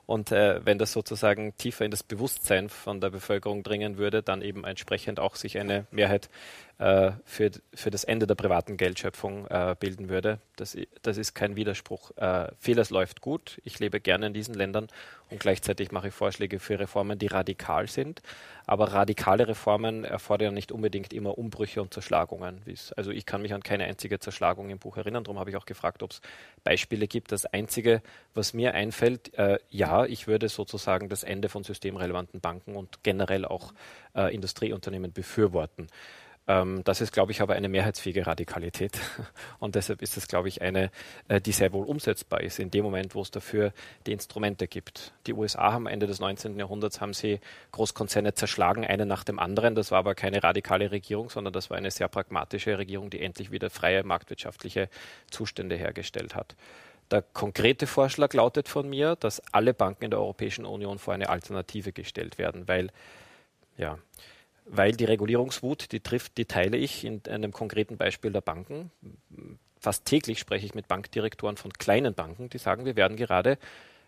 [0.05, 4.41] Und äh, wenn das sozusagen tiefer in das Bewusstsein von der Bevölkerung dringen würde, dann
[4.41, 6.29] eben entsprechend auch sich eine Mehrheit
[6.77, 10.39] äh, für, für das Ende der privaten Geldschöpfung äh, bilden würde.
[10.57, 12.11] Das, das ist kein Widerspruch.
[12.17, 13.61] Äh, vieles läuft gut.
[13.63, 14.87] Ich lebe gerne in diesen Ländern
[15.29, 18.21] und gleichzeitig mache ich Vorschläge für Reformen, die radikal sind.
[18.65, 22.61] Aber radikale Reformen erfordern nicht unbedingt immer Umbrüche und Zerschlagungen.
[22.95, 25.23] Also ich kann mich an keine einzige Zerschlagung im Buch erinnern.
[25.23, 26.21] Darum habe ich auch gefragt, ob es
[26.63, 27.31] Beispiele gibt.
[27.31, 28.01] Das Einzige,
[28.33, 33.45] was mir einfällt, äh, ja, ich würde sozusagen das Ende von systemrelevanten Banken und generell
[33.45, 33.73] auch
[34.15, 35.87] äh, Industrieunternehmen befürworten.
[36.47, 38.97] Ähm, das ist, glaube ich, aber eine mehrheitsfähige Radikalität.
[39.59, 40.91] Und deshalb ist es, glaube ich, eine,
[41.27, 43.73] äh, die sehr wohl umsetzbar ist, in dem Moment, wo es dafür
[44.05, 45.13] die Instrumente gibt.
[45.27, 46.57] Die USA haben Ende des 19.
[46.57, 47.39] Jahrhunderts haben sie
[47.73, 49.75] Großkonzerne zerschlagen, eine nach dem anderen.
[49.75, 53.51] Das war aber keine radikale Regierung, sondern das war eine sehr pragmatische Regierung, die endlich
[53.51, 54.89] wieder freie marktwirtschaftliche
[55.29, 56.55] Zustände hergestellt hat.
[57.11, 61.29] Der konkrete Vorschlag lautet von mir, dass alle Banken in der Europäischen Union vor eine
[61.29, 62.89] Alternative gestellt werden, weil,
[63.77, 63.97] ja,
[64.69, 68.91] weil die Regulierungswut, die trifft, die teile ich in einem konkreten Beispiel der Banken.
[69.79, 73.57] Fast täglich spreche ich mit Bankdirektoren von kleinen Banken, die sagen, wir werden gerade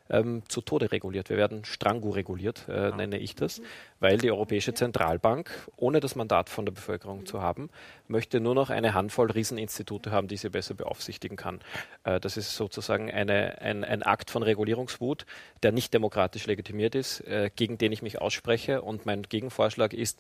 [0.10, 1.30] ähm, zu Tode reguliert.
[1.30, 3.61] Wir werden strangu reguliert, äh, nenne ich das,
[3.99, 7.69] weil die Europäische Zentralbank, ohne das Mandat von der Bevölkerung zu haben,
[8.07, 11.60] möchte nur noch eine Handvoll Rieseninstitute haben, die sie besser beaufsichtigen kann.
[12.03, 15.26] Äh, das ist sozusagen eine, ein, ein, Akt von Regulierungswut,
[15.64, 18.81] der nicht demokratisch legitimiert ist, äh, gegen den ich mich ausspreche.
[18.81, 20.19] Und mein Gegenvorschlag ist,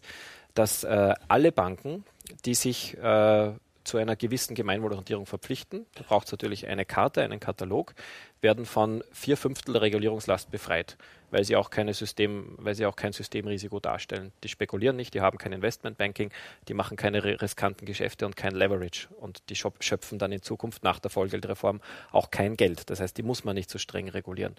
[0.53, 2.03] dass äh, alle Banken,
[2.45, 3.51] die sich äh,
[3.89, 5.87] zu einer gewissen Gemeinwohlorientierung verpflichten.
[5.95, 7.95] Da braucht es natürlich eine Karte, einen Katalog,
[8.39, 10.95] werden von vier Fünftel der Regulierungslast befreit,
[11.31, 14.31] weil sie auch keine System, weil sie auch kein Systemrisiko darstellen.
[14.43, 16.31] Die spekulieren nicht, die haben kein Investmentbanking,
[16.67, 20.99] die machen keine riskanten Geschäfte und kein Leverage und die schöpfen dann in Zukunft nach
[20.99, 22.91] der Vollgeldreform auch kein Geld.
[22.91, 24.55] Das heißt, die muss man nicht so streng regulieren.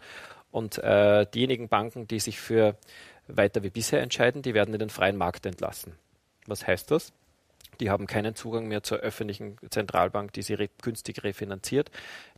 [0.51, 2.77] Und äh, diejenigen Banken, die sich für
[3.29, 5.95] weiter wie bisher entscheiden, die werden in den freien Markt entlassen.
[6.47, 7.13] Was heißt das?
[7.81, 11.91] Die haben keinen Zugang mehr zur öffentlichen Zentralbank, die sie re günstig refinanziert.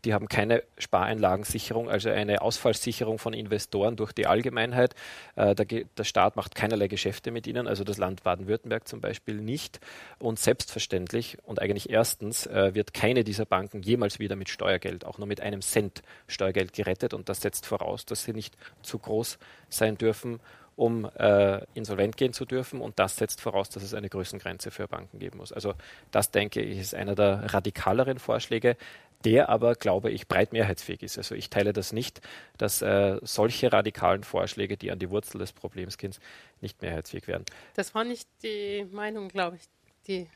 [0.04, 4.94] Die haben keine Spareinlagensicherung, also eine Ausfallsicherung von Investoren durch die Allgemeinheit.
[5.36, 9.36] Äh, der, der, Staat macht keinerlei Geschäfte mit ihnen, also das Land Baden-Württemberg zum Beispiel
[9.36, 9.80] nicht.
[10.18, 15.18] Und selbstverständlich und eigentlich erstens äh, wird keine dieser Banken jemals wieder mit Steuergeld, auch
[15.18, 17.14] nur mit einem Cent Steuergeld gerettet.
[17.14, 19.38] Und das setzt voraus, dass sie nicht zu groß
[19.68, 20.40] sein dürfen
[20.76, 22.80] um äh, insolvent gehen zu dürfen.
[22.80, 25.52] Und das setzt voraus, dass es eine Größengrenze für Banken geben muss.
[25.52, 25.74] Also
[26.10, 28.76] das, denke ich, ist einer der radikaleren Vorschläge,
[29.24, 31.18] der aber, glaube ich, breit mehrheitsfähig ist.
[31.18, 32.20] Also ich teile das nicht,
[32.58, 36.14] dass äh, solche radikalen Vorschläge, die an die Wurzel des Problems gehen,
[36.60, 37.44] nicht mehrheitsfähig werden.
[37.74, 39.62] Das war nicht die Meinung, glaube ich,
[40.06, 40.28] die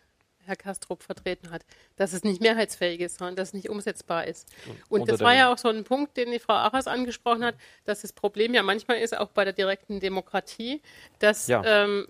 [0.47, 1.65] Herr Kastrup vertreten hat,
[1.97, 4.49] dass es nicht mehrheitsfähig ist, sondern dass es nicht umsetzbar ist.
[4.89, 7.55] Und, und das war ja auch so ein Punkt, den die Frau Achers angesprochen hat,
[7.85, 10.83] dass das Problem ja manchmal ist, auch bei der direkten Demokratie,
[11.19, 11.63] dass ja.
[11.65, 12.07] ähm,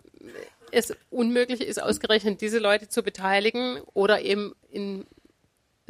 [0.73, 5.07] es unmöglich ist, ausgerechnet diese Leute zu beteiligen oder eben in,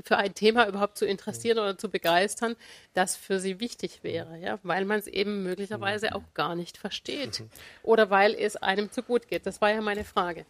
[0.04, 2.56] für ein Thema überhaupt zu interessieren oder zu begeistern,
[2.94, 7.42] das für sie wichtig wäre, ja, weil man es eben möglicherweise auch gar nicht versteht
[7.82, 9.46] oder weil es einem zu gut geht.
[9.46, 10.44] Das war ja meine Frage.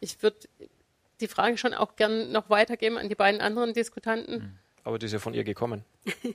[0.00, 0.36] Ich würde
[1.20, 4.42] die Frage schon auch gern noch weitergeben an die beiden anderen Diskutanten.
[4.42, 4.58] Hm.
[4.84, 5.84] Aber die ist ja von ihr gekommen.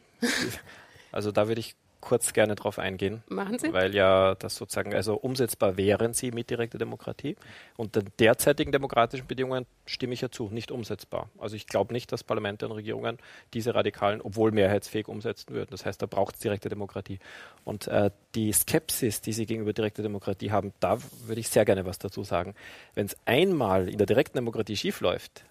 [1.12, 1.76] also da würde ich
[2.06, 3.23] kurz gerne drauf eingehen.
[3.27, 3.73] Machen Sie.
[3.73, 7.36] Weil ja das sozusagen, also umsetzbar wären sie mit direkter Demokratie.
[7.76, 11.30] Unter derzeitigen demokratischen Bedingungen stimme ich ja zu, nicht umsetzbar.
[11.40, 13.18] Also ich glaube nicht, dass Parlamente und Regierungen
[13.53, 15.72] diese radikalen, obwohl mehrheitsfähig umsetzen würden.
[15.72, 17.19] Das heißt, da braucht es direkte Demokratie.
[17.64, 21.86] Und äh, die Skepsis, die Sie gegenüber direkter Demokratie haben, da würde ich sehr gerne
[21.86, 22.53] was dazu sagen.
[22.94, 25.44] Wenn es einmal in der direkten Demokratie schiefläuft,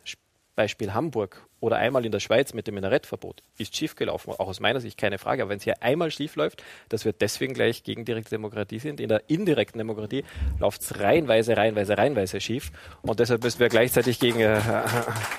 [0.54, 4.80] Beispiel Hamburg oder einmal in der Schweiz mit dem Minarettverbot ist schiefgelaufen, auch aus meiner
[4.80, 5.42] Sicht keine Frage.
[5.42, 9.00] Aber wenn es hier einmal schief läuft, dass wir deswegen gleich gegen direkte Demokratie sind,
[9.00, 10.24] in der indirekten Demokratie
[10.58, 12.70] läuft es reihenweise, reihenweise, reihenweise schief.
[13.02, 14.40] Und deshalb müssen wir gleichzeitig gegen.
[14.40, 14.60] Äh,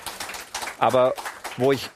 [0.78, 1.14] aber
[1.56, 1.88] wo ich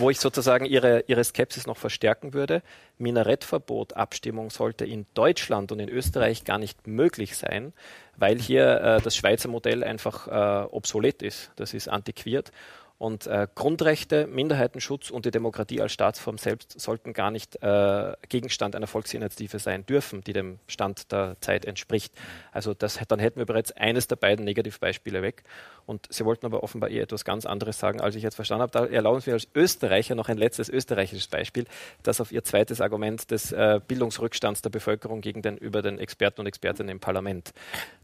[0.00, 2.62] wo ich sozusagen ihre, ihre Skepsis noch verstärken würde.
[2.98, 7.72] Minarettverbot, Abstimmung sollte in Deutschland und in Österreich gar nicht möglich sein,
[8.18, 11.52] weil hier äh, das Schweizer Modell einfach äh, obsolet ist.
[11.56, 12.50] Das ist antiquiert.
[12.98, 18.74] Und äh, Grundrechte, Minderheitenschutz und die Demokratie als Staatsform selbst sollten gar nicht äh, Gegenstand
[18.74, 22.12] einer Volksinitiative sein dürfen, die dem Stand der Zeit entspricht.
[22.50, 25.44] Also das, dann hätten wir bereits eines der beiden Negativbeispiele weg.
[25.86, 28.72] Und Sie wollten aber offenbar eher etwas ganz anderes sagen, als ich jetzt verstanden habe.
[28.72, 31.66] Da erlauben Sie mir als Österreicher noch ein letztes österreichisches Beispiel,
[32.02, 36.40] das auf Ihr zweites Argument des äh, Bildungsrückstands der Bevölkerung gegen den, über den Experten
[36.40, 37.52] und Expertinnen im Parlament.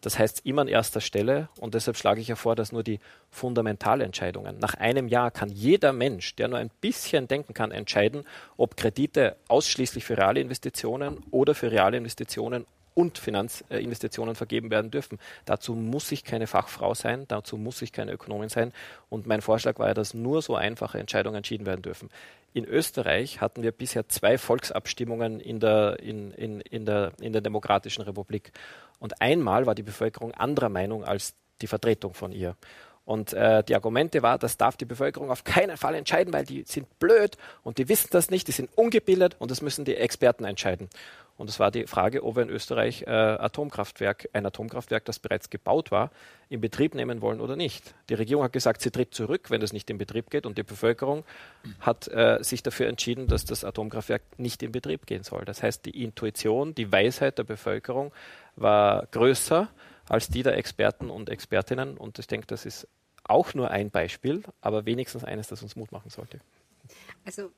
[0.01, 3.01] Das heißt immer an erster Stelle und deshalb schlage ich ja vor, dass nur die
[3.31, 4.59] Fundamentalentscheidungen.
[4.59, 8.24] Nach einem Jahr kann jeder Mensch, der nur ein bisschen denken kann, entscheiden,
[8.59, 15.19] ob Kredite ausschließlich für reale Investitionen oder für reale Investitionen und Finanzinvestitionen vergeben werden dürfen.
[15.47, 18.73] Dazu muss ich keine Fachfrau sein, dazu muss ich keine Ökonomin sein.
[19.09, 22.11] Und mein Vorschlag war ja, dass nur so einfache Entscheidungen entschieden werden dürfen.
[22.52, 27.43] In Österreich hatten wir bisher zwei Volksabstimmungen in der, in, in, in der, in der
[27.43, 28.52] Demokratischen Republik.
[29.01, 32.55] Und einmal war die Bevölkerung anderer Meinung als die Vertretung von ihr.
[33.05, 36.64] Und äh, die Argumente war, das darf die Bevölkerung auf keinen Fall entscheiden, weil die
[36.66, 40.44] sind blöd und die wissen das nicht, die sind ungebildet und das müssen die Experten
[40.44, 40.89] entscheiden.
[41.36, 45.51] Und es war die Frage, ob wir in Österreich äh, Atomkraftwerk, ein Atomkraftwerk, das bereits
[45.51, 46.10] gebaut war,
[46.48, 47.94] in Betrieb nehmen wollen oder nicht.
[48.09, 50.47] Die Regierung hat gesagt, sie tritt zurück, wenn es nicht in Betrieb geht.
[50.47, 51.24] Und die Bevölkerung
[51.81, 55.44] hat äh, sich dafür entschieden, dass das Atomkraftwerk nicht in Betrieb gehen soll.
[55.44, 58.12] Das heißt, die Intuition, die Weisheit der Bevölkerung
[58.55, 59.68] war größer
[60.09, 61.97] als die der Experten und Expertinnen.
[61.97, 62.89] Und ich denke, das ist
[63.24, 66.40] auch nur ein Beispiel, aber wenigstens eines, das uns Mut machen sollte.
[67.24, 67.51] Also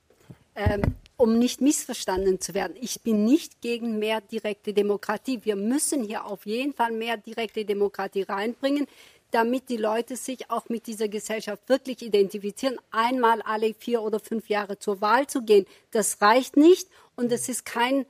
[0.55, 2.77] ähm, um nicht missverstanden zu werden.
[2.81, 5.41] Ich bin nicht gegen mehr direkte Demokratie.
[5.43, 8.87] Wir müssen hier auf jeden Fall mehr direkte Demokratie reinbringen,
[9.33, 12.79] damit die Leute sich auch mit dieser Gesellschaft wirklich identifizieren.
[12.91, 17.49] Einmal alle vier oder fünf Jahre zur Wahl zu gehen, das reicht nicht und es
[17.51, 18.07] ist kein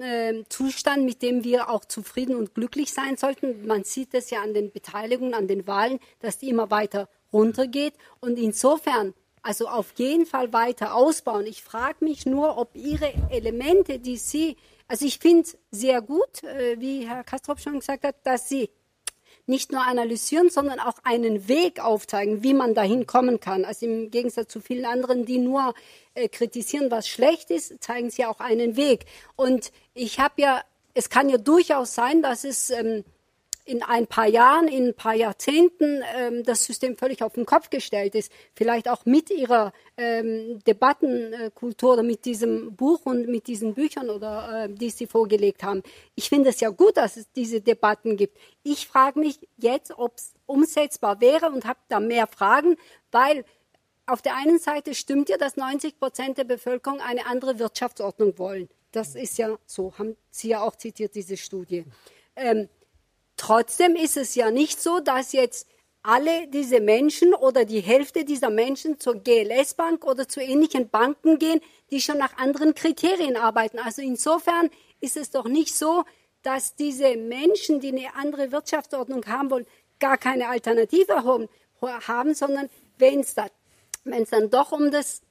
[0.00, 3.66] äh, Zustand, mit dem wir auch zufrieden und glücklich sein sollten.
[3.66, 7.94] Man sieht es ja an den Beteiligungen, an den Wahlen, dass die immer weiter runtergeht.
[8.20, 11.46] Und insofern also auf jeden Fall weiter ausbauen.
[11.46, 14.56] Ich frage mich nur, ob Ihre Elemente, die Sie,
[14.88, 18.68] also ich finde sehr gut, äh, wie Herr Kastrop schon gesagt hat, dass Sie
[19.48, 23.64] nicht nur analysieren, sondern auch einen Weg aufzeigen, wie man dahin kommen kann.
[23.64, 25.74] Also im Gegensatz zu vielen anderen, die nur
[26.14, 29.06] äh, kritisieren, was schlecht ist, zeigen sie auch einen Weg.
[29.36, 30.62] Und ich habe ja,
[30.94, 33.04] es kann ja durchaus sein, dass es ähm,
[33.68, 37.68] in ein paar Jahren, in ein paar Jahrzehnten ähm, das System völlig auf den Kopf
[37.68, 38.32] gestellt ist.
[38.54, 44.64] Vielleicht auch mit ihrer ähm, Debattenkultur oder mit diesem Buch und mit diesen Büchern oder
[44.64, 45.82] äh, die sie vorgelegt haben.
[46.14, 48.38] Ich finde es ja gut, dass es diese Debatten gibt.
[48.62, 52.76] Ich frage mich jetzt, ob es umsetzbar wäre und habe da mehr Fragen,
[53.12, 53.44] weil
[54.06, 58.70] auf der einen Seite stimmt ja, dass 90 Prozent der Bevölkerung eine andere Wirtschaftsordnung wollen.
[58.92, 61.84] Das ist ja so, haben Sie ja auch zitiert, diese Studie.
[62.34, 62.70] Ähm,
[63.38, 65.66] Trotzdem ist es ja nicht so, dass jetzt
[66.02, 71.60] alle diese Menschen oder die Hälfte dieser Menschen zur GLS-Bank oder zu ähnlichen Banken gehen,
[71.90, 73.78] die schon nach anderen Kriterien arbeiten.
[73.78, 74.70] Also insofern
[75.00, 76.04] ist es doch nicht so,
[76.42, 79.66] dass diese Menschen, die eine andere Wirtschaftsordnung haben wollen,
[79.98, 81.24] gar keine Alternative
[81.82, 83.50] haben, sondern wenn es dann,
[84.04, 85.22] dann doch um das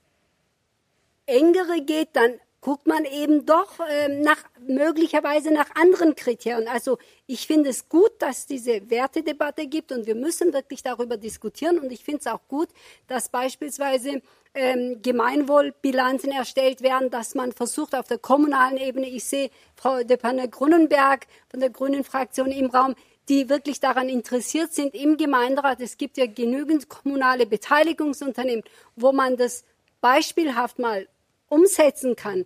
[1.26, 6.68] Engere geht, dann guckt man eben doch äh, nach möglicherweise nach anderen Kriterien.
[6.68, 11.80] Also ich finde es gut, dass diese Wertedebatte gibt und wir müssen wirklich darüber diskutieren.
[11.80, 12.70] Und ich finde es auch gut,
[13.08, 14.22] dass beispielsweise
[14.54, 20.50] ähm, Gemeinwohlbilanzen erstellt werden, dass man versucht auf der kommunalen Ebene, ich sehe Frau Depanne
[20.50, 22.96] Grunenberg von der Grünen Fraktion im Raum,
[23.30, 25.82] die wirklich daran interessiert sind im Gemeinderat.
[25.82, 28.64] Es gibt ja genügend kommunale Beteiligungsunternehmen,
[28.96, 29.64] wo man das
[30.02, 31.08] beispielhaft mal
[31.50, 32.46] umsetzen kann,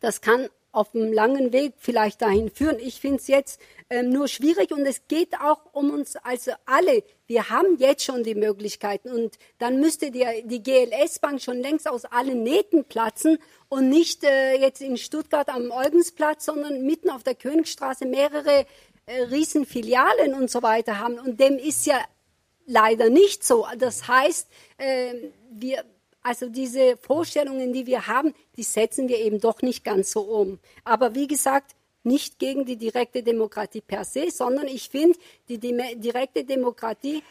[0.00, 2.78] das kann auf einem langen Weg vielleicht dahin führen.
[2.78, 7.02] Ich finde es jetzt ähm, nur schwierig und es geht auch um uns also alle.
[7.26, 12.04] Wir haben jetzt schon die Möglichkeiten und dann müsste die, die GLS-Bank schon längst aus
[12.04, 13.38] allen Nähten platzen
[13.68, 18.64] und nicht äh, jetzt in Stuttgart am Eugensplatz, sondern mitten auf der Königstraße mehrere
[19.06, 21.18] äh, Riesenfilialen und so weiter haben.
[21.18, 21.98] Und dem ist ja
[22.66, 23.66] leider nicht so.
[23.76, 24.48] Das heißt,
[24.78, 25.14] äh,
[25.50, 25.84] wir
[26.22, 30.58] also diese Vorstellungen, die wir haben, die setzen wir eben doch nicht ganz so um.
[30.84, 35.18] Aber wie gesagt, nicht gegen die direkte Demokratie per se, sondern ich finde,
[35.48, 37.22] die direkte Demokratie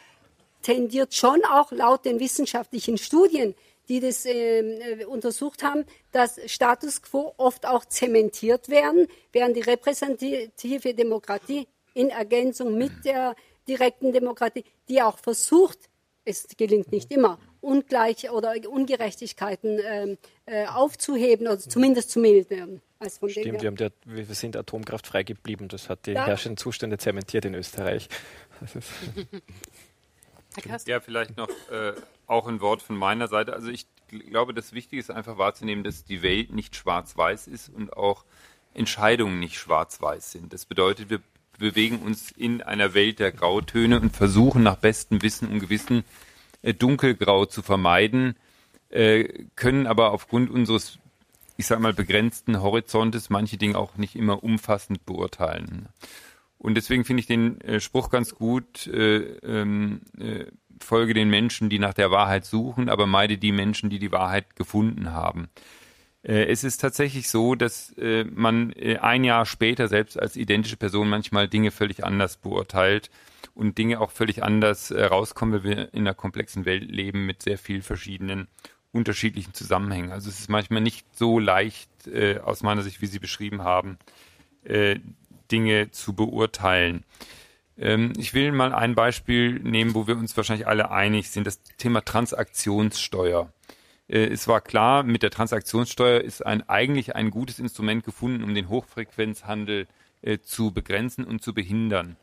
[0.62, 3.54] tendiert schon auch laut den wissenschaftlichen Studien,
[3.88, 10.94] die das äh, untersucht haben, dass Status quo oft auch zementiert werden, während die repräsentative
[10.94, 13.34] Demokratie in Ergänzung mit der
[13.66, 15.78] direkten Demokratie, die auch versucht,
[16.24, 20.16] es gelingt nicht immer, Ungleich oder Ungerechtigkeiten äh,
[20.46, 22.80] äh, aufzuheben oder zumindest zu mildern.
[22.98, 25.68] Also Stimmt, wir, haben der, wir sind atomkraftfrei geblieben.
[25.68, 26.26] Das hat die ja.
[26.26, 28.08] herrschenden Zustände zementiert in Österreich.
[30.86, 31.92] ja, vielleicht noch äh,
[32.26, 33.54] auch ein Wort von meiner Seite.
[33.54, 37.94] Also ich glaube, das Wichtige ist einfach wahrzunehmen, dass die Welt nicht schwarz-weiß ist und
[37.94, 38.24] auch
[38.74, 40.52] Entscheidungen nicht schwarz-weiß sind.
[40.52, 41.20] Das bedeutet, wir
[41.58, 46.04] bewegen uns in einer Welt der Grautöne und versuchen nach bestem Wissen und Gewissen
[46.62, 48.36] dunkelgrau zu vermeiden,
[48.90, 50.98] äh, können aber aufgrund unseres,
[51.56, 55.88] ich sage mal, begrenzten Horizontes manche Dinge auch nicht immer umfassend beurteilen.
[56.58, 60.46] Und deswegen finde ich den äh, Spruch ganz gut, äh, ähm, äh,
[60.80, 64.56] folge den Menschen, die nach der Wahrheit suchen, aber meide die Menschen, die die Wahrheit
[64.56, 65.48] gefunden haben.
[66.22, 70.76] Äh, es ist tatsächlich so, dass äh, man äh, ein Jahr später selbst als identische
[70.76, 73.10] Person manchmal Dinge völlig anders beurteilt
[73.54, 77.58] und Dinge auch völlig anders rauskommen, weil wir in einer komplexen Welt leben mit sehr
[77.58, 78.48] viel verschiedenen
[78.92, 80.12] unterschiedlichen Zusammenhängen.
[80.12, 81.90] Also es ist manchmal nicht so leicht,
[82.42, 83.98] aus meiner Sicht, wie Sie beschrieben haben,
[85.50, 87.04] Dinge zu beurteilen.
[87.80, 91.62] Ähm, ich will mal ein Beispiel nehmen, wo wir uns wahrscheinlich alle einig sind, das
[91.78, 93.52] Thema Transaktionssteuer.
[94.06, 98.54] Äh, es war klar, mit der Transaktionssteuer ist ein, eigentlich ein gutes Instrument gefunden, um
[98.54, 99.86] den Hochfrequenzhandel
[100.22, 102.16] äh, zu begrenzen und zu behindern.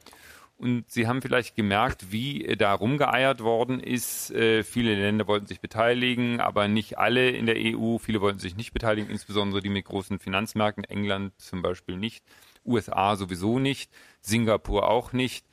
[0.58, 4.32] Und Sie haben vielleicht gemerkt, wie äh, da rumgeeiert worden ist.
[4.32, 8.00] Äh, viele Länder wollten sich beteiligen, aber nicht alle in der EU.
[8.00, 10.84] Viele wollten sich nicht beteiligen, insbesondere die mit großen Finanzmärkten.
[10.84, 12.24] England zum Beispiel nicht,
[12.66, 15.46] USA sowieso nicht, Singapur auch nicht.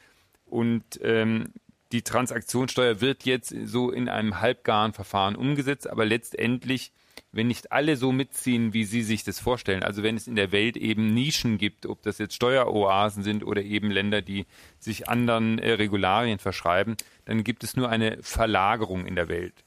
[0.46, 1.52] Und ähm,
[1.92, 6.92] die Transaktionssteuer wird jetzt so in einem halbgaren Verfahren umgesetzt, aber letztendlich,
[7.34, 10.52] wenn nicht alle so mitziehen, wie Sie sich das vorstellen, also wenn es in der
[10.52, 14.46] Welt eben Nischen gibt, ob das jetzt Steueroasen sind oder eben Länder, die
[14.78, 19.63] sich anderen äh, Regularien verschreiben, dann gibt es nur eine Verlagerung in der Welt.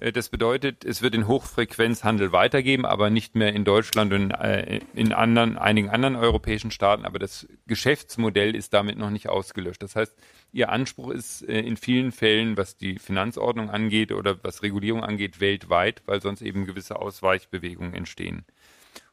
[0.00, 4.80] Äh, das bedeutet, es wird den Hochfrequenzhandel weitergeben, aber nicht mehr in Deutschland und äh,
[4.94, 7.04] in anderen, einigen anderen europäischen Staaten.
[7.04, 9.82] Aber das Geschäftsmodell ist damit noch nicht ausgelöscht.
[9.82, 10.16] Das heißt,
[10.52, 15.40] Ihr Anspruch ist äh, in vielen Fällen, was die Finanzordnung angeht oder was Regulierung angeht,
[15.40, 18.44] weltweit, weil sonst eben gewisse Ausweichbewegungen entstehen.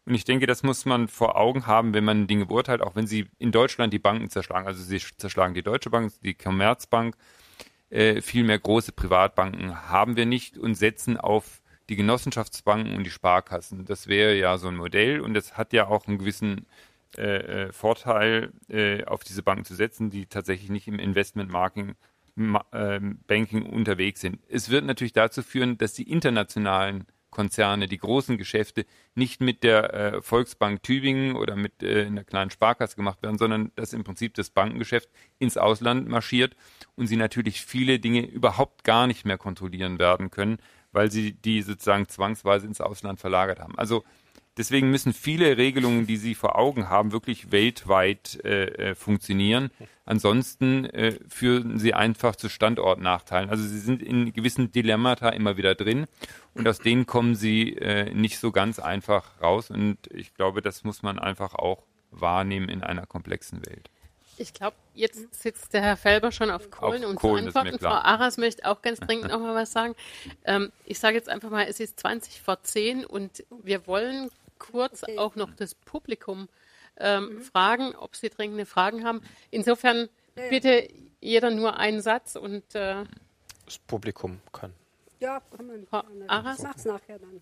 [0.05, 3.07] Und ich denke, das muss man vor Augen haben, wenn man Dinge beurteilt, auch wenn
[3.07, 4.65] Sie in Deutschland die Banken zerschlagen.
[4.65, 7.17] Also Sie zerschlagen die Deutsche Bank, die Commerzbank,
[7.89, 13.11] äh, viel mehr große Privatbanken haben wir nicht und setzen auf die Genossenschaftsbanken und die
[13.11, 13.85] Sparkassen.
[13.85, 16.65] Das wäre ja so ein Modell und das hat ja auch einen gewissen
[17.17, 21.95] äh, äh Vorteil, äh, auf diese Banken zu setzen, die tatsächlich nicht im Investment-Marketing
[22.71, 24.39] äh, Banking unterwegs sind.
[24.49, 27.05] Es wird natürlich dazu führen, dass die internationalen
[27.37, 32.49] Konzerne, die großen Geschäfte nicht mit der äh, Volksbank Tübingen oder mit äh, einer kleinen
[32.49, 35.07] Sparkasse gemacht werden, sondern dass im Prinzip das Bankengeschäft
[35.37, 36.55] ins Ausland marschiert
[36.95, 40.57] und sie natürlich viele Dinge überhaupt gar nicht mehr kontrollieren werden können,
[40.91, 43.77] weil sie die sozusagen zwangsweise ins Ausland verlagert haben.
[43.77, 44.03] Also
[44.57, 49.69] Deswegen müssen viele Regelungen, die Sie vor Augen haben, wirklich weltweit äh, äh, funktionieren.
[50.05, 53.49] Ansonsten äh, führen sie einfach zu Standortnachteilen.
[53.49, 56.07] Also Sie sind in gewissen Dilemmata immer wieder drin
[56.53, 59.69] und aus denen kommen Sie äh, nicht so ganz einfach raus.
[59.69, 63.89] Und ich glaube, das muss man einfach auch wahrnehmen in einer komplexen Welt.
[64.39, 67.79] Ich glaube, jetzt sitzt der Herr Felber schon auf Kohlen auf und Kohlen zu antworten.
[67.79, 69.95] Frau Aras möchte auch ganz dringend noch mal was sagen.
[70.45, 75.03] Ähm, ich sage jetzt einfach mal, es ist 20 vor 10 und wir wollen kurz
[75.03, 75.17] okay.
[75.17, 76.49] auch noch das Publikum
[76.97, 77.41] ähm, mhm.
[77.41, 79.21] fragen, ob sie dringende Fragen haben.
[79.51, 80.49] Insofern ja.
[80.49, 80.87] bitte
[81.19, 83.03] jeder nur einen Satz und äh,
[83.65, 84.73] das Publikum kann.
[85.19, 86.29] Ja, kann man.
[86.29, 86.59] Aras?
[86.59, 87.41] Sag's nachher dann.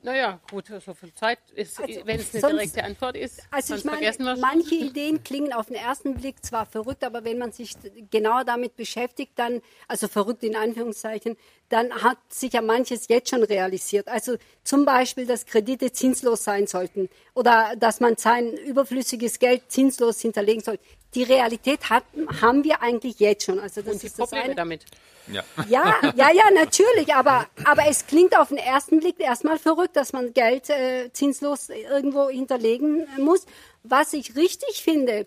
[0.00, 3.42] Naja, gut, so viel Zeit ist, also, wenn es eine sonst, direkte Antwort ist.
[3.50, 7.50] Also ich meine, manche Ideen klingen auf den ersten Blick zwar verrückt, aber wenn man
[7.50, 7.74] sich
[8.10, 11.36] genauer damit beschäftigt, dann, also verrückt in Anführungszeichen,
[11.68, 14.06] dann hat sich ja manches jetzt schon realisiert.
[14.08, 20.20] Also zum Beispiel, dass Kredite zinslos sein sollten oder dass man sein überflüssiges Geld zinslos
[20.20, 20.82] hinterlegen sollte
[21.14, 22.04] die Realität hat,
[22.40, 23.58] haben wir eigentlich jetzt schon.
[23.58, 24.54] Also das Und die ist Probleme das eine.
[24.54, 24.84] damit.
[25.30, 25.44] Ja.
[25.68, 27.14] ja, ja, ja, natürlich.
[27.14, 31.68] Aber, aber es klingt auf den ersten Blick erstmal verrückt, dass man Geld äh, zinslos
[31.68, 33.44] irgendwo hinterlegen muss.
[33.82, 35.26] Was ich richtig finde,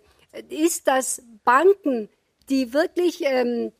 [0.49, 2.09] ist, dass Banken,
[2.49, 3.71] die wirklich ähm,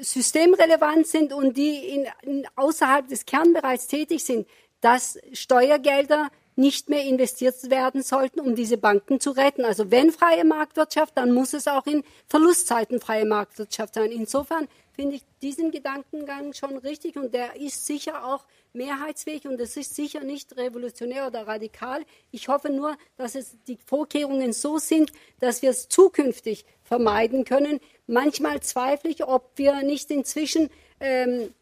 [0.00, 4.46] systemrelevant sind und die in, in außerhalb des Kernbereichs tätig sind,
[4.80, 6.28] dass Steuergelder
[6.58, 9.64] nicht mehr investiert werden sollten, um diese Banken zu retten.
[9.64, 14.10] Also wenn freie Marktwirtschaft, dann muss es auch in Verlustzeiten freie Marktwirtschaft sein.
[14.10, 19.76] Insofern finde ich diesen Gedankengang schon richtig und der ist sicher auch mehrheitsfähig und es
[19.76, 22.04] ist sicher nicht revolutionär oder radikal.
[22.32, 27.78] Ich hoffe nur, dass es die Vorkehrungen so sind, dass wir es zukünftig vermeiden können.
[28.08, 31.54] Manchmal zweifle ich, ob wir nicht inzwischen ähm,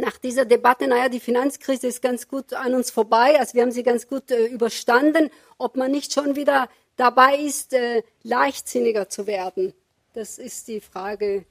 [0.00, 3.72] nach dieser Debatte, naja, die Finanzkrise ist ganz gut an uns vorbei, also wir haben
[3.72, 9.26] sie ganz gut äh, überstanden, ob man nicht schon wieder dabei ist, äh, leichtsinniger zu
[9.26, 9.74] werden.
[10.12, 11.44] Das ist die Frage.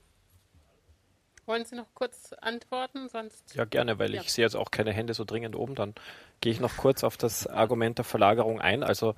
[1.45, 3.07] Wollen Sie noch kurz antworten?
[3.07, 4.22] Sonst ja, gerne, weil ja.
[4.22, 5.76] ich sehe jetzt auch keine Hände so dringend oben.
[5.76, 5.95] Dann
[6.41, 8.84] gehe ich noch kurz auf das Argument der Verlagerung ein.
[8.84, 9.15] Also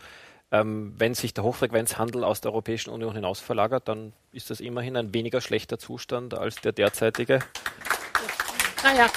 [0.52, 4.96] ähm, wenn sich der Hochfrequenzhandel aus der Europäischen Union hinaus verlagert, dann ist das immerhin
[4.96, 7.40] ein weniger schlechter Zustand als der derzeitige.
[8.84, 9.08] Naja,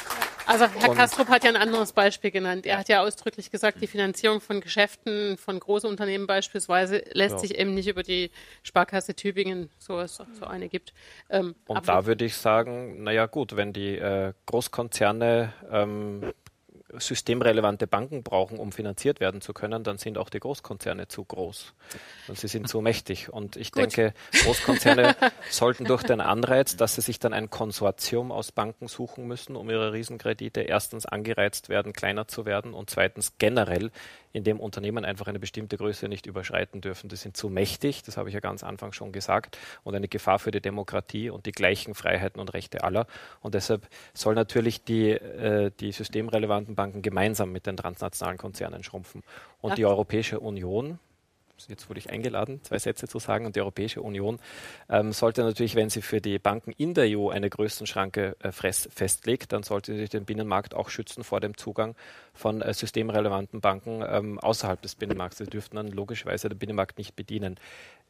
[0.47, 2.67] also Herr Kastrup hat ja ein anderes Beispiel genannt.
[2.67, 7.39] Er hat ja ausdrücklich gesagt, die Finanzierung von Geschäften von großen Unternehmen beispielsweise lässt ja.
[7.39, 8.31] sich eben nicht über die
[8.63, 10.93] Sparkasse Tübingen, so es so eine gibt.
[11.31, 16.33] Ähm, Und da würde ich sagen, naja gut, wenn die äh, Großkonzerne ähm,
[16.99, 21.75] systemrelevante Banken brauchen, um finanziert werden zu können, dann sind auch die Großkonzerne zu groß.
[22.29, 23.33] Und sie sind zu mächtig.
[23.33, 23.83] Und ich Gut.
[23.83, 24.15] denke,
[24.45, 25.17] Großkonzerne
[25.51, 29.71] sollten durch den Anreiz, dass sie sich dann ein Konsortium aus Banken suchen müssen, um
[29.71, 33.91] ihre Riesenkredite erstens angereizt werden, kleiner zu werden und zweitens generell
[34.33, 37.09] in dem Unternehmen einfach eine bestimmte Größe nicht überschreiten dürfen.
[37.09, 40.39] Die sind zu mächtig, das habe ich ja ganz Anfang schon gesagt, und eine Gefahr
[40.39, 43.07] für die Demokratie und die gleichen Freiheiten und Rechte aller.
[43.41, 49.23] Und deshalb soll natürlich die, äh, die systemrelevanten Banken gemeinsam mit den transnationalen Konzernen schrumpfen.
[49.61, 49.77] Und ja.
[49.77, 50.99] die Europäische Union,
[51.69, 53.47] jetzt wurde ich eingeladen, zwei Sätze zu sagen.
[53.47, 54.39] Und die Europäische Union
[54.89, 59.53] ähm, sollte natürlich, wenn sie für die Banken in der EU eine Größenschranke äh, festlegt,
[59.53, 61.95] dann sollte sie den Binnenmarkt auch schützen vor dem Zugang
[62.35, 65.39] von äh, systemrelevanten Banken ähm, außerhalb des Binnenmarkts.
[65.39, 67.57] Sie dürften dann logischerweise den Binnenmarkt nicht bedienen.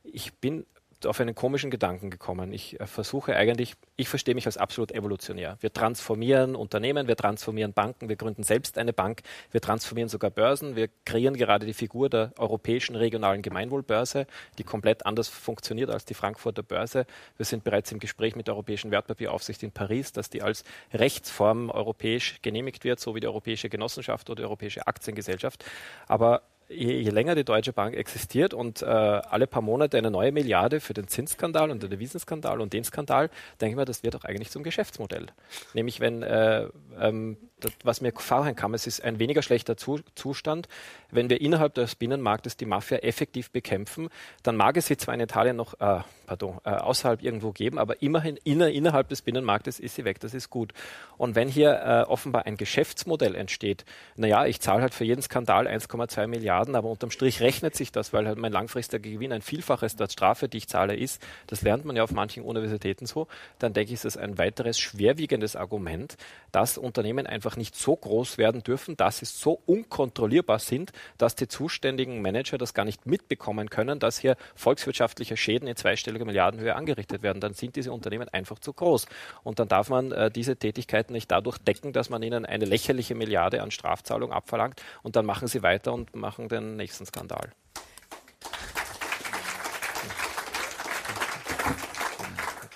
[0.04, 0.66] Ich bin
[1.06, 2.52] auf einen komischen Gedanken gekommen.
[2.52, 5.56] Ich äh, versuche eigentlich, ich verstehe mich als absolut evolutionär.
[5.60, 10.76] Wir transformieren Unternehmen, wir transformieren Banken, wir gründen selbst eine Bank, wir transformieren sogar Börsen,
[10.76, 14.26] wir kreieren gerade die Figur der europäischen regionalen Gemeinwohlbörse,
[14.58, 17.06] die komplett anders funktioniert als die Frankfurter Börse.
[17.36, 21.70] Wir sind bereits im Gespräch mit der Europäischen Wertpapieraufsicht in Paris, dass die als Rechtsform
[21.70, 25.64] europäisch genehmigt wird, so wie die Europäische Genossenschaft oder die Europäische Aktiengesellschaft.
[26.06, 26.42] Aber
[26.74, 30.80] je, je, länger die Deutsche Bank existiert und äh, alle paar Monate eine neue Milliarde
[30.80, 33.30] für den Zinsskandal und den Devisenskandal und den Skandal,
[33.60, 35.26] denke ich mir, das wird auch eigentlich zum Geschäftsmodell.
[35.74, 36.68] Nämlich wenn, äh,
[36.98, 37.36] ähm,
[37.84, 40.68] was mir vorhin kam, es ist ein weniger schlechter Zu Zustand,
[41.10, 44.08] wenn wir innerhalb des Binnenmarktes die Mafia effektiv bekämpfen,
[44.42, 48.00] dann mag es sie zwar in Italien noch, äh, pardon, äh, außerhalb irgendwo geben, aber
[48.02, 50.72] immerhin inner, innerhalb des Binnenmarktes ist sie weg, das ist gut.
[51.18, 53.84] Und wenn hier äh, offenbar ein Geschäftsmodell entsteht,
[54.16, 58.12] naja, ich zahle halt für jeden Skandal 1,2 Milliarden, aber unterm Strich rechnet sich das,
[58.12, 61.84] weil halt mein langfristiger Gewinn ein Vielfaches der Strafe, die ich zahle, ist, das lernt
[61.84, 63.28] man ja auf manchen Universitäten so,
[63.58, 66.16] dann denke ich, ist das ein weiteres schwerwiegendes Argument,
[66.50, 71.48] dass Unternehmen einfach nicht so groß werden dürfen, dass sie so unkontrollierbar sind, dass die
[71.48, 77.22] zuständigen Manager das gar nicht mitbekommen können, dass hier volkswirtschaftliche Schäden in zweistelliger Milliardenhöhe angerichtet
[77.22, 77.40] werden.
[77.40, 79.06] Dann sind diese Unternehmen einfach zu groß.
[79.42, 83.14] Und dann darf man äh, diese Tätigkeiten nicht dadurch decken, dass man ihnen eine lächerliche
[83.14, 87.50] Milliarde an Strafzahlung abverlangt und dann machen sie weiter und machen den nächsten Skandal.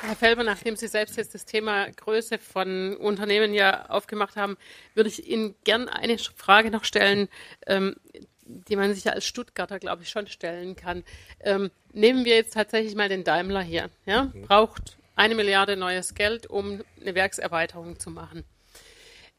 [0.07, 4.57] Herr Felber, nachdem Sie selbst jetzt das Thema Größe von Unternehmen ja aufgemacht haben,
[4.95, 7.29] würde ich Ihnen gern eine Frage noch stellen,
[7.67, 7.97] ähm,
[8.43, 11.03] die man sich ja als Stuttgarter, glaube ich, schon stellen kann.
[11.41, 13.91] Ähm, nehmen wir jetzt tatsächlich mal den Daimler hier.
[14.05, 14.31] Ja?
[14.33, 14.43] Mhm.
[14.43, 18.45] Braucht eine Milliarde neues Geld, um eine Werkserweiterung zu machen.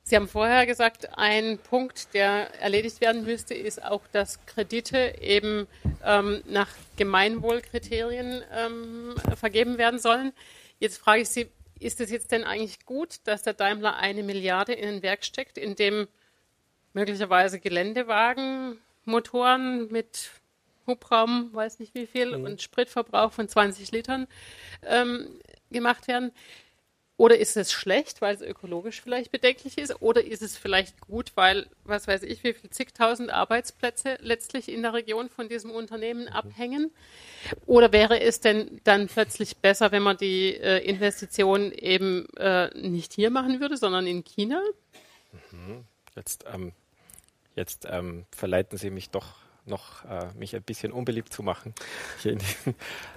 [0.07, 5.67] Sie haben vorher gesagt, ein Punkt, der erledigt werden müsste, ist auch, dass Kredite eben
[6.01, 10.31] ähm, nach Gemeinwohlkriterien ähm, vergeben werden sollen.
[10.79, 11.49] Jetzt frage ich Sie,
[11.81, 15.57] ist es jetzt denn eigentlich gut, dass der Daimler eine Milliarde in ein Werk steckt,
[15.57, 16.07] in dem
[16.93, 20.31] möglicherweise Geländewagen, Motoren mit
[20.87, 22.45] Hubraum, weiß nicht wie viel, mhm.
[22.45, 24.27] und Spritverbrauch von 20 Litern
[24.83, 26.31] ähm, gemacht werden?
[27.17, 30.01] Oder ist es schlecht, weil es ökologisch vielleicht bedenklich ist?
[30.03, 34.83] Oder ist es vielleicht gut, weil, was weiß ich, wie viele zigtausend Arbeitsplätze letztlich in
[34.83, 36.27] der Region von diesem Unternehmen mhm.
[36.27, 36.91] abhängen?
[37.65, 43.13] Oder wäre es denn dann plötzlich besser, wenn man die äh, Investition eben äh, nicht
[43.13, 44.61] hier machen würde, sondern in China?
[45.51, 45.85] Mhm.
[46.15, 46.71] Jetzt, ähm,
[47.55, 51.73] jetzt ähm, verleiten Sie mich doch noch äh, mich ein bisschen unbeliebt zu machen.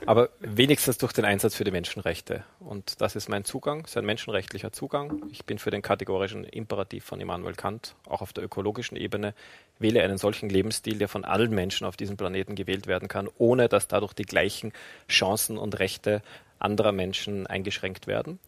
[0.06, 2.44] Aber wenigstens durch den Einsatz für die Menschenrechte.
[2.59, 5.22] Und das ist mein Zugang, ist ein menschenrechtlicher Zugang.
[5.31, 9.35] Ich bin für den kategorischen Imperativ von Immanuel Kant, auch auf der ökologischen Ebene.
[9.78, 13.68] Wähle einen solchen Lebensstil, der von allen Menschen auf diesem Planeten gewählt werden kann, ohne
[13.68, 14.72] dass dadurch die gleichen
[15.09, 16.22] Chancen und Rechte
[16.59, 18.39] anderer Menschen eingeschränkt werden.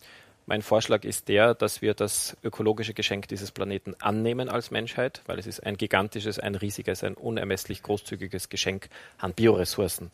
[0.46, 5.38] Mein Vorschlag ist der, dass wir das ökologische Geschenk dieses Planeten annehmen als Menschheit, weil
[5.38, 8.88] es ist ein gigantisches, ein riesiges, ein unermesslich großzügiges Geschenk
[9.18, 10.10] an Bioressourcen.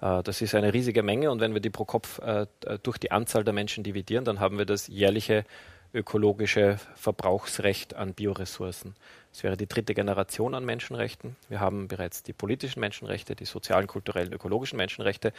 [0.00, 2.46] Äh, das ist eine riesige Menge und wenn wir die pro Kopf äh,
[2.84, 5.44] durch die Anzahl der Menschen dividieren, dann haben wir das jährliche
[5.92, 8.94] ökologische Verbrauchsrecht an Bioressourcen.
[9.32, 11.36] Es wäre die dritte Generation an Menschenrechten.
[11.48, 15.32] Wir haben bereits die politischen Menschenrechte, die sozialen, kulturellen, ökologischen Menschenrechte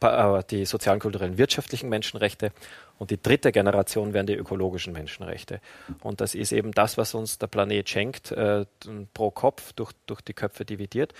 [0.00, 2.52] äh, die sozialen, kulturellen, wirtschaftlichen Menschenrechte
[2.98, 5.60] und die dritte Generation wären die ökologischen Menschenrechte.
[6.02, 8.64] Und das ist eben das, was uns der Planet schenkt, äh,
[9.12, 11.12] pro Kopf durch, durch die Köpfe dividiert.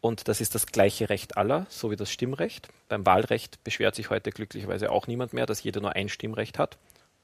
[0.00, 2.68] Und das ist das gleiche Recht aller, so wie das Stimmrecht.
[2.88, 6.76] Beim Wahlrecht beschwert sich heute glücklicherweise auch niemand mehr, dass jeder nur ein Stimmrecht hat.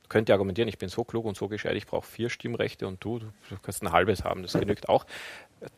[0.09, 3.19] Könnte argumentieren, ich bin so klug und so gescheit, ich brauche vier Stimmrechte und du,
[3.19, 3.29] du
[3.61, 5.05] kannst ein halbes haben, das genügt auch.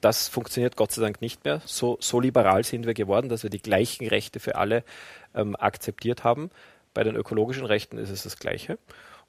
[0.02, 1.62] Das funktioniert Gott sei Dank nicht mehr.
[1.64, 4.84] So, so liberal sind wir geworden, dass wir die gleichen Rechte für alle
[5.34, 6.50] ähm, akzeptiert haben.
[6.94, 8.78] Bei den ökologischen Rechten ist es das Gleiche.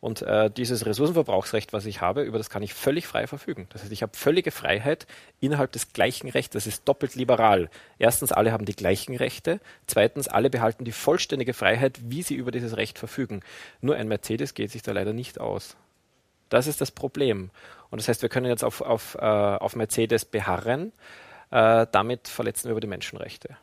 [0.01, 3.67] Und äh, dieses Ressourcenverbrauchsrecht, was ich habe, über das kann ich völlig frei verfügen.
[3.69, 5.05] Das heißt, ich habe völlige Freiheit
[5.39, 6.53] innerhalb des gleichen Rechts.
[6.53, 7.69] Das ist doppelt liberal.
[7.99, 9.59] Erstens, alle haben die gleichen Rechte.
[9.85, 13.41] Zweitens, alle behalten die vollständige Freiheit, wie sie über dieses Recht verfügen.
[13.79, 15.77] Nur ein Mercedes geht sich da leider nicht aus.
[16.49, 17.51] Das ist das Problem.
[17.91, 20.93] Und das heißt, wir können jetzt auf, auf, äh, auf Mercedes beharren.
[21.51, 23.55] Äh, damit verletzen wir über die Menschenrechte.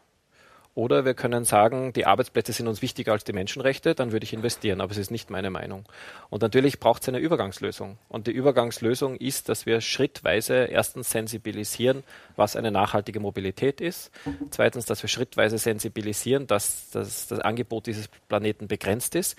[0.79, 4.33] Oder wir können sagen, die Arbeitsplätze sind uns wichtiger als die Menschenrechte, dann würde ich
[4.33, 5.85] investieren, aber es ist nicht meine Meinung.
[6.31, 7.99] Und natürlich braucht es eine Übergangslösung.
[8.09, 12.05] Und die Übergangslösung ist, dass wir schrittweise erstens sensibilisieren,
[12.37, 14.13] was eine nachhaltige Mobilität ist.
[14.51, 19.37] Zweitens, dass wir schrittweise sensibilisieren, dass, dass das Angebot dieses Planeten begrenzt ist.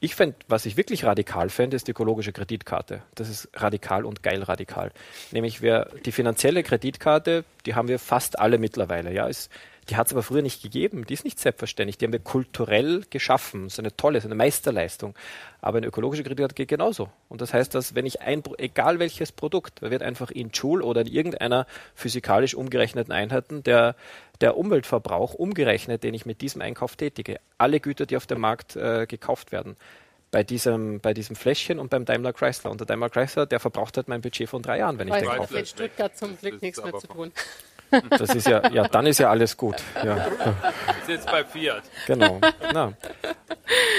[0.00, 3.02] Ich fände, was ich wirklich radikal fände, ist die ökologische Kreditkarte.
[3.14, 4.92] Das ist radikal und geil radikal.
[5.30, 9.14] Nämlich wir, die finanzielle Kreditkarte, die haben wir fast alle mittlerweile.
[9.14, 9.48] Ja, ist,
[9.88, 11.04] die hat es aber früher nicht gegeben.
[11.06, 11.98] Die ist nicht selbstverständlich.
[11.98, 13.64] Die haben wir kulturell geschaffen.
[13.64, 15.14] Das ist eine tolle, ist eine Meisterleistung.
[15.60, 17.08] Aber eine ökologische Kreditkarte geht genauso.
[17.28, 20.84] Und das heißt, dass wenn ich ein, egal welches Produkt, da wird einfach in Joule
[20.84, 23.96] oder in irgendeiner physikalisch umgerechneten Einheiten der,
[24.40, 27.40] der Umweltverbrauch umgerechnet, den ich mit diesem Einkauf tätige.
[27.58, 29.76] Alle Güter, die auf dem Markt äh, gekauft werden
[30.30, 32.70] bei diesem, bei diesem Fläschchen und beim Daimler Chrysler.
[32.70, 35.26] Und der Daimler Chrysler, der verbraucht halt mein Budget von drei Jahren, wenn ich den
[35.26, 35.54] kaufe.
[35.54, 37.32] Mit Stuttgart zum Glück nichts mehr zu tun.
[38.10, 39.76] Das ist ja, ja, dann ist ja alles gut.
[40.02, 40.16] Ja.
[40.16, 41.82] Ist jetzt bei Fiat.
[42.06, 42.40] Genau.
[42.72, 42.92] Ja.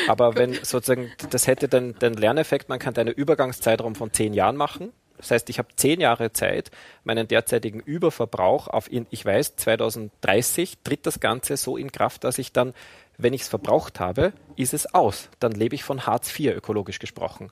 [0.07, 4.55] Aber wenn sozusagen, das hätte den, den Lerneffekt, man kann einen Übergangszeitraum von zehn Jahren
[4.55, 4.91] machen.
[5.17, 6.71] Das heißt, ich habe zehn Jahre Zeit,
[7.03, 12.39] meinen derzeitigen Überverbrauch auf, in, ich weiß, 2030 tritt das Ganze so in Kraft, dass
[12.39, 12.73] ich dann,
[13.17, 15.29] wenn ich es verbraucht habe, ist es aus.
[15.39, 17.51] Dann lebe ich von Hartz IV ökologisch gesprochen.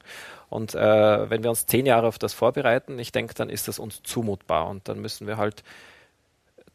[0.49, 3.80] Und äh, wenn wir uns zehn Jahre auf das vorbereiten, ich denke, dann ist das
[3.80, 5.63] uns zumutbar und dann müssen wir halt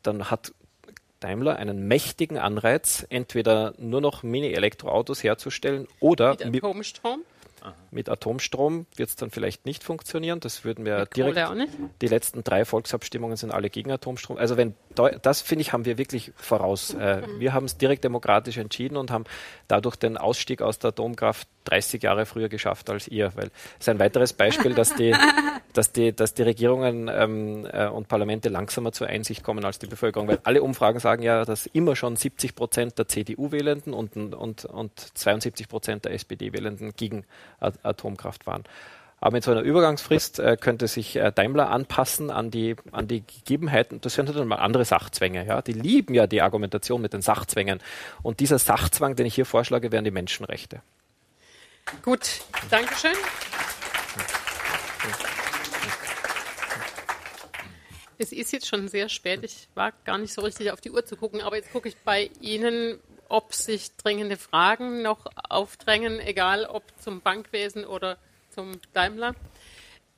[0.06, 0.52] dann hat
[1.20, 7.22] Daimler einen mächtigen Anreiz, entweder nur noch Mini-Elektroautos herzustellen oder mit Atomstrom.
[7.90, 10.40] Mit Atomstrom wird es dann vielleicht nicht funktionieren.
[10.40, 11.38] Das würden wir Mit direkt.
[12.00, 14.36] Die letzten drei Volksabstimmungen sind alle gegen Atomstrom.
[14.36, 16.94] Also wenn das finde ich, haben wir wirklich voraus.
[16.94, 19.24] Äh, wir haben es direkt demokratisch entschieden und haben
[19.68, 23.32] dadurch den Ausstieg aus der Atomkraft 30 Jahre früher geschafft als ihr.
[23.34, 25.14] Weil es ist ein weiteres Beispiel, dass die,
[25.72, 29.86] dass die, dass die Regierungen ähm, äh, und Parlamente langsamer zur Einsicht kommen als die
[29.86, 30.28] Bevölkerung.
[30.28, 34.98] Weil alle Umfragen sagen ja, dass immer schon 70 Prozent der CDU-Wählenden und, und, und
[35.14, 37.24] 72 Prozent der SPD-Wählenden gegen
[37.60, 38.64] Atomkraft waren.
[39.18, 43.22] Aber mit so einer Übergangsfrist äh, könnte sich äh, Daimler anpassen an die, an die
[43.26, 44.00] Gegebenheiten.
[44.02, 45.46] Das sind dann mal andere Sachzwänge.
[45.46, 45.62] Ja?
[45.62, 47.80] Die lieben ja die Argumentation mit den Sachzwängen.
[48.22, 50.82] Und dieser Sachzwang, den ich hier vorschlage, wären die Menschenrechte.
[52.02, 53.14] Gut, Dankeschön.
[58.18, 59.44] Es ist jetzt schon sehr spät.
[59.44, 61.96] Ich war gar nicht so richtig auf die Uhr zu gucken, aber jetzt gucke ich
[61.98, 62.98] bei Ihnen,
[63.28, 68.18] ob sich dringende Fragen noch aufdrängen, egal ob zum Bankwesen oder
[68.56, 69.34] zum Daimler.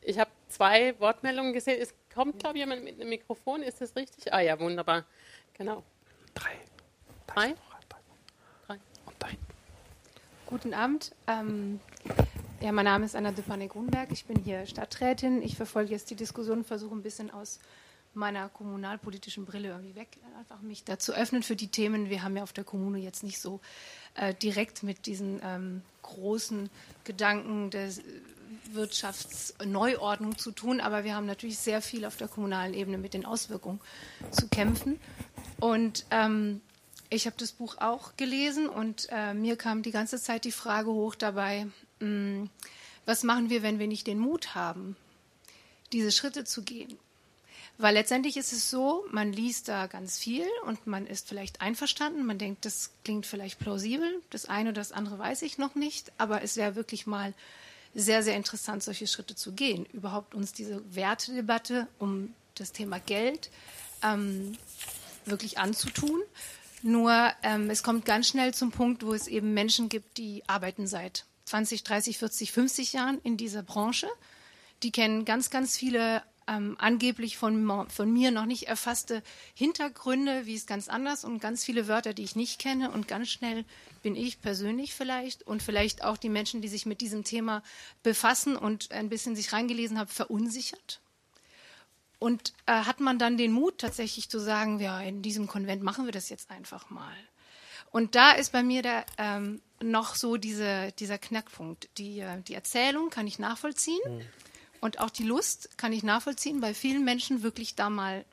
[0.01, 1.81] Ich habe zwei Wortmeldungen gesehen.
[1.83, 3.63] Es kommt, glaube ich, jemand mit einem Mikrofon.
[3.63, 4.33] Ist das richtig?
[4.33, 5.05] Ah ja, wunderbar.
[5.55, 5.83] Genau.
[6.35, 6.53] Drei.
[7.27, 7.55] Drei?
[8.67, 8.79] Drei.
[9.07, 9.37] Und drei.
[10.47, 11.15] Guten Abend.
[11.27, 11.81] Ähm,
[12.61, 14.13] ja, mein Name ist Anna Dupane-Grunberg.
[14.13, 15.43] Ich bin hier Stadträtin.
[15.43, 17.59] Ich verfolge jetzt die Diskussion, versuche ein bisschen aus
[18.19, 22.11] meiner kommunalpolitischen Brille irgendwie weg, einfach mich dazu öffnen für die Themen.
[22.11, 23.61] Wir haben ja auf der Kommune jetzt nicht so
[24.15, 26.69] äh, direkt mit diesen ähm, großen
[27.05, 27.91] Gedanken der
[28.73, 33.25] Wirtschaftsneuordnung zu tun, aber wir haben natürlich sehr viel auf der kommunalen Ebene mit den
[33.25, 33.81] Auswirkungen
[34.31, 35.01] zu kämpfen.
[35.61, 36.61] Und ähm,
[37.11, 40.91] ich habe das Buch auch gelesen und äh, mir kam die ganze Zeit die Frage
[40.91, 41.67] hoch dabei,
[42.01, 42.51] mh, hm,
[43.07, 44.95] was machen wir, wenn wir nicht den Mut haben,
[45.93, 46.99] diese Schritte zu gehen?
[47.81, 52.27] Weil letztendlich ist es so, man liest da ganz viel und man ist vielleicht einverstanden,
[52.27, 56.11] man denkt, das klingt vielleicht plausibel, das eine oder das andere weiß ich noch nicht,
[56.19, 57.35] aber es wäre wirklich mal
[57.95, 63.49] sehr, sehr interessant, solche Schritte zu gehen, überhaupt uns diese Wertedebatte um das Thema Geld
[64.03, 64.59] ähm,
[65.25, 66.21] wirklich anzutun.
[66.83, 70.89] Nur ähm, es kommt ganz schnell zum Punkt, wo es eben Menschen gibt, die arbeiten
[70.89, 74.09] seit 20, 30, 40, 50 Jahren in dieser Branche.
[74.83, 79.23] Die kennen ganz, ganz viele ähm, angeblich von, von mir noch nicht erfasste
[79.55, 82.91] Hintergründe, wie es ganz anders und ganz viele Wörter, die ich nicht kenne.
[82.91, 83.65] Und ganz schnell
[84.03, 87.63] bin ich persönlich vielleicht und vielleicht auch die Menschen, die sich mit diesem Thema
[88.03, 91.01] befassen und ein bisschen sich reingelesen haben, verunsichert.
[92.19, 96.05] Und äh, hat man dann den Mut, tatsächlich zu sagen, ja, in diesem Konvent machen
[96.05, 97.15] wir das jetzt einfach mal.
[97.91, 101.89] Und da ist bei mir der, ähm, noch so diese, dieser Knackpunkt.
[101.97, 104.23] Die, äh, die Erzählung kann ich nachvollziehen mhm.
[104.81, 108.25] Und auch die Lust kann ich nachvollziehen, bei vielen Menschen wirklich da mal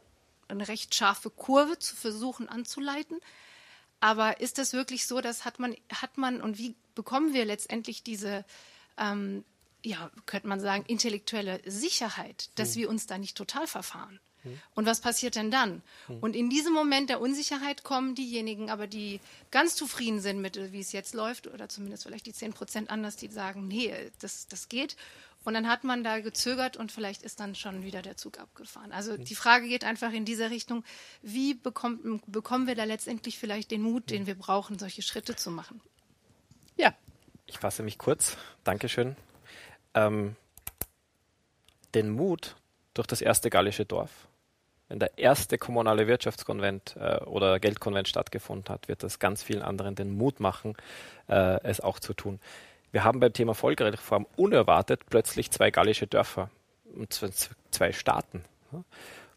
[0.48, 3.20] eine recht scharfe Kurve zu versuchen anzuleiten.
[4.00, 8.04] Aber ist das wirklich so, dass hat man, hat man und wie bekommen wir letztendlich
[8.04, 8.46] diese
[8.98, 9.44] ähm,
[9.86, 12.82] ja, könnte man sagen, intellektuelle Sicherheit, dass hm.
[12.82, 14.20] wir uns da nicht total verfahren.
[14.44, 14.60] Hm.
[14.74, 15.82] Und was passiert denn dann?
[16.08, 16.20] Hm.
[16.20, 19.20] Und in diesem Moment der Unsicherheit kommen diejenigen, aber die
[19.52, 23.16] ganz zufrieden sind mit, wie es jetzt läuft, oder zumindest vielleicht die 10 Prozent anders,
[23.16, 24.98] die sagen, nee, das, das geht.
[25.46, 28.92] Und dann hat man da gezögert und vielleicht ist dann schon wieder der Zug abgefahren.
[28.92, 30.84] Also die Frage geht einfach in dieser Richtung,
[31.22, 35.52] wie bekommt, bekommen wir da letztendlich vielleicht den Mut, den wir brauchen, solche Schritte zu
[35.52, 35.82] machen?
[36.76, 36.94] Ja.
[37.46, 38.38] Ich fasse mich kurz.
[38.64, 39.16] Dankeschön
[39.96, 40.36] ähm,
[41.96, 42.56] den Mut
[42.94, 44.28] durch das erste gallische Dorf.
[44.88, 49.96] Wenn der erste kommunale Wirtschaftskonvent äh, oder Geldkonvent stattgefunden hat, wird das ganz vielen anderen
[49.96, 50.76] den Mut machen,
[51.28, 52.40] äh, es auch zu tun.
[52.96, 56.50] Wir haben beim Thema Folgereform unerwartet plötzlich zwei gallische Dörfer
[56.96, 57.12] und
[57.70, 58.46] zwei Staaten.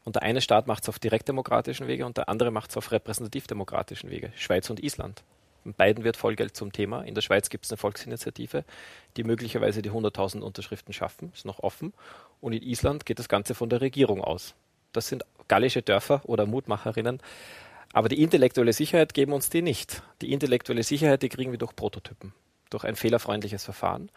[0.05, 2.93] Und der eine Staat macht es auf direktdemokratischen Wege und der andere macht es auf
[2.93, 5.25] repräsentativdemokratischen Wege, Schweiz und Island.
[5.65, 7.03] In beiden wird Vollgeld zum Thema.
[7.03, 8.63] In der Schweiz gibt es eine Volksinitiative,
[9.17, 11.33] die möglicherweise die 100.000 Unterschriften schaffen.
[11.35, 11.95] Ist noch offen.
[12.41, 14.55] Und in Island geht das Ganze von der Regierung aus.
[14.93, 17.21] Das sind gallische Dörfer oder Mutmacherinnen.
[17.93, 20.05] Aber die intellektuelle Sicherheit geben uns die nicht.
[20.23, 22.33] Die intellektuelle Sicherheit, die kriegen wir durch Prototypen,
[22.71, 24.11] durch ein fehlerfreundliches Verfahren.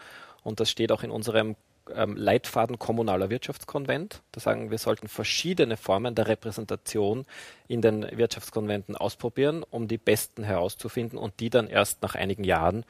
[0.43, 1.55] Und das steht auch in unserem
[1.95, 4.21] ähm, Leitfaden kommunaler Wirtschaftskonvent.
[4.31, 7.25] Da sagen wir sollten verschiedene Formen der Repräsentation
[7.67, 12.85] in den Wirtschaftskonventen ausprobieren, um die besten herauszufinden und die dann erst nach einigen Jahren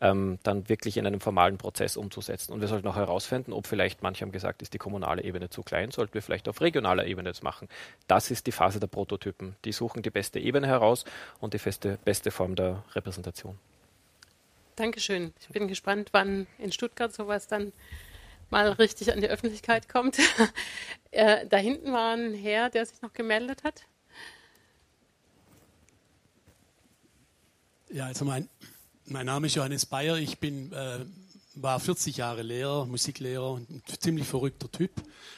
[0.00, 2.52] ähm, dann wirklich in einem formalen Prozess umzusetzen.
[2.52, 5.62] Und wir sollten auch herausfinden, ob vielleicht, manche haben gesagt, ist die kommunale Ebene zu
[5.62, 7.68] klein, sollten wir vielleicht auf regionaler Ebene das machen.
[8.06, 9.56] Das ist die Phase der Prototypen.
[9.64, 11.04] Die suchen die beste Ebene heraus
[11.40, 13.58] und die beste, beste Form der Repräsentation.
[14.76, 15.32] Dankeschön.
[15.40, 17.72] Ich bin gespannt, wann in Stuttgart sowas dann
[18.50, 20.18] mal richtig an die Öffentlichkeit kommt.
[21.10, 23.86] äh, da hinten war ein Herr, der sich noch gemeldet hat.
[27.90, 28.48] Ja, also mein,
[29.06, 30.16] mein Name ist Johannes Bayer.
[30.16, 30.98] Ich bin, äh,
[31.54, 34.90] war 40 Jahre Lehrer, Musiklehrer, ein ziemlich verrückter Typ.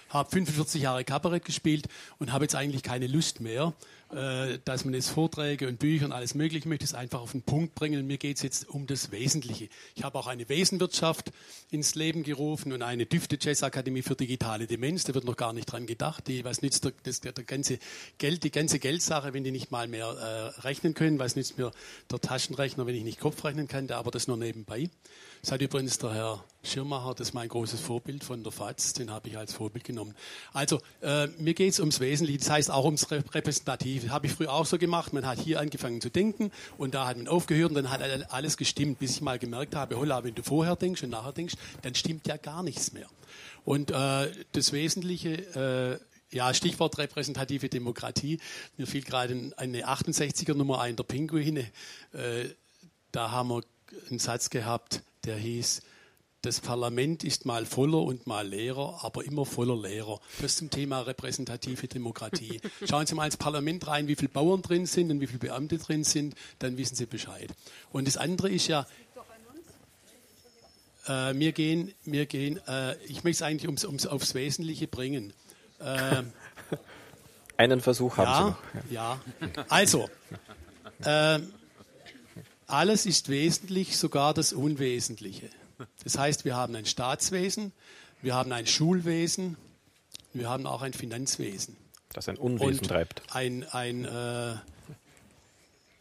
[0.09, 1.87] Habe 45 Jahre Kabarett gespielt
[2.19, 3.73] und habe jetzt eigentlich keine Lust mehr,
[4.11, 7.43] äh, dass man jetzt Vorträge und Bücher und alles Mögliche möchte, es einfach auf den
[7.43, 8.07] Punkt bringen.
[8.07, 9.69] Mir geht es jetzt um das Wesentliche.
[9.95, 11.31] Ich habe auch eine Wesenwirtschaft
[11.71, 15.05] ins Leben gerufen und eine Düfte Jazz Akademie für digitale Demenz.
[15.05, 16.27] Da wird noch gar nicht dran gedacht.
[16.27, 17.79] Die, was nützt der, das, der, der ganze
[18.17, 21.19] Geld, die ganze Geldsache, wenn die nicht mal mehr äh, rechnen können?
[21.19, 21.71] Was nützt mir
[22.11, 23.91] der Taschenrechner, wenn ich nicht Kopf rechnen kann?
[23.91, 24.89] Aber das nur nebenbei.
[25.43, 29.11] Das hat übrigens der Herr Schirmacher, das ist mein großes Vorbild von der FAZ, den
[29.11, 30.15] habe ich als Vorbild genommen.
[30.53, 34.11] Also, äh, mir geht es ums Wesentliche, das heißt auch ums Repräsentative.
[34.11, 35.13] Habe ich früher auch so gemacht.
[35.13, 38.03] Man hat hier angefangen zu denken und da hat man aufgehört und dann hat
[38.33, 41.55] alles gestimmt, bis ich mal gemerkt habe, holla, wenn du vorher denkst und nachher denkst,
[41.83, 43.07] dann stimmt ja gar nichts mehr.
[43.65, 48.39] Und äh, das Wesentliche, äh, ja, Stichwort repräsentative Demokratie.
[48.77, 51.71] Mir fiel gerade eine 68er Nummer ein, der Pinguine.
[52.13, 52.49] Äh,
[53.13, 53.63] da haben wir
[54.11, 55.83] einen Satz gehabt, der hieß,
[56.43, 60.21] das Parlament ist mal voller und mal leerer, aber immer voller Lehrer.
[60.41, 62.61] Das zum Thema repräsentative Demokratie.
[62.89, 65.79] Schauen Sie mal ins Parlament rein, wie viele Bauern drin sind und wie viele Beamte
[65.79, 67.51] drin sind, dann wissen Sie Bescheid.
[67.91, 68.87] Und das andere ist ja,
[71.07, 75.33] äh, wir gehen, wir gehen äh, ich möchte es eigentlich ums, ums, aufs Wesentliche bringen.
[75.81, 76.23] Äh,
[77.57, 78.91] Einen Versuch haben ja, Sie noch.
[78.93, 79.65] Ja, ja.
[79.69, 80.09] also,
[81.03, 81.41] äh,
[82.69, 85.51] alles ist wesentlich, sogar das Unwesentliche.
[86.03, 87.73] Das heißt, wir haben ein Staatswesen,
[88.23, 89.57] wir haben ein Schulwesen,
[90.33, 91.77] wir haben auch ein Finanzwesen.
[92.13, 93.23] Das ein Unwesen Und treibt.
[93.35, 94.57] Ein, ein äh,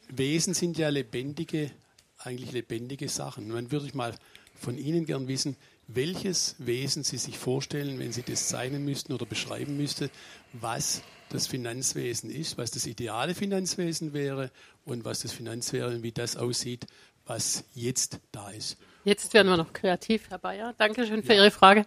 [0.09, 1.71] Wesen sind ja lebendige,
[2.17, 3.45] eigentlich lebendige Sachen.
[3.45, 4.15] Und dann würde ich mal
[4.55, 9.25] von Ihnen gern wissen, welches Wesen Sie sich vorstellen, wenn Sie das zeichnen müssten oder
[9.25, 10.09] beschreiben müssten,
[10.53, 14.51] was das Finanzwesen ist, was das ideale Finanzwesen wäre
[14.85, 16.87] und was das Finanzwesen, wie das aussieht,
[17.25, 18.77] was jetzt da ist.
[19.07, 20.73] Jetzt werden wir noch kreativ, Herr Bayer.
[20.77, 21.43] Dankeschön für ja.
[21.43, 21.85] Ihre Frage.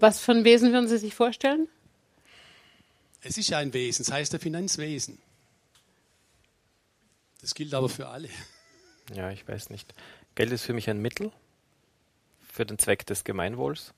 [0.00, 1.68] Was für ein Wesen würden Sie sich vorstellen?
[3.22, 5.20] Es ist ja ein Wesen, das heißt der Finanzwesen.
[7.40, 8.28] Das gilt aber für alle.
[9.14, 9.94] Ja, ich weiß nicht.
[10.34, 11.30] Geld ist für mich ein Mittel
[12.40, 13.94] für den Zweck des Gemeinwohls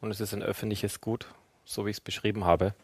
[0.00, 1.28] und es ist ein öffentliches Gut,
[1.64, 2.74] so wie ich es beschrieben habe.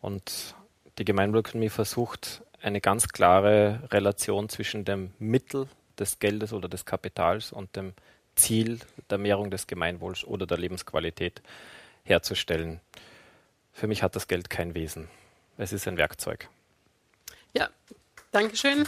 [0.00, 0.54] Und
[0.96, 5.68] die Gemeinwohlökonomie versucht eine ganz klare Relation zwischen dem Mittel
[5.98, 7.94] des Geldes oder des Kapitals und dem
[8.34, 11.42] Ziel der Mehrung des Gemeinwohls oder der Lebensqualität
[12.04, 12.80] herzustellen.
[13.72, 15.08] Für mich hat das Geld kein Wesen.
[15.58, 16.48] Es ist ein Werkzeug.
[17.54, 17.70] Ja,
[18.30, 18.86] Dankeschön.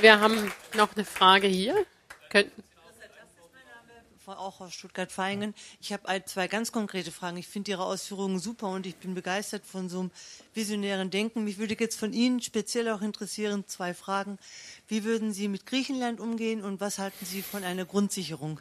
[0.00, 1.74] Wir haben noch eine Frage hier.
[2.28, 2.62] Könnten
[4.38, 5.54] auch aus Stuttgart-Vaihingen.
[5.80, 7.36] Ich habe zwei ganz konkrete Fragen.
[7.36, 10.10] Ich finde Ihre Ausführungen super und ich bin begeistert von so einem
[10.54, 11.44] visionären Denken.
[11.44, 14.38] Mich würde jetzt von Ihnen speziell auch interessieren, zwei Fragen.
[14.88, 18.60] Wie würden Sie mit Griechenland umgehen und was halten Sie von einer Grundsicherung?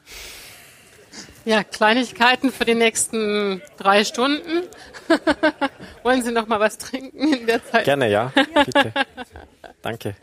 [1.45, 4.67] Ja, Kleinigkeiten für die nächsten drei Stunden.
[6.03, 7.85] Wollen Sie noch mal was trinken in der Zeit?
[7.85, 8.31] Gerne, ja,
[8.65, 8.93] bitte.
[9.81, 10.15] Danke.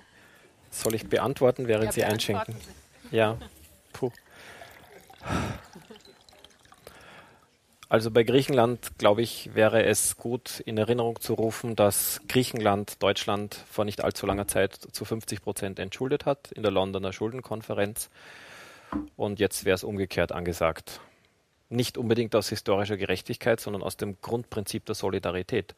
[0.70, 2.54] Soll ich beantworten, während ja, Sie einschenken?
[3.10, 3.38] Ja,
[3.92, 4.10] puh.
[7.88, 13.54] Also bei Griechenland, glaube ich, wäre es gut in Erinnerung zu rufen, dass Griechenland Deutschland
[13.70, 18.10] vor nicht allzu langer Zeit zu 50 Prozent entschuldet hat in der Londoner Schuldenkonferenz.
[19.16, 21.00] Und jetzt wäre es umgekehrt angesagt.
[21.68, 25.76] Nicht unbedingt aus historischer Gerechtigkeit, sondern aus dem Grundprinzip der Solidarität.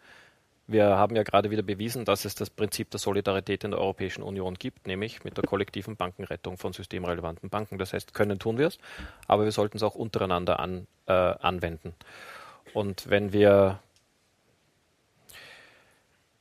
[0.70, 4.22] Wir haben ja gerade wieder bewiesen, dass es das Prinzip der Solidarität in der Europäischen
[4.22, 7.78] Union gibt, nämlich mit der kollektiven Bankenrettung von systemrelevanten Banken.
[7.78, 8.78] Das heißt, können tun wir es,
[9.26, 11.94] aber wir sollten es auch untereinander an, äh, anwenden.
[12.74, 13.80] Und wenn wir,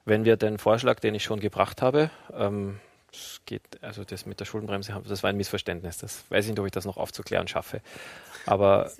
[0.03, 2.81] wenn wir den Vorschlag, den ich schon gebracht habe, ähm,
[3.45, 5.99] geht, also das mit der Schuldenbremse, das war ein Missverständnis.
[5.99, 7.79] Das weiß ich nicht, ob ich das noch aufzuklären schaffe.
[8.45, 8.91] Aber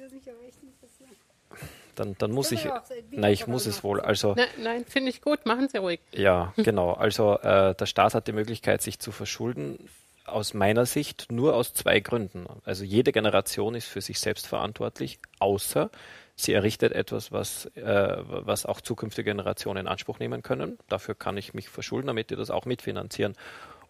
[1.99, 2.67] dann, dann muss ich,
[3.11, 3.99] nein, ich muss es wohl.
[3.99, 5.99] Also, nein, nein finde ich gut, machen Sie ruhig.
[6.11, 6.93] Ja, genau.
[6.93, 9.89] Also äh, der Staat hat die Möglichkeit, sich zu verschulden.
[10.25, 12.47] Aus meiner Sicht nur aus zwei Gründen.
[12.65, 15.89] Also jede Generation ist für sich selbst verantwortlich, außer
[16.35, 20.77] sie errichtet etwas, was, äh, was auch zukünftige Generationen in Anspruch nehmen können.
[20.89, 23.35] Dafür kann ich mich verschulden, damit die das auch mitfinanzieren.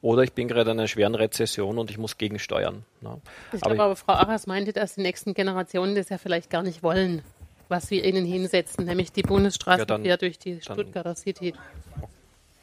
[0.01, 2.85] Oder ich bin gerade in einer schweren Rezession und ich muss gegensteuern.
[3.01, 3.19] Ne?
[3.51, 6.83] Ich glaube aber, Frau Achers meinte, dass die nächsten Generationen das ja vielleicht gar nicht
[6.83, 7.23] wollen
[7.69, 11.53] was wir ihnen hinsetzen, nämlich die Bundesstraße ja, dann, quer durch die Stuttgarter City.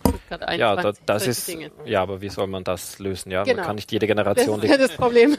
[0.01, 1.71] Stuttgart 21, ja, da, das ist, Dinge.
[1.87, 3.31] ja, aber wie soll man das lösen?
[3.31, 3.59] Ja, genau.
[3.59, 4.69] man kann nicht jede Generation die,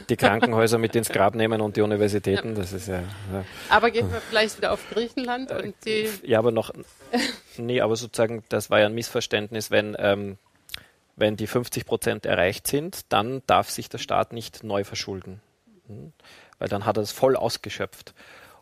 [0.08, 2.54] die, Krankenhäuser mit ins Grab nehmen und die Universitäten, ja.
[2.54, 3.00] das ist ja,
[3.32, 6.08] ja, Aber gehen wir vielleicht wieder auf Griechenland und die.
[6.24, 6.72] Ja, aber noch,
[7.56, 10.36] nee, aber sozusagen, das war ja ein Missverständnis, wenn, ähm,
[11.16, 15.40] wenn die 50 Prozent erreicht sind, dann darf sich der Staat nicht neu verschulden.
[15.86, 16.12] Hm?
[16.58, 18.14] Weil dann hat er es voll ausgeschöpft.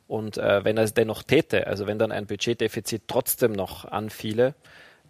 [0.06, 4.54] Und äh, wenn er es dennoch täte, also wenn dann ein Budgetdefizit trotzdem noch anfiele,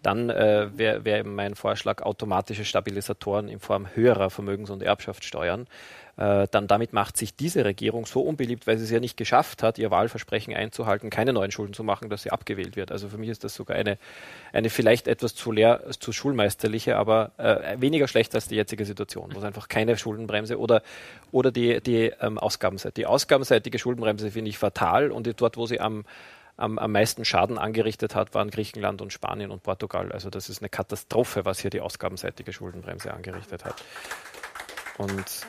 [0.01, 5.67] dann äh, wäre wär eben mein Vorschlag automatische Stabilisatoren in Form höherer Vermögens- und Erbschaftssteuern.
[6.17, 9.63] Äh, dann damit macht sich diese Regierung so unbeliebt, weil sie es ja nicht geschafft
[9.63, 12.91] hat, ihr Wahlversprechen einzuhalten, keine neuen Schulden zu machen, dass sie abgewählt wird.
[12.91, 13.97] Also für mich ist das sogar eine,
[14.53, 19.31] eine vielleicht etwas zu leer, zu schulmeisterliche, aber äh, weniger schlecht als die jetzige Situation,
[19.33, 20.83] wo es einfach keine Schuldenbremse oder,
[21.31, 22.93] oder die, die ähm, Ausgabenseite.
[22.93, 26.05] Die ausgabenseitige Schuldenbremse finde ich fatal und dort, wo sie am
[26.57, 30.11] am, am meisten Schaden angerichtet hat, waren Griechenland und Spanien und Portugal.
[30.11, 33.83] Also das ist eine Katastrophe, was hier die ausgabenseitige Schuldenbremse angerichtet hat.
[34.97, 35.45] Und,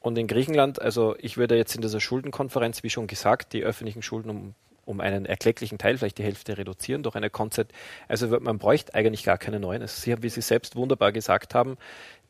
[0.00, 4.02] und in Griechenland, also ich würde jetzt in dieser Schuldenkonferenz, wie schon gesagt, die öffentlichen
[4.02, 7.72] Schulden um, um einen erklecklichen Teil, vielleicht die Hälfte reduzieren durch eine Konzept.
[8.06, 9.82] Also man bräuchte eigentlich gar keine neuen.
[9.82, 11.76] Also Sie haben, wie Sie selbst wunderbar gesagt haben,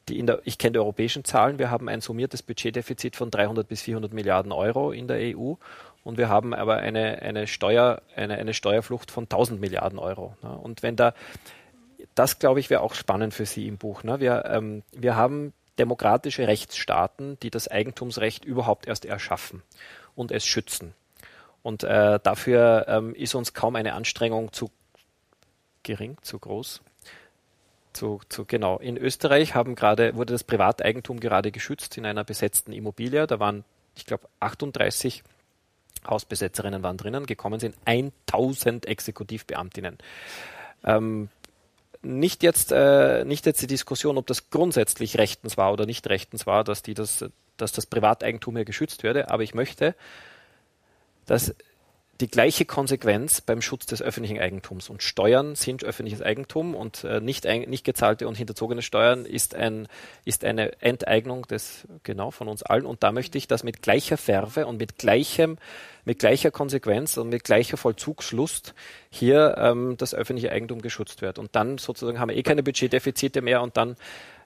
[0.09, 1.59] der, ich kenne die europäischen Zahlen.
[1.59, 5.55] Wir haben ein summiertes Budgetdefizit von 300 bis 400 Milliarden Euro in der EU
[6.05, 10.35] und wir haben aber eine, eine, Steuer, eine, eine Steuerflucht von 1000 Milliarden Euro.
[10.43, 10.57] Ne?
[10.57, 11.15] Und wenn da,
[12.15, 14.05] das glaube ich wäre auch spannend für Sie im Buch.
[14.05, 14.21] Ne?
[14.21, 19.63] Wir, ähm, wir haben demokratische Rechtsstaaten, die das Eigentumsrecht überhaupt erst erschaffen
[20.15, 20.95] und es schützen.
[21.63, 24.71] Und äh, dafür ähm, ist uns kaum eine Anstrengung zu
[25.83, 26.83] gering, zu groß.
[27.93, 28.79] Zu, zu, genau.
[28.79, 33.27] In Österreich haben gerade, wurde das Privateigentum gerade geschützt in einer besetzten Immobilie.
[33.27, 33.65] Da waren,
[33.97, 35.25] ich glaube, 38
[36.07, 39.99] Hausbesetzerinnen waren drinnen, gekommen sind 1000 Exekutivbeamtinnen.
[40.85, 41.29] Ähm,
[42.03, 46.47] nicht jetzt, äh, nicht jetzt die Diskussion, ob das grundsätzlich rechtens war oder nicht rechtens
[46.47, 47.25] war, dass die das
[47.59, 49.95] dass das Privateigentum hier geschützt werde, aber ich möchte,
[51.27, 51.55] dass
[52.21, 54.91] die gleiche Konsequenz beim Schutz des öffentlichen Eigentums.
[54.91, 59.55] Und Steuern sind öffentliches Eigentum und äh, nicht, ein, nicht gezahlte und hinterzogene Steuern ist,
[59.55, 59.87] ein,
[60.25, 62.87] ist eine Enteignung des, genau, von uns allen.
[62.87, 65.59] Und da möchte ich, dass mit gleicher Färbe und mit gleichem,
[66.05, 68.75] mit gleicher Konsequenz und mit gleicher Vollzugslust
[69.11, 71.39] hier ähm, das öffentliche Eigentum geschützt wird.
[71.39, 73.97] Und dann sozusagen haben wir eh keine Budgetdefizite mehr und dann,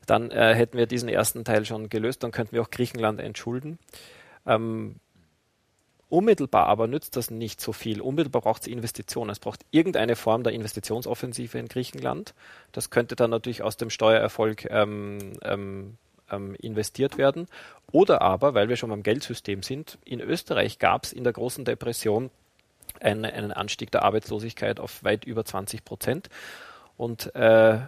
[0.05, 3.79] dann äh, hätten wir diesen ersten Teil schon gelöst, dann könnten wir auch Griechenland entschulden.
[4.47, 4.97] Ähm,
[6.13, 8.03] Unmittelbar aber nützt das nicht so viel.
[8.03, 9.31] Unmittelbar braucht es Investitionen.
[9.31, 12.35] Es braucht irgendeine Form der Investitionsoffensive in Griechenland.
[12.73, 15.97] Das könnte dann natürlich aus dem Steuererfolg ähm, ähm,
[16.31, 17.49] ähm, investiert werden.
[17.93, 21.65] Oder aber, weil wir schon beim Geldsystem sind, in Österreich gab es in der großen
[21.65, 22.31] Depression
[23.01, 26.29] einen, einen Anstieg der Arbeitslosigkeit auf weit über 20 Prozent.
[26.99, 27.79] Und äh,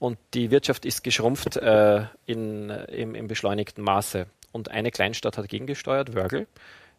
[0.00, 4.26] und die Wirtschaft ist geschrumpft äh, in, im, im, beschleunigten Maße.
[4.50, 6.48] Und eine Kleinstadt hat gegengesteuert, Wörgl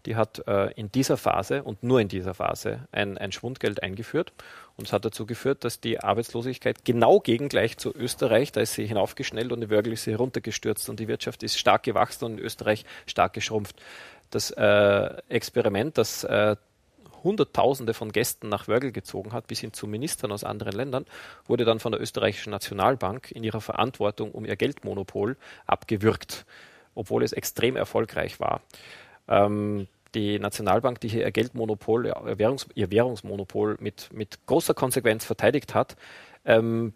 [0.05, 4.33] die hat äh, in dieser Phase und nur in dieser Phase ein, ein Schwundgeld eingeführt.
[4.77, 8.85] Und es hat dazu geführt, dass die Arbeitslosigkeit genau gegengleich zu Österreich, da ist sie
[8.85, 12.39] hinaufgeschnellt und in Wörgl ist sie heruntergestürzt und die Wirtschaft ist stark gewachsen und in
[12.39, 13.75] Österreich stark geschrumpft.
[14.31, 16.55] Das äh, Experiment, das äh,
[17.23, 21.05] Hunderttausende von Gästen nach Wörgl gezogen hat, bis hin zu Ministern aus anderen Ländern,
[21.45, 25.37] wurde dann von der österreichischen Nationalbank in ihrer Verantwortung um ihr Geldmonopol
[25.67, 26.45] abgewürgt,
[26.95, 28.61] obwohl es extrem erfolgreich war.
[29.31, 35.25] Ähm, die Nationalbank, die hier ihr Geldmonopol, ihr, Währungs-, ihr Währungsmonopol mit, mit großer Konsequenz
[35.25, 35.95] verteidigt hat,
[36.45, 36.93] ähm,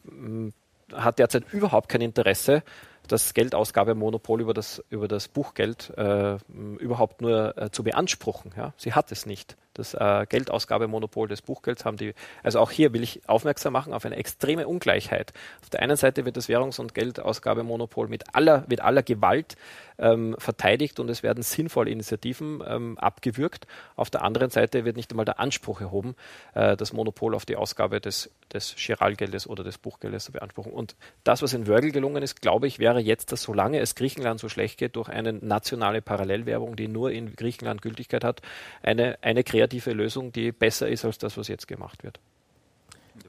[0.94, 2.62] hat derzeit überhaupt kein Interesse,
[3.08, 6.38] das Geldausgabemonopol über das, über das Buchgeld äh,
[6.80, 8.52] überhaupt nur äh, zu beanspruchen.
[8.58, 8.74] Ja?
[8.78, 12.14] Sie hat es nicht das äh, Geldausgabemonopol des Buchgelds haben die.
[12.44, 15.34] Also auch hier will ich aufmerksam machen auf eine extreme Ungleichheit.
[15.62, 19.56] Auf der einen Seite wird das Währungs- und Geldausgabemonopol mit aller, mit aller Gewalt
[19.98, 23.68] ähm, verteidigt und es werden sinnvolle Initiativen ähm, abgewürgt.
[23.96, 26.16] Auf der anderen Seite wird nicht einmal der Anspruch erhoben,
[26.54, 30.72] äh, das Monopol auf die Ausgabe des, des Giralgeldes oder des Buchgeldes zu beanspruchen.
[30.72, 34.40] Und das, was in Wörgl gelungen ist, glaube ich, wäre jetzt, dass solange es Griechenland
[34.40, 38.42] so schlecht geht, durch eine nationale Parallelwerbung, die nur in Griechenland Gültigkeit hat,
[38.82, 42.20] eine, eine kreative kreative Lösung, die besser ist als das, was jetzt gemacht wird.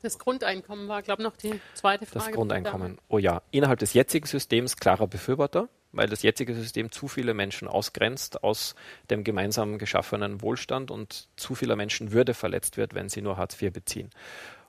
[0.02, 2.26] Das Grundeinkommen war, glaube ich, noch die zweite Frage.
[2.26, 2.98] Das Grundeinkommen.
[3.08, 7.68] Oh ja, innerhalb des jetzigen Systems klarer Befürworter, weil das jetzige System zu viele Menschen
[7.68, 8.74] ausgrenzt aus
[9.10, 13.60] dem gemeinsam geschaffenen Wohlstand und zu vieler Menschen Würde verletzt wird, wenn sie nur Hartz
[13.60, 14.10] IV beziehen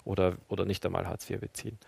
[0.06, 1.80] oder, oder nicht einmal Hartz IV beziehen.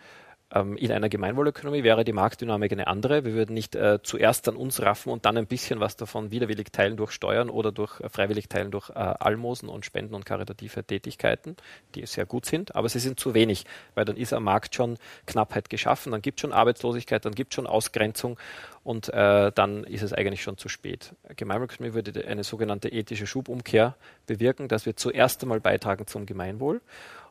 [0.52, 3.24] Ähm, in einer Gemeinwohlökonomie wäre die Marktdynamik eine andere.
[3.24, 6.72] Wir würden nicht äh, zuerst an uns raffen und dann ein bisschen was davon widerwillig
[6.72, 10.84] teilen durch Steuern oder durch äh, freiwillig teilen durch äh, Almosen und Spenden und karitative
[10.84, 11.56] Tätigkeiten,
[11.94, 14.98] die sehr gut sind, aber sie sind zu wenig, weil dann ist am Markt schon
[15.28, 18.40] Knappheit geschaffen, dann gibt es schon Arbeitslosigkeit, dann gibt es schon Ausgrenzung
[18.84, 21.14] und äh, dann ist es eigentlich schon zu spät.
[21.36, 23.96] Gemeinwohlökonomie würde eine sogenannte ethische Schubumkehr
[24.26, 26.82] bewirken, dass wir zuerst einmal beitragen zum Gemeinwohl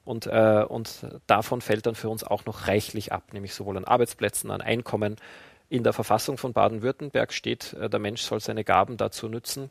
[0.08, 3.84] und, äh, und davon fällt dann für uns auch noch reichlich ab, nämlich sowohl an
[3.84, 5.16] Arbeitsplätzen, an Einkommen.
[5.68, 9.68] In der Verfassung von Baden-Württemberg steht, äh, der Mensch soll seine Gaben dazu nutzen,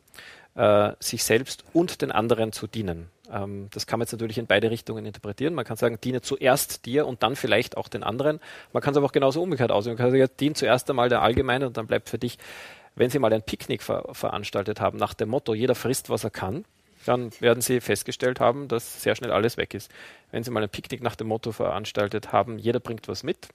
[0.54, 3.10] äh, sich selbst und den anderen zu dienen.
[3.32, 5.54] Ähm, das kann man jetzt natürlich in beide Richtungen interpretieren.
[5.54, 8.38] Man kann sagen, diene zuerst dir und dann vielleicht auch den anderen.
[8.72, 9.94] Man kann es aber auch genauso umgekehrt aussehen.
[9.94, 12.38] Man kann sagen, dien zuerst einmal der Allgemeine und dann bleibt für dich,
[12.94, 16.30] wenn Sie mal ein Picknick ver veranstaltet haben, nach dem Motto, jeder frisst, was er
[16.30, 16.64] kann,
[17.08, 19.90] dann werden Sie festgestellt haben, dass sehr schnell alles weg ist.
[20.30, 23.48] Wenn Sie mal ein Picknick nach dem Motto veranstaltet haben, jeder bringt was mit,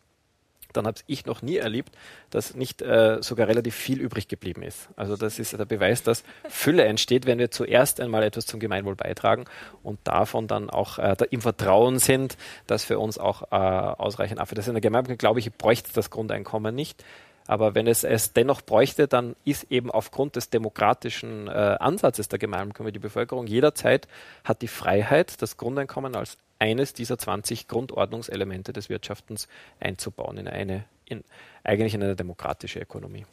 [0.74, 1.96] dann habe ich noch nie erlebt,
[2.32, 4.90] dass nicht äh, sogar relativ viel übrig geblieben ist.
[4.96, 8.96] Also das ist der Beweis, dass Fülle entsteht, wenn wir zuerst einmal etwas zum Gemeinwohl
[8.96, 9.46] beitragen
[9.84, 14.58] und davon dann auch äh, im Vertrauen sind, dass für uns auch äh, ausreichend abfällt.
[14.58, 17.04] Das ist in der Gemeinwohl, glaube ich, bräuchte das Grundeinkommen nicht.
[17.48, 22.40] Aber wenn es es dennoch bräuchte, dann ist eben aufgrund des demokratischen äh, Ansatzes der
[22.40, 24.08] Gemeinwohlkommission die Bevölkerung jederzeit
[24.44, 29.48] hat die Freiheit, das Grundeinkommen als eines dieser 20 Grundordnungselemente des Wirtschaftens
[29.80, 31.24] einzubauen in eine, in,
[31.64, 33.26] eigentlich in eine demokratische Ökonomie.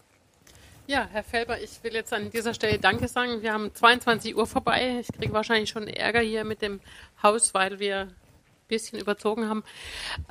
[0.88, 3.42] Ja, Herr Felber, ich will jetzt an dieser Stelle Danke sagen.
[3.42, 4.98] Wir haben 22 Uhr vorbei.
[5.00, 6.80] Ich kriege wahrscheinlich schon Ärger hier mit dem
[7.22, 8.08] Haus, weil wir
[8.70, 9.62] bisschen überzogen haben.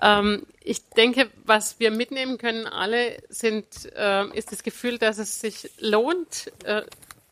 [0.01, 5.39] Ähm, ich denke, was wir mitnehmen können alle, sind, äh, ist das Gefühl, dass es
[5.39, 6.81] sich lohnt, äh,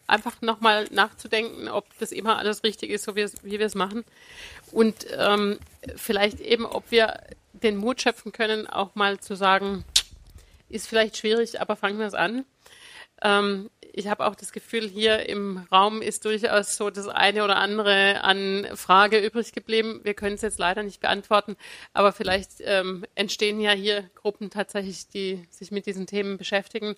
[0.06, 4.06] einfach nochmal nachzudenken, ob das immer alles richtig ist, so wie, wir es machen.
[4.72, 5.60] Und ähm,
[5.96, 7.22] vielleicht eben, ob wir
[7.54, 9.84] den Mut schöpfen können, auch mal zu sagen,
[10.70, 12.46] ist vielleicht schwierig, aber fangen wir es an.
[13.22, 17.58] Ähm, ich habe auch das Gefühl, hier im Raum ist durchaus so das eine oder
[17.58, 20.02] andere an Frage übrig geblieben.
[20.04, 21.58] Wir können es jetzt leider nicht beantworten,
[21.94, 26.96] aber vielleicht ähm, entstehen ja hier Gruppen tatsächlich, die sich mit diesen Themen beschäftigen.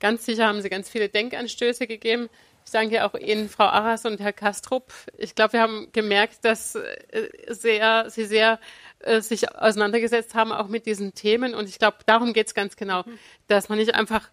[0.00, 2.28] Ganz sicher haben Sie ganz viele Denkanstöße gegeben.
[2.64, 4.92] Ich danke auch Ihnen, Frau Arras und Herr Kastrup.
[5.18, 8.58] Ich glaube, wir haben gemerkt, dass äh, sehr, Sie sehr
[8.98, 11.54] äh, sich auseinandergesetzt haben, auch mit diesen Themen.
[11.54, 13.18] Und ich glaube, darum geht es ganz genau, mhm.
[13.46, 14.30] dass man nicht einfach.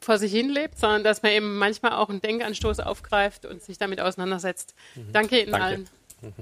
[0.00, 3.78] Vor sich hin lebt, sondern dass man eben manchmal auch einen Denkanstoß aufgreift und sich
[3.78, 4.74] damit auseinandersetzt.
[4.94, 5.12] Mhm.
[5.12, 5.66] Danke Ihnen danke.
[5.66, 5.88] allen.
[6.20, 6.32] Mhm.